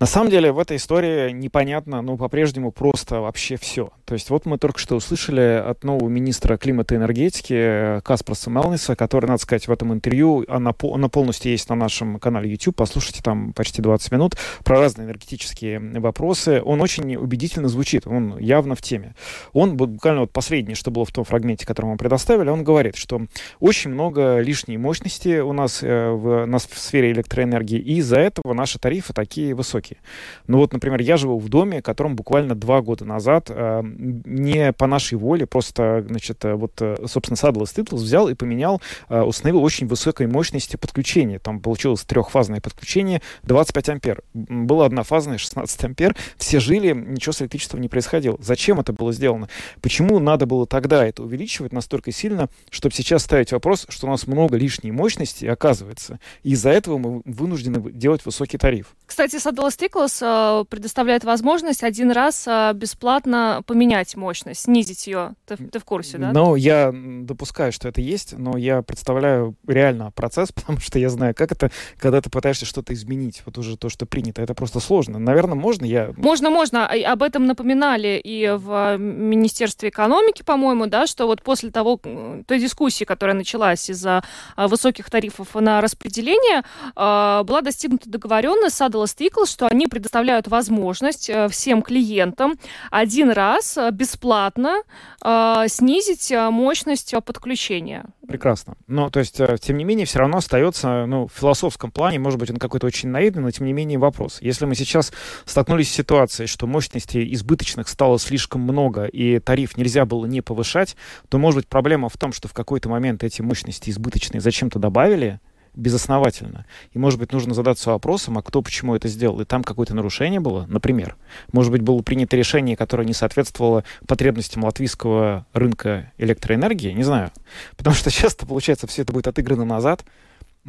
На 0.01 0.07
самом 0.07 0.31
деле 0.31 0.51
в 0.51 0.59
этой 0.59 0.79
истории 0.79 1.31
непонятно, 1.31 2.01
ну, 2.01 2.17
по-прежнему 2.17 2.73
просто 2.73 3.21
вообще 3.21 3.59
все. 3.59 3.91
То 4.07 4.15
есть 4.15 4.31
вот 4.31 4.47
мы 4.47 4.57
только 4.57 4.79
что 4.79 4.97
услышали 4.97 5.63
от 5.63 5.85
нового 5.85 6.09
министра 6.09 6.57
климата 6.57 6.95
и 6.95 6.97
энергетики 6.97 7.53
э, 7.53 8.01
Каспарса 8.03 8.49
Мелниса, 8.49 8.97
который, 8.97 9.27
надо 9.27 9.43
сказать, 9.43 9.69
в 9.69 9.71
этом 9.71 9.93
интервью, 9.93 10.47
она, 10.49 10.73
она 10.95 11.09
полностью 11.11 11.53
есть 11.53 11.69
на 11.69 11.75
нашем 11.75 12.19
канале 12.19 12.51
YouTube, 12.51 12.77
послушайте, 12.77 13.21
там 13.23 13.53
почти 13.53 13.83
20 13.83 14.11
минут, 14.13 14.37
про 14.65 14.79
разные 14.81 15.05
энергетические 15.05 15.79
вопросы. 16.01 16.63
Он 16.65 16.81
очень 16.81 17.17
убедительно 17.17 17.69
звучит, 17.69 18.07
он 18.07 18.39
явно 18.39 18.77
в 18.77 18.81
теме. 18.81 19.15
Он 19.53 19.77
буквально 19.77 20.23
вот 20.23 20.33
последнее, 20.33 20.77
что 20.77 20.91
было 20.91 21.05
в 21.05 21.13
том 21.13 21.25
фрагменте, 21.25 21.67
который 21.67 21.89
мы 21.89 21.99
предоставили, 21.99 22.49
он 22.49 22.65
говорит, 22.65 22.97
что 22.97 23.21
очень 23.59 23.91
много 23.91 24.39
лишней 24.39 24.79
мощности 24.79 25.41
у 25.41 25.53
нас 25.53 25.83
э, 25.83 26.09
в, 26.09 26.47
нас 26.47 26.67
в 26.67 26.79
сфере 26.79 27.13
электроэнергии, 27.13 27.79
и 27.79 27.99
из-за 27.99 28.19
этого 28.19 28.55
наши 28.55 28.79
тарифы 28.79 29.13
такие 29.13 29.55
высокие 29.55 29.90
риски. 29.91 29.99
Ну 30.47 30.59
вот, 30.59 30.73
например, 30.73 31.01
я 31.01 31.17
живу 31.17 31.39
в 31.39 31.49
доме, 31.49 31.83
котором 31.83 32.17
буквально 32.17 32.55
два 32.55 32.81
года 32.81 33.05
назад 33.05 33.47
э, 33.49 33.83
не 33.83 34.73
по 34.73 34.87
нашей 34.87 35.19
воле, 35.19 35.47
просто, 35.47 36.05
значит, 36.09 36.45
э, 36.45 36.55
вот, 36.55 36.73
э, 36.81 36.97
собственно, 37.07 37.37
Saddle 37.37 37.63
Tittles 37.65 37.97
взял 37.97 38.29
и 38.29 38.35
поменял, 38.35 38.81
э, 39.09 39.21
установил 39.21 39.63
очень 39.63 39.87
высокой 39.87 40.27
мощности 40.27 40.77
подключения. 40.77 41.39
Там 41.39 41.61
получилось 41.61 42.03
трехфазное 42.03 42.61
подключение 42.61 43.23
25 43.43 43.89
ампер. 43.91 44.23
Было 44.35 44.87
однофазное 44.87 45.39
16 45.39 45.85
ампер. 45.85 46.17
Все 46.37 46.61
жили, 46.61 46.93
ничего 46.93 47.33
с 47.33 47.43
электричеством 47.43 47.81
не 47.81 47.89
происходило. 47.89 48.37
Зачем 48.41 48.81
это 48.81 48.93
было 48.93 49.13
сделано? 49.13 49.49
Почему 49.81 50.19
надо 50.19 50.47
было 50.47 50.67
тогда 50.67 51.07
это 51.07 51.23
увеличивать 51.23 51.73
настолько 51.73 52.13
сильно, 52.13 52.49
чтобы 52.71 52.95
сейчас 52.95 53.23
ставить 53.23 53.53
вопрос, 53.53 53.87
что 53.89 54.07
у 54.07 54.11
нас 54.11 54.27
много 54.27 54.57
лишней 54.57 54.91
мощности, 54.91 55.47
оказывается. 55.47 56.19
И 56.43 56.51
из-за 56.51 56.71
этого 56.71 56.99
мы 56.99 57.23
вынуждены 57.25 57.81
делать 57.93 58.25
высокий 58.25 58.59
тариф. 58.59 58.95
Кстати, 59.07 59.37
Saddle 59.37 59.71
Stickles 59.81 60.19
э, 60.21 60.65
предоставляет 60.67 61.25
возможность 61.25 61.83
один 61.83 62.11
раз 62.11 62.45
э, 62.47 62.73
бесплатно 62.75 63.63
поменять 63.67 64.15
мощность, 64.17 64.63
снизить 64.63 65.07
ее. 65.07 65.35
Ты, 65.47 65.57
ты 65.57 65.79
в 65.79 65.85
курсе, 65.85 66.19
да? 66.19 66.33
Ну, 66.33 66.55
я 66.55 66.93
допускаю, 66.93 67.73
что 67.73 67.89
это 67.89 68.01
есть, 68.01 68.37
но 68.37 68.57
я 68.57 68.83
представляю 68.83 69.55
реально 69.67 70.11
процесс, 70.11 70.53
потому 70.55 70.81
что 70.81 70.99
я 70.99 71.09
знаю, 71.09 71.35
как 71.35 71.53
это, 71.53 71.71
когда 71.99 72.21
ты 72.21 72.31
пытаешься 72.31 72.67
что-то 72.67 72.93
изменить, 72.93 73.43
вот 73.47 73.57
уже 73.59 73.77
то, 73.77 73.89
что 73.89 74.07
принято. 74.07 74.43
Это 74.43 74.55
просто 74.55 74.81
сложно. 74.81 75.19
Наверное, 75.19 75.55
можно 75.55 75.85
я... 75.85 76.13
Можно, 76.17 76.51
можно. 76.51 76.87
Об 76.87 77.23
этом 77.23 77.47
напоминали 77.47 78.21
и 78.23 78.51
в 78.57 78.97
Министерстве 78.99 79.89
экономики, 79.89 80.43
по-моему, 80.43 80.87
да, 80.87 81.07
что 81.07 81.27
вот 81.27 81.43
после 81.43 81.71
того, 81.71 81.99
той 82.47 82.59
дискуссии, 82.59 83.05
которая 83.05 83.37
началась 83.37 83.89
из-за 83.89 84.23
э, 84.57 84.67
высоких 84.67 85.11
тарифов 85.11 85.55
на 85.55 85.81
распределение, 85.81 86.63
была 86.95 87.61
достигнута 87.63 88.09
договоренность 88.09 88.77
с 88.77 88.81
Saddle 88.81 89.05
Stickles, 89.05 89.57
что 89.61 89.67
они 89.67 89.89
предоставляют 89.89 90.49
возможность 90.49 91.29
э, 91.29 91.49
всем 91.51 91.83
клиентам 91.83 92.55
один 92.91 93.29
раз 93.29 93.77
э, 93.77 93.91
бесплатно 93.91 94.83
э, 95.23 95.65
снизить 95.69 96.33
мощность 96.33 97.15
подключения. 97.27 98.07
Прекрасно. 98.27 98.77
Но, 98.87 99.11
то 99.11 99.21
есть, 99.21 99.39
тем 99.61 99.77
не 99.77 99.85
менее, 99.85 100.07
все 100.07 100.21
равно 100.21 100.39
остается, 100.39 101.05
ну, 101.05 101.27
в 101.27 101.39
философском 101.39 101.91
плане, 101.91 102.19
может 102.19 102.41
быть, 102.41 102.49
он 102.51 102.57
какой-то 102.57 102.87
очень 102.87 103.11
наивный, 103.11 103.43
но, 103.43 103.51
тем 103.51 103.67
не 103.67 103.75
менее, 103.75 103.99
вопрос. 103.99 104.39
Если 104.41 104.65
мы 104.65 104.75
сейчас 104.75 105.13
столкнулись 105.45 105.91
с 105.91 105.95
ситуацией, 105.95 106.47
что 106.47 106.67
мощностей 106.67 107.31
избыточных 107.35 107.87
стало 107.89 108.19
слишком 108.19 108.63
много, 108.63 109.05
и 109.05 109.41
тариф 109.41 109.77
нельзя 109.77 110.07
было 110.07 110.25
не 110.25 110.41
повышать, 110.41 110.97
то, 111.29 111.37
может 111.37 111.59
быть, 111.59 111.69
проблема 111.69 112.09
в 112.09 112.17
том, 112.17 112.33
что 112.33 112.49
в 112.49 112.55
какой-то 112.55 112.89
момент 112.89 113.25
эти 113.25 113.43
мощности 113.43 113.91
избыточные 113.91 114.41
зачем-то 114.41 114.79
добавили, 114.79 115.39
безосновательно. 115.75 116.67
И, 116.93 116.99
может 116.99 117.19
быть, 117.19 117.33
нужно 117.33 117.55
задаться 117.55 117.91
вопросом, 117.91 118.39
а 118.39 118.43
кто 118.43 118.63
почему 118.63 118.95
это 118.95 119.09
сделал. 119.09 119.41
И 119.41 119.45
там 119.45 119.63
какое-то 119.63 119.95
нарушение 119.95 120.41
было, 120.41 120.67
например. 120.67 121.17
Может 121.53 121.73
быть, 121.73 121.83
было 121.83 122.03
принято 122.03 122.37
решение, 122.37 122.77
которое 122.77 123.05
не 123.05 123.15
соответствовало 123.15 123.85
потребностям 124.07 124.65
латвийского 124.65 125.47
рынка 125.53 126.13
электроэнергии, 126.19 126.93
не 126.93 127.05
знаю. 127.05 127.31
Потому 127.77 127.95
что 127.95 128.11
часто, 128.13 128.47
получается, 128.47 128.87
все 128.87 129.03
это 129.03 129.13
будет 129.13 129.29
отыграно 129.29 129.65
назад, 129.65 130.05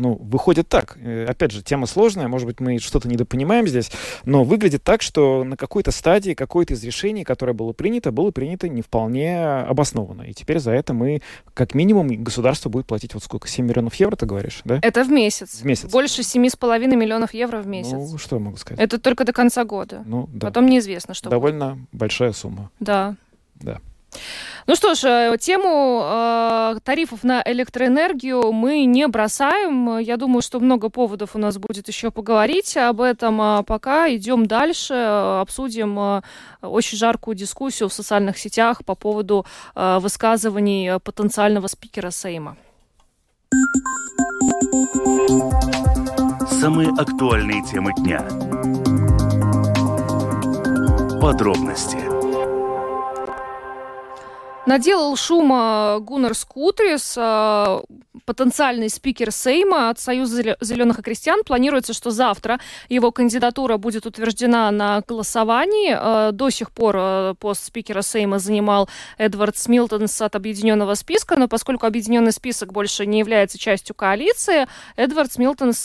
ну, 0.01 0.15
выходит 0.19 0.67
так. 0.67 0.97
Э, 0.99 1.25
опять 1.29 1.51
же, 1.51 1.61
тема 1.61 1.85
сложная, 1.85 2.27
может 2.27 2.47
быть, 2.47 2.59
мы 2.59 2.79
что-то 2.79 3.07
недопонимаем 3.07 3.67
здесь, 3.67 3.91
но 4.25 4.43
выглядит 4.43 4.83
так, 4.83 5.01
что 5.01 5.43
на 5.43 5.55
какой-то 5.55 5.91
стадии 5.91 6.33
какое-то 6.33 6.73
из 6.73 6.83
решений, 6.83 7.23
которое 7.23 7.53
было 7.53 7.71
принято, 7.71 8.11
было 8.11 8.31
принято 8.31 8.67
не 8.67 8.81
вполне 8.81 9.45
обоснованно. 9.45 10.23
И 10.23 10.33
теперь 10.33 10.59
за 10.59 10.71
это 10.71 10.93
мы, 10.93 11.21
как 11.53 11.75
минимум, 11.75 12.23
государство 12.23 12.69
будет 12.69 12.87
платить 12.87 13.13
вот 13.13 13.23
сколько, 13.23 13.47
7 13.47 13.65
миллионов 13.65 13.93
евро, 13.95 14.15
ты 14.15 14.25
говоришь, 14.25 14.61
да? 14.65 14.79
Это 14.81 15.03
в 15.03 15.09
месяц. 15.09 15.61
В 15.61 15.65
месяц. 15.65 15.91
Больше 15.91 16.21
7,5 16.23 16.95
миллионов 16.95 17.33
евро 17.33 17.61
в 17.61 17.67
месяц. 17.67 17.91
Ну, 17.93 18.17
что 18.17 18.37
я 18.37 18.41
могу 18.41 18.57
сказать? 18.57 18.83
Это 18.83 18.99
только 18.99 19.23
до 19.23 19.33
конца 19.33 19.63
года. 19.65 20.03
Ну, 20.05 20.27
да. 20.33 20.47
Потом 20.47 20.65
неизвестно, 20.65 21.13
что 21.13 21.29
Довольно 21.29 21.75
будет. 21.75 21.87
большая 21.91 22.31
сумма. 22.31 22.71
Да. 22.79 23.15
Да. 23.55 23.79
Ну 24.68 24.76
что 24.76 24.93
ж, 24.93 25.03
э, 25.05 25.38
тему 25.39 26.01
э, 26.03 26.76
тарифов 26.84 27.24
на 27.24 27.41
электроэнергию 27.45 28.51
мы 28.51 28.86
не 28.86 29.07
бросаем. 29.07 29.97
Я 29.97 30.18
думаю, 30.18 30.41
что 30.41 30.59
много 30.59 30.89
поводов 30.89 31.36
у 31.36 31.39
нас 31.39 31.57
будет 31.57 31.88
еще 31.88 32.12
поговорить 32.12 32.78
об 32.78 33.01
этом. 33.01 33.41
А 33.41 33.64
пока 33.64 34.14
идем 34.14 34.45
дальше, 34.45 34.93
обсудим 34.93 35.97
э, 35.99 36.22
очень 36.62 36.97
жаркую 36.97 37.36
дискуссию 37.36 37.89
в 37.89 37.93
социальных 37.93 38.38
сетях 38.38 38.86
по 38.86 38.95
поводу 38.95 39.45
э, 39.76 39.99
высказываний 39.99 40.99
потенциального 40.99 41.68
спикера 41.68 42.12
Сейма. 42.12 42.57
Самые 46.49 46.89
актуальные 46.89 47.64
темы 47.64 47.91
дня. 47.97 48.20
Подробности 51.20 52.11
Наделал 54.68 55.16
шума 55.16 55.97
Гуннар 56.01 56.36
Скутрис, 56.36 57.16
а, 57.18 57.82
потенциальный 58.26 58.89
спикер 58.89 59.32
Сейма 59.32 59.89
от 59.89 59.99
Союза 59.99 60.55
зеленых 60.62 60.99
и 60.99 61.01
крестьян. 61.01 61.43
Планируется, 61.43 61.93
что 61.93 62.12
завтра 62.12 62.59
его 62.88 63.12
кандидатура 63.12 63.78
будет 63.78 64.05
утверждена 64.05 64.70
на 64.70 65.01
голосовании. 65.01 65.97
А, 65.97 66.32
до 66.32 66.51
сих 66.51 66.70
пор 66.70 66.95
а, 66.97 67.34
пост 67.34 67.66
спикера 67.66 68.03
Сейма 68.03 68.38
занимал 68.38 68.88
Эдвардс 69.17 69.57
Смилтенс 69.57 70.21
от 70.22 70.36
Объединенного 70.36 70.93
списка, 70.93 71.38
но 71.38 71.47
поскольку 71.47 71.88
Объединенный 71.88 72.32
список 72.32 72.72
больше 72.72 73.07
не 73.07 73.18
является 73.18 73.57
частью 73.57 73.95
коалиции, 73.95 74.68
Эдвардс 74.95 75.34
Смилтенс 75.34 75.79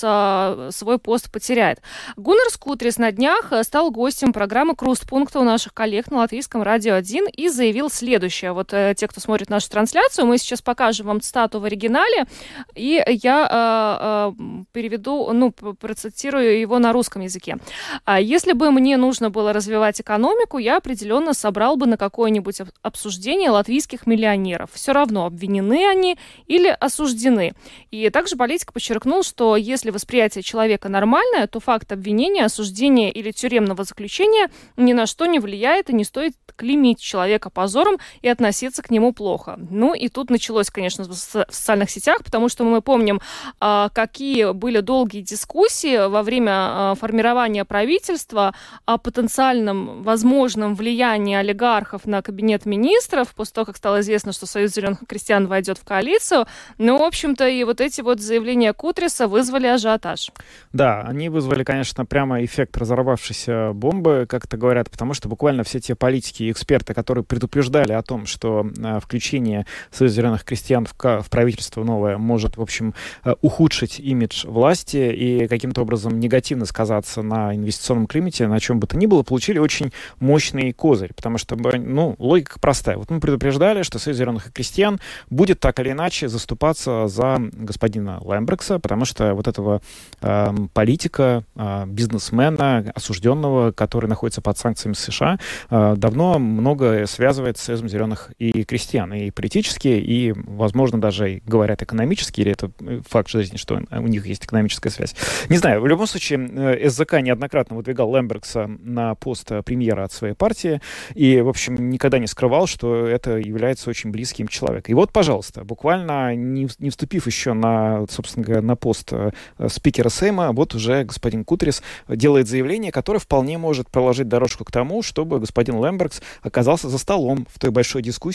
свой 0.77 0.99
пост 0.99 1.33
потеряет. 1.33 1.81
Гунарс 2.17 2.51
Кутрис 2.51 2.99
на 2.99 3.11
днях 3.11 3.53
стал 3.63 3.91
гостем 3.91 4.35
программы 4.35 4.77
«Крустпункта» 4.77 5.41
у 5.41 5.45
наших 5.45 5.73
коллег 5.73 6.11
на 6.11 6.19
Латвийском 6.19 6.63
радио 6.63 6.95
1 6.95 7.29
и 7.29 7.49
заявил 7.49 7.89
следующее. 7.89 8.53
Вот 8.53 8.66
вот 8.67 8.73
э, 8.73 8.95
те, 8.97 9.07
кто 9.07 9.21
смотрит 9.21 9.51
нашу 9.51 9.71
трансляцию, 9.71 10.27
мы 10.27 10.39
сейчас 10.39 10.63
покажем 10.63 11.07
вам 11.07 11.21
цитату 11.21 11.61
в 11.61 11.65
оригинале, 11.65 12.27
и 12.75 13.03
я 13.07 13.49
э, 13.51 14.33
э, 14.33 14.65
переведу, 14.73 15.33
ну, 15.33 15.53
процитирую 15.53 16.61
его 16.61 16.79
на 16.79 16.93
русском 16.93 17.23
языке. 17.23 17.59
«А 18.05 18.21
если 18.21 18.53
бы 18.53 18.71
мне 18.71 18.97
нужно 18.97 19.31
было 19.31 19.53
развивать 19.53 20.01
экономику, 20.01 20.59
я 20.59 20.77
определенно 20.77 21.35
собрал 21.35 21.77
бы 21.77 21.87
на 21.87 21.97
какое-нибудь 21.97 22.63
обсуждение 22.83 23.51
латвийских 23.51 24.07
миллионеров. 24.07 24.71
Все 24.73 24.93
равно, 24.93 25.27
обвинены 25.27 25.87
они 25.87 26.19
или 26.47 26.69
осуждены. 26.69 27.55
И 27.91 28.11
также 28.11 28.37
политик 28.37 28.73
подчеркнул, 28.73 29.23
что 29.23 29.57
если 29.57 29.91
восприятие 29.91 30.43
человека 30.43 30.89
нормальное, 30.89 31.47
то 31.47 31.61
факт 31.61 31.93
обвинения, 31.93 32.45
осуждения 32.45 33.11
или 33.11 33.31
тюремного 33.31 33.85
заключения 33.85 34.51
ни 34.77 34.93
на 34.93 35.07
что 35.07 35.27
не 35.27 35.39
влияет 35.39 35.91
и 35.91 35.95
не 35.95 36.05
стоит 36.05 36.35
клеймить 36.57 37.01
человека 37.01 37.51
позором 37.51 37.99
и 38.23 38.29
относиться 38.29 38.56
к 38.65 38.91
нему 38.91 39.13
плохо. 39.13 39.59
Ну 39.71 39.95
и 39.95 40.09
тут 40.09 40.31
началось, 40.31 40.71
конечно, 40.71 41.05
в 41.05 41.15
социальных 41.15 41.91
сетях, 41.91 42.19
потому 42.25 42.49
что 42.49 42.65
мы 42.65 42.81
помним, 42.81 43.21
а, 43.61 43.89
какие 43.91 44.53
были 44.53 44.81
долгие 44.81 45.23
дискуссии 45.23 46.09
во 46.09 46.23
время 46.23 46.53
а, 46.53 46.95
формирования 46.95 47.65
правительства 47.65 48.55
о 48.85 48.99
потенциальном 48.99 50.03
возможном 50.03 50.75
влиянии 50.75 51.37
олигархов 51.37 52.07
на 52.07 52.23
кабинет 52.23 52.67
министров, 52.67 53.35
после 53.35 53.55
того, 53.55 53.67
как 53.67 53.77
стало 53.77 54.01
известно, 54.01 54.33
что 54.33 54.47
Союз 54.47 54.73
зеленых 54.73 55.01
крестьян 55.07 55.47
войдет 55.47 55.79
в 55.79 55.85
коалицию. 55.85 56.47
Ну, 56.79 56.99
в 56.99 57.03
общем-то, 57.03 57.47
и 57.49 57.65
вот 57.65 57.81
эти 57.81 58.01
вот 58.01 58.21
заявления 58.21 58.73
Кутриса 58.73 59.29
вызвали 59.29 59.67
ажиотаж. 59.67 60.31
Да, 60.73 61.03
они 61.03 61.29
вызвали, 61.29 61.65
конечно, 61.65 62.05
прямо 62.07 62.45
эффект 62.45 62.77
разорвавшейся 62.77 63.73
бомбы, 63.73 64.27
как 64.29 64.45
это 64.47 64.57
говорят, 64.57 64.91
потому 64.91 65.15
что 65.15 65.29
буквально 65.29 65.65
все 65.65 65.81
те 65.81 65.95
политики 65.95 66.51
эксперты, 66.51 66.95
которые 66.95 67.25
предупреждали 67.25 67.93
о 67.93 68.03
том, 68.03 68.27
что 68.27 68.46
что 68.47 69.01
включение 69.01 69.67
Союза 69.91 70.17
зеленых 70.17 70.45
крестьян 70.45 70.87
в, 70.87 71.29
правительство 71.29 71.83
новое 71.83 72.17
может, 72.17 72.57
в 72.57 72.63
общем, 72.63 72.95
ухудшить 73.43 73.99
имидж 73.99 74.47
власти 74.47 74.97
и 74.97 75.49
каким-то 75.49 75.83
образом 75.83 76.21
негативно 76.21 76.65
сказаться 76.65 77.23
на 77.23 77.55
инвестиционном 77.55 78.07
климате, 78.07 78.47
на 78.47 78.61
чем 78.61 78.79
бы 78.79 78.87
то 78.87 78.97
ни 78.97 79.07
было, 79.07 79.23
получили 79.23 79.59
очень 79.59 79.93
мощный 80.21 80.73
козырь, 80.73 81.13
потому 81.15 81.39
что, 81.39 81.57
ну, 81.57 82.15
логика 82.19 82.59
простая. 82.61 82.97
Вот 82.97 83.11
мы 83.11 83.21
предупреждали, 83.21 83.83
что 83.83 83.99
Союз 83.99 84.19
зеленых 84.19 84.53
крестьян 84.53 85.01
будет 85.29 85.61
так 85.61 85.81
или 85.81 85.91
иначе 85.91 86.29
заступаться 86.29 87.09
за 87.09 87.41
господина 87.53 88.21
Лэмбрекса, 88.23 88.79
потому 88.79 89.05
что 89.05 89.35
вот 89.35 89.49
этого 89.49 89.81
э, 90.21 90.55
политика, 90.73 91.45
э, 91.57 91.85
бизнесмена, 91.87 92.93
осужденного, 92.95 93.73
который 93.73 94.07
находится 94.07 94.41
под 94.41 94.57
санкциями 94.59 94.95
США, 94.95 95.39
э, 95.71 95.95
давно 95.97 96.39
много 96.39 97.07
связывает 97.07 97.59
с 97.59 97.63
Союзом 97.63 97.89
зеленых 97.89 98.31
и 98.39 98.65
крестьян, 98.65 99.13
и 99.15 99.31
политически, 99.31 99.89
и, 99.89 100.33
возможно, 100.37 101.01
даже 101.01 101.41
говорят 101.47 101.83
экономически, 101.83 102.43
или 102.43 102.53
это 102.53 102.71
факт 103.09 103.31
жизни, 103.31 103.57
что 103.57 103.81
у 103.91 104.07
них 104.07 104.27
есть 104.27 104.45
экономическая 104.45 104.91
связь. 104.91 105.15
Не 105.49 105.57
знаю, 105.57 105.81
в 105.81 105.87
любом 105.87 106.07
случае, 106.07 106.47
э, 106.53 106.91
СЗК 106.91 107.21
неоднократно 107.23 107.77
выдвигал 107.77 108.11
Лэмбергса 108.11 108.67
на 108.67 109.15
пост 109.15 109.51
премьера 109.65 110.05
от 110.05 110.13
своей 110.13 110.35
партии, 110.35 110.83
и, 111.15 111.41
в 111.41 111.49
общем, 111.49 111.89
никогда 111.89 112.19
не 112.19 112.27
скрывал, 112.27 112.67
что 112.67 113.07
это 113.07 113.39
является 113.39 113.89
очень 113.89 114.11
близким 114.11 114.49
человеком. 114.49 114.93
И 114.93 114.95
вот, 114.95 115.13
пожалуйста, 115.13 115.65
буквально 115.65 116.35
не, 116.35 116.69
не 116.79 116.91
вступив 116.91 117.27
еще 117.27 117.55
на, 117.55 118.05
собственно 118.11 118.45
говоря, 118.45 118.63
на 118.63 118.77
пост 118.77 119.13
э, 119.13 119.31
спикера 119.69 120.11
Сейма, 120.11 120.53
вот 120.53 120.75
уже 120.75 121.05
господин 121.05 121.45
Кутрис 121.45 121.83
делает 122.07 122.49
заявление, 122.49 122.93
которое 122.93 123.19
вполне 123.19 123.57
может 123.57 123.89
проложить 123.89 124.29
дорожку 124.29 124.65
к 124.65 124.71
тому, 124.71 125.03
чтобы 125.03 125.41
господин 125.41 125.77
Лэмбергс 125.77 126.21
оказался 126.43 126.91
за 126.91 126.99
столом 126.99 127.47
в 127.53 127.59
той 127.59 127.71
большой 127.71 128.03
дискуссии 128.03 128.26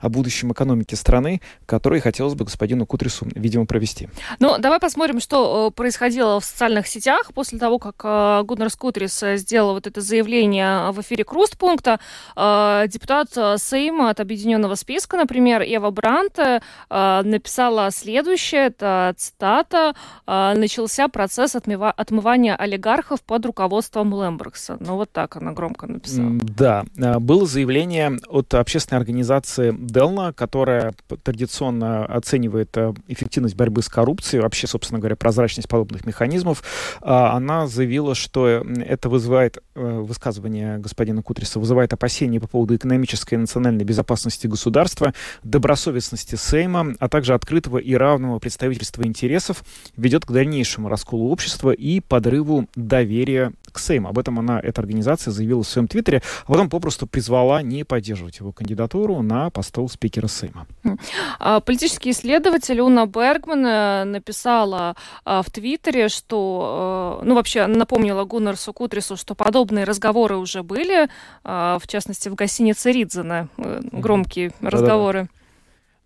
о 0.00 0.08
будущем 0.08 0.52
экономики 0.52 0.94
страны, 0.94 1.40
которую 1.66 2.02
хотелось 2.02 2.34
бы 2.34 2.44
господину 2.44 2.86
Кутрису, 2.86 3.26
видимо, 3.34 3.66
провести. 3.66 4.08
Ну, 4.38 4.58
давай 4.58 4.78
посмотрим, 4.78 5.20
что 5.20 5.68
э, 5.68 5.70
происходило 5.74 6.40
в 6.40 6.44
социальных 6.44 6.86
сетях 6.86 7.32
после 7.34 7.58
того, 7.58 7.78
как 7.78 7.96
э, 8.04 8.42
Гуннер 8.44 8.70
Скутрис 8.70 9.22
сделал 9.36 9.74
вот 9.74 9.86
это 9.86 10.00
заявление 10.00 10.90
в 10.92 11.00
эфире 11.00 11.24
Крустпункта. 11.24 12.00
Депутат 12.34 13.30
Сейма 13.60 14.10
от 14.10 14.20
Объединенного 14.20 14.74
списка, 14.74 15.16
например, 15.16 15.62
Ева 15.62 15.90
Брант 15.90 16.38
написала 16.88 17.90
следующее, 17.90 18.66
это 18.66 19.14
цитата, 19.16 19.94
начался 20.26 21.08
процесс 21.08 21.54
отмыва 21.56 21.90
отмывания 21.90 22.54
олигархов 22.56 23.22
под 23.22 23.46
руководством 23.46 24.12
Лембергса. 24.12 24.76
Ну, 24.80 24.96
вот 24.96 25.10
так 25.12 25.36
она 25.36 25.52
громко 25.52 25.86
написала. 25.86 26.30
Да. 26.32 26.84
Было 27.20 27.46
заявление 27.46 28.18
от 28.28 28.54
общественной 28.54 29.00
организации 29.00 29.35
Делна, 29.72 30.32
которая 30.32 30.94
традиционно 31.22 32.04
оценивает 32.04 32.76
а, 32.76 32.94
эффективность 33.08 33.56
борьбы 33.56 33.82
с 33.82 33.88
коррупцией, 33.88 34.40
вообще, 34.40 34.66
собственно 34.66 34.98
говоря, 34.98 35.16
прозрачность 35.16 35.68
подобных 35.68 36.06
механизмов. 36.06 36.62
А, 37.00 37.32
она 37.32 37.66
заявила, 37.66 38.14
что 38.14 38.46
это 38.48 39.08
вызывает, 39.08 39.58
высказывание 39.76 40.78
господина 40.78 41.22
Кутриса, 41.22 41.60
вызывает 41.60 41.92
опасения 41.92 42.40
по 42.40 42.48
поводу 42.48 42.74
экономической 42.76 43.34
и 43.34 43.38
национальной 43.38 43.84
безопасности 43.84 44.46
государства, 44.46 45.12
добросовестности 45.42 46.34
Сейма, 46.34 46.94
а 46.98 47.08
также 47.08 47.34
открытого 47.34 47.78
и 47.78 47.94
равного 47.94 48.38
представительства 48.38 49.02
интересов, 49.02 49.62
ведет 49.96 50.24
к 50.24 50.32
дальнейшему 50.32 50.88
расколу 50.88 51.30
общества 51.30 51.70
и 51.70 52.00
подрыву 52.00 52.68
доверия 52.74 53.52
к 53.72 53.78
Сейму. 53.78 54.08
Об 54.08 54.18
этом 54.18 54.38
она, 54.38 54.58
эта 54.60 54.80
организация, 54.80 55.30
заявила 55.30 55.62
в 55.62 55.68
своем 55.68 55.88
твиттере, 55.88 56.22
а 56.44 56.48
потом 56.48 56.70
попросту 56.70 57.06
призвала 57.06 57.62
не 57.62 57.84
поддерживать 57.84 58.38
его 58.40 58.52
кандидатуру 58.52 59.22
на 59.22 59.50
постол 59.50 59.88
спикера 59.88 60.28
Сейма. 60.28 60.66
А, 61.38 61.60
политический 61.60 62.10
исследователь 62.10 62.80
Уна 62.80 63.06
Бергман 63.06 63.66
э, 63.66 64.04
написала 64.04 64.96
а, 65.24 65.42
в 65.42 65.50
твиттере, 65.50 66.08
что, 66.08 67.20
э, 67.22 67.26
ну, 67.26 67.34
вообще 67.34 67.66
напомнила 67.66 68.24
Гуннарсу 68.24 68.72
Кутрису, 68.72 69.16
что 69.16 69.34
подобные 69.66 69.84
разговоры 69.84 70.36
уже 70.36 70.62
были, 70.62 71.08
а, 71.44 71.78
в 71.80 71.86
частности, 71.88 72.28
в 72.28 72.34
гостинице 72.34 72.92
Ридзена, 72.92 73.48
э, 73.58 73.80
громкие 73.92 74.48
mm-hmm. 74.48 74.68
разговоры. 74.68 75.28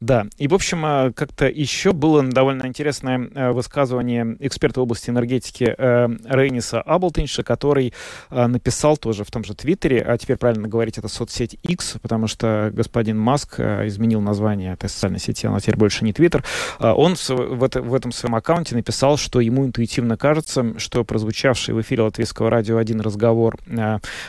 Да, 0.00 0.24
и, 0.38 0.48
в 0.48 0.54
общем, 0.54 0.82
а, 0.86 1.12
как-то 1.12 1.46
еще 1.46 1.92
было 1.92 2.22
довольно 2.22 2.66
интересное 2.66 3.30
а, 3.34 3.52
высказывание 3.52 4.34
эксперта 4.40 4.80
в 4.80 4.84
области 4.84 5.10
энергетики 5.10 5.74
э, 5.76 6.08
Рейниса 6.24 6.80
Аблтинша, 6.80 7.42
который 7.42 7.92
а, 8.30 8.48
написал 8.48 8.96
тоже 8.96 9.24
в 9.24 9.30
том 9.30 9.44
же 9.44 9.54
Твиттере, 9.54 10.00
а 10.00 10.16
теперь 10.16 10.38
правильно 10.38 10.68
говорить, 10.68 10.96
это 10.96 11.08
соцсеть 11.08 11.58
X, 11.62 11.96
потому 12.00 12.28
что 12.28 12.70
господин 12.72 13.18
Маск 13.18 13.60
изменил 13.60 14.22
название 14.22 14.72
этой 14.72 14.88
социальной 14.88 15.18
сети, 15.18 15.46
она 15.46 15.60
теперь 15.60 15.76
больше 15.76 16.02
не 16.06 16.14
Твиттер. 16.14 16.44
Он 16.78 17.14
в, 17.16 17.62
это, 17.62 17.82
в 17.82 17.92
этом 17.92 18.10
своем 18.12 18.36
аккаунте 18.36 18.74
написал, 18.76 19.18
что 19.18 19.40
ему 19.40 19.66
интуитивно 19.66 20.16
кажется, 20.16 20.78
что 20.78 21.04
прозвучавший 21.04 21.74
в 21.74 21.80
эфире 21.82 22.04
Латвийского 22.04 22.48
радио 22.48 22.78
один 22.78 23.02
разговор 23.02 23.58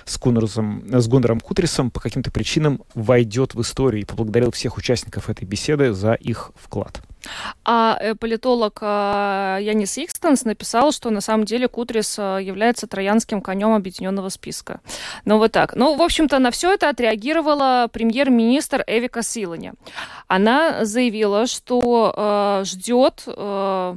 с, 0.05 0.17
Кунерсом, 0.17 0.83
с 0.91 1.07
Гуннером 1.07 1.39
Кутрисом 1.39 1.91
по 1.91 2.01
каким-то 2.01 2.29
причинам 2.29 2.81
войдет 2.93 3.55
в 3.55 3.61
историю 3.61 4.01
и 4.01 4.05
поблагодарил 4.05 4.51
всех 4.51 4.77
участников 4.77 5.29
этой 5.29 5.45
беседы 5.45 5.60
беседы 5.61 5.93
за 5.93 6.13
их 6.13 6.51
вклад. 6.55 7.01
А 7.63 7.97
э, 8.01 8.15
политолог 8.15 8.79
э, 8.81 9.59
Янис 9.61 9.97
Икстенс 9.97 10.43
написал, 10.43 10.91
что 10.91 11.11
на 11.11 11.21
самом 11.21 11.45
деле 11.45 11.67
Кутрис 11.67 12.17
э, 12.17 12.39
является 12.41 12.87
троянским 12.87 13.41
конем 13.41 13.73
объединенного 13.73 14.29
списка. 14.29 14.79
Ну 15.25 15.37
вот 15.37 15.51
так. 15.51 15.75
Ну, 15.75 15.95
в 15.95 16.01
общем-то, 16.01 16.39
на 16.39 16.49
все 16.49 16.73
это 16.73 16.89
отреагировала 16.89 17.87
премьер-министр 17.93 18.83
Эвика 18.87 19.21
Силани. 19.21 19.73
Она 20.27 20.83
заявила, 20.83 21.45
что 21.45 22.11
э, 22.17 22.63
ждет 22.65 23.23
э, 23.27 23.95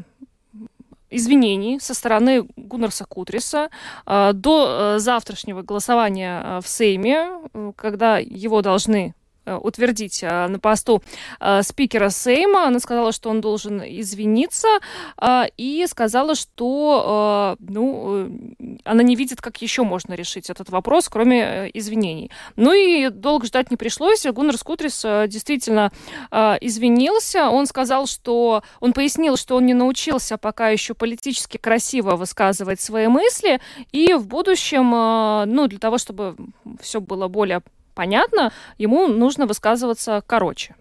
извинений 1.09 1.81
со 1.81 1.95
стороны 1.95 2.47
Гуннерса 2.57 3.07
Кутриса 3.07 3.71
э, 4.07 4.33
до 4.35 4.99
завтрашнего 4.99 5.62
голосования 5.62 6.61
в 6.61 6.69
Сейме, 6.69 7.31
когда 7.77 8.19
его 8.19 8.61
должны 8.61 9.15
Э, 9.15 9.24
утвердить 9.47 10.22
э, 10.22 10.47
на 10.47 10.59
посту 10.59 11.03
э, 11.40 11.62
спикера 11.62 12.09
Сейма. 12.09 12.66
Она 12.66 12.80
сказала, 12.80 13.12
что 13.12 13.30
он 13.30 13.40
должен 13.40 13.82
извиниться 13.82 14.68
и 15.57 15.86
сказала, 15.88 16.34
что 16.34 17.57
ну, 17.59 18.30
она 18.84 19.03
не 19.03 19.16
видит, 19.16 19.40
как 19.40 19.61
еще 19.62 19.82
можно 19.82 20.14
решить 20.14 20.51
этот 20.51 20.70
вопрос, 20.70 21.09
кроме 21.09 21.70
извинений. 21.74 22.30
Ну 22.57 22.72
и 22.72 23.09
долго 23.11 23.47
ждать 23.47 23.70
не 23.70 23.76
пришлось. 23.76 24.26
Гуннер 24.26 24.57
Скутрис 24.57 25.03
действительно 25.28 25.92
извинился. 26.32 27.49
Он 27.49 27.66
сказал, 27.66 28.07
что... 28.07 28.62
Он 28.80 28.92
пояснил, 28.92 29.36
что 29.36 29.57
он 29.57 29.66
не 29.66 29.74
научился 29.74 30.36
пока 30.38 30.68
еще 30.68 30.95
политически 30.95 31.57
красиво 31.57 32.16
высказывать 32.16 32.80
свои 32.80 33.09
мысли, 33.09 33.61
и 33.92 34.14
в 34.14 34.26
будущем, 34.26 34.90
ну, 34.90 35.66
для 35.66 35.78
того, 35.78 35.99
чтобы 35.99 36.36
все 36.80 37.01
было 37.01 37.28
более 37.28 37.62
понятно, 37.95 38.53
ему 38.78 39.07
нужно 39.07 39.47
высказываться 39.47 40.22
короче. 40.26 40.74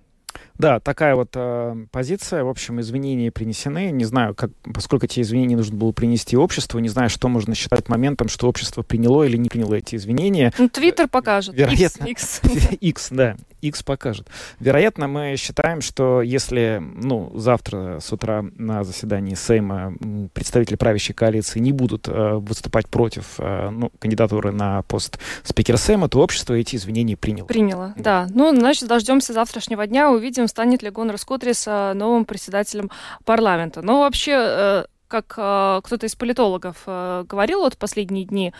Да, 0.57 0.79
такая 0.79 1.15
вот 1.15 1.29
э, 1.33 1.75
позиция. 1.91 2.43
В 2.43 2.49
общем, 2.49 2.79
извинения 2.79 3.31
принесены. 3.31 3.91
Не 3.91 4.05
знаю, 4.05 4.35
как, 4.35 4.51
поскольку 4.73 5.05
эти 5.05 5.19
извинения 5.19 5.57
нужно 5.57 5.75
было 5.75 5.91
принести 5.91 6.37
обществу, 6.37 6.79
не 6.79 6.89
знаю, 6.89 7.09
что 7.09 7.27
можно 7.27 7.55
считать 7.55 7.89
моментом, 7.89 8.27
что 8.27 8.47
общество 8.47 8.83
приняло 8.83 9.23
или 9.23 9.35
не 9.35 9.49
приняло 9.49 9.73
эти 9.75 9.95
извинения. 9.95 10.53
Ну, 10.57 10.69
Твиттер 10.69 11.07
покажет. 11.07 11.55
Вероятно. 11.55 12.05
X, 12.05 12.41
X, 12.79 13.07
да. 13.11 13.35
X 13.63 13.83
покажет. 13.83 14.27
Вероятно, 14.59 15.07
мы 15.07 15.35
считаем, 15.37 15.81
что 15.81 16.21
если 16.21 16.81
ну, 16.81 17.31
завтра 17.35 17.99
с 17.99 18.11
утра 18.11 18.43
на 18.57 18.83
заседании 18.83 19.35
Сейма 19.35 19.93
представители 20.33 20.75
правящей 20.75 21.15
коалиции 21.15 21.59
не 21.59 21.71
будут 21.71 22.07
э, 22.07 22.33
выступать 22.35 22.87
против 22.87 23.35
э, 23.39 23.69
ну, 23.69 23.91
кандидатуры 23.99 24.51
на 24.51 24.81
пост 24.83 25.19
спикера 25.43 25.77
Сейма, 25.77 26.09
то 26.09 26.19
общество 26.19 26.53
эти 26.53 26.75
извинения 26.75 27.17
приняло. 27.17 27.47
Приняло, 27.47 27.93
да. 27.95 28.25
да. 28.25 28.27
Ну, 28.33 28.55
значит, 28.55 28.87
дождемся 28.87 29.33
завтрашнего 29.33 29.87
дня, 29.87 30.11
увидим, 30.11 30.47
станет 30.47 30.83
ли 30.83 30.89
Гонор 30.89 31.17
Скотрис 31.17 31.65
э, 31.67 31.93
новым 31.93 32.25
председателем 32.25 32.91
парламента. 33.25 33.81
Но 33.81 34.01
вообще 34.01 34.33
э, 34.35 34.85
как 35.13 35.35
э, 35.37 35.81
кто-то 35.83 36.07
из 36.07 36.15
политологов 36.15 36.77
э, 36.87 37.23
говорил 37.29 37.59
вот 37.59 37.77
последние 37.77 38.25
дни, 38.25 38.51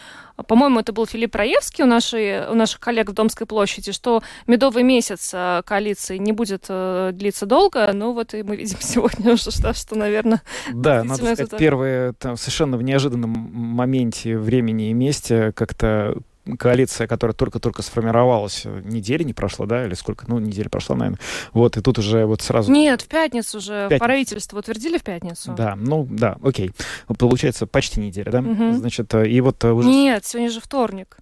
по-моему, 0.47 0.81
это 0.81 0.93
был 0.93 1.07
Филипп 1.07 1.33
Раевский 1.33 1.83
у, 1.83 1.87
нашей, 1.87 2.47
у 2.47 2.53
наших 2.53 2.79
коллег 2.79 3.09
в 3.09 3.13
Домской 3.13 3.47
площади, 3.47 3.91
что 3.91 4.21
медовый 4.45 4.83
месяц 4.83 5.31
э, 5.33 5.63
коалиции 5.65 6.17
не 6.17 6.31
будет 6.31 6.65
э, 6.69 7.09
длиться 7.11 7.47
долго, 7.47 7.91
ну 7.91 8.13
вот 8.13 8.35
и 8.35 8.43
мы 8.43 8.55
видим 8.55 8.77
сегодня 8.81 9.33
уже, 9.33 9.49
что, 9.49 9.73
что 9.73 9.95
наверное... 9.95 10.43
Да, 10.71 11.03
надо 11.03 11.15
сказать, 11.15 11.39
это... 11.39 11.57
первые 11.57 12.13
там, 12.13 12.37
совершенно 12.37 12.77
в 12.77 12.83
неожиданном 12.83 13.31
моменте 13.31 14.37
времени 14.37 14.91
и 14.91 14.93
месте 14.93 15.53
как-то 15.53 16.17
коалиция, 16.57 17.07
которая 17.07 17.33
только-только 17.33 17.81
сформировалась, 17.81 18.65
недели 18.65 19.23
не 19.23 19.33
прошло, 19.33 19.65
да, 19.65 19.85
или 19.85 19.93
сколько, 19.93 20.25
ну, 20.27 20.39
неделя 20.39 20.69
прошла, 20.69 20.95
наверное. 20.95 21.19
Вот, 21.53 21.77
и 21.77 21.81
тут 21.81 21.99
уже 21.99 22.25
вот 22.25 22.41
сразу... 22.41 22.71
Нет, 22.71 23.01
в 23.01 23.07
пятницу 23.07 23.57
уже 23.57 23.87
пятницу. 23.89 24.05
правительство 24.05 24.59
утвердили 24.59 24.97
в 24.97 25.03
пятницу. 25.03 25.53
Да, 25.53 25.75
ну, 25.75 26.07
да, 26.09 26.37
окей. 26.43 26.71
Получается, 27.17 27.67
почти 27.67 27.99
неделя, 27.99 28.31
да? 28.31 28.39
Угу. 28.39 28.73
Значит, 28.73 29.13
и 29.13 29.41
вот 29.41 29.63
уже... 29.63 29.87
Нет, 29.87 30.25
сегодня 30.25 30.49
же 30.49 30.61
вторник. 30.61 31.17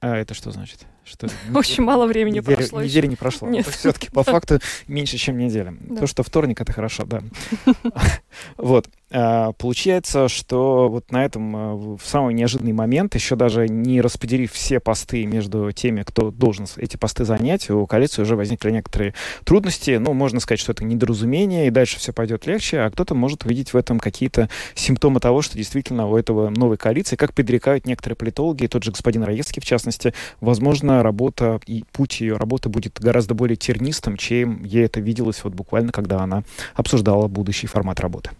А 0.00 0.16
это 0.16 0.34
что 0.34 0.50
значит? 0.50 0.86
Что 1.04 1.28
Очень 1.54 1.84
мало 1.84 2.06
времени 2.06 2.38
неделя, 2.38 2.56
прошло. 2.56 2.82
Недели 2.82 3.06
не 3.06 3.16
прошло. 3.16 3.48
Нет. 3.48 3.66
Все-таки 3.66 4.10
по 4.10 4.22
факту 4.24 4.60
меньше, 4.88 5.16
чем 5.16 5.38
неделя. 5.38 5.74
Да. 5.80 6.00
То, 6.00 6.06
что 6.06 6.22
вторник, 6.22 6.60
это 6.60 6.72
хорошо, 6.72 7.04
да. 7.04 7.22
Вот. 8.56 8.88
А, 9.12 9.52
получается, 9.52 10.28
что 10.28 10.88
вот 10.88 11.12
на 11.12 11.24
этом 11.24 11.56
а, 11.56 11.74
в 11.74 12.00
самый 12.04 12.34
неожиданный 12.34 12.72
момент, 12.72 13.14
еще 13.14 13.36
даже 13.36 13.68
не 13.68 14.00
распределив 14.00 14.52
все 14.52 14.80
посты 14.80 15.24
между 15.26 15.70
теми, 15.70 16.02
кто 16.02 16.32
должен 16.32 16.66
эти 16.76 16.96
посты 16.96 17.24
занять, 17.24 17.70
у 17.70 17.86
коалиции 17.86 18.22
уже 18.22 18.34
возникли 18.34 18.72
некоторые 18.72 19.14
трудности. 19.44 19.92
Ну, 19.92 20.12
можно 20.12 20.40
сказать, 20.40 20.58
что 20.58 20.72
это 20.72 20.84
недоразумение, 20.84 21.68
и 21.68 21.70
дальше 21.70 21.98
все 21.98 22.12
пойдет 22.12 22.46
легче, 22.46 22.80
а 22.80 22.90
кто-то 22.90 23.14
может 23.14 23.44
увидеть 23.44 23.74
в 23.74 23.76
этом 23.76 24.00
какие-то 24.00 24.50
симптомы 24.74 25.20
того, 25.20 25.40
что 25.40 25.56
действительно 25.56 26.08
у 26.08 26.16
этого 26.16 26.48
новой 26.48 26.76
коалиции, 26.76 27.14
как 27.14 27.32
предрекают 27.32 27.86
некоторые 27.86 28.16
политологи, 28.16 28.66
тот 28.66 28.82
же 28.82 28.90
господин 28.90 29.22
Раевский 29.22 29.62
в 29.62 29.64
частности, 29.64 30.14
возможно, 30.40 31.04
работа 31.04 31.60
и 31.66 31.84
путь 31.92 32.20
ее 32.20 32.36
работы 32.36 32.68
будет 32.68 32.98
гораздо 33.00 33.34
более 33.34 33.56
тернистым, 33.56 34.16
чем 34.16 34.64
ей 34.64 34.84
это 34.86 34.98
виделось 34.98 35.44
вот 35.44 35.54
буквально, 35.54 35.92
когда 35.92 36.18
она 36.18 36.42
обсуждала 36.74 37.28
будущий 37.28 37.68
формат 37.68 38.00
работы. 38.00 38.30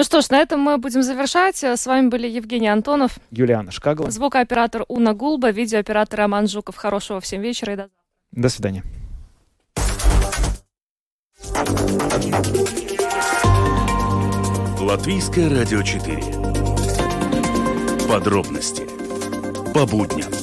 Ну 0.00 0.04
что 0.04 0.22
ж, 0.22 0.30
на 0.30 0.38
этом 0.38 0.60
мы 0.60 0.78
будем 0.78 1.02
завершать. 1.02 1.62
С 1.62 1.84
вами 1.84 2.08
были 2.08 2.26
Евгений 2.26 2.68
Антонов, 2.68 3.18
Юлиана 3.30 3.70
Шкагова, 3.70 4.10
звукооператор 4.10 4.86
Уна 4.88 5.12
Гулба, 5.12 5.50
видеооператор 5.50 6.20
Роман 6.20 6.48
Жуков. 6.48 6.76
Хорошего 6.76 7.20
всем 7.20 7.42
вечера 7.42 7.74
и 7.74 7.76
до. 7.76 7.90
До 8.32 8.48
свидания. 8.48 8.82
Латвийское 14.80 15.50
радио 15.50 15.82
4. 15.82 16.16
Подробности 18.08 18.86
по 19.74 19.84
будням. 19.84 20.39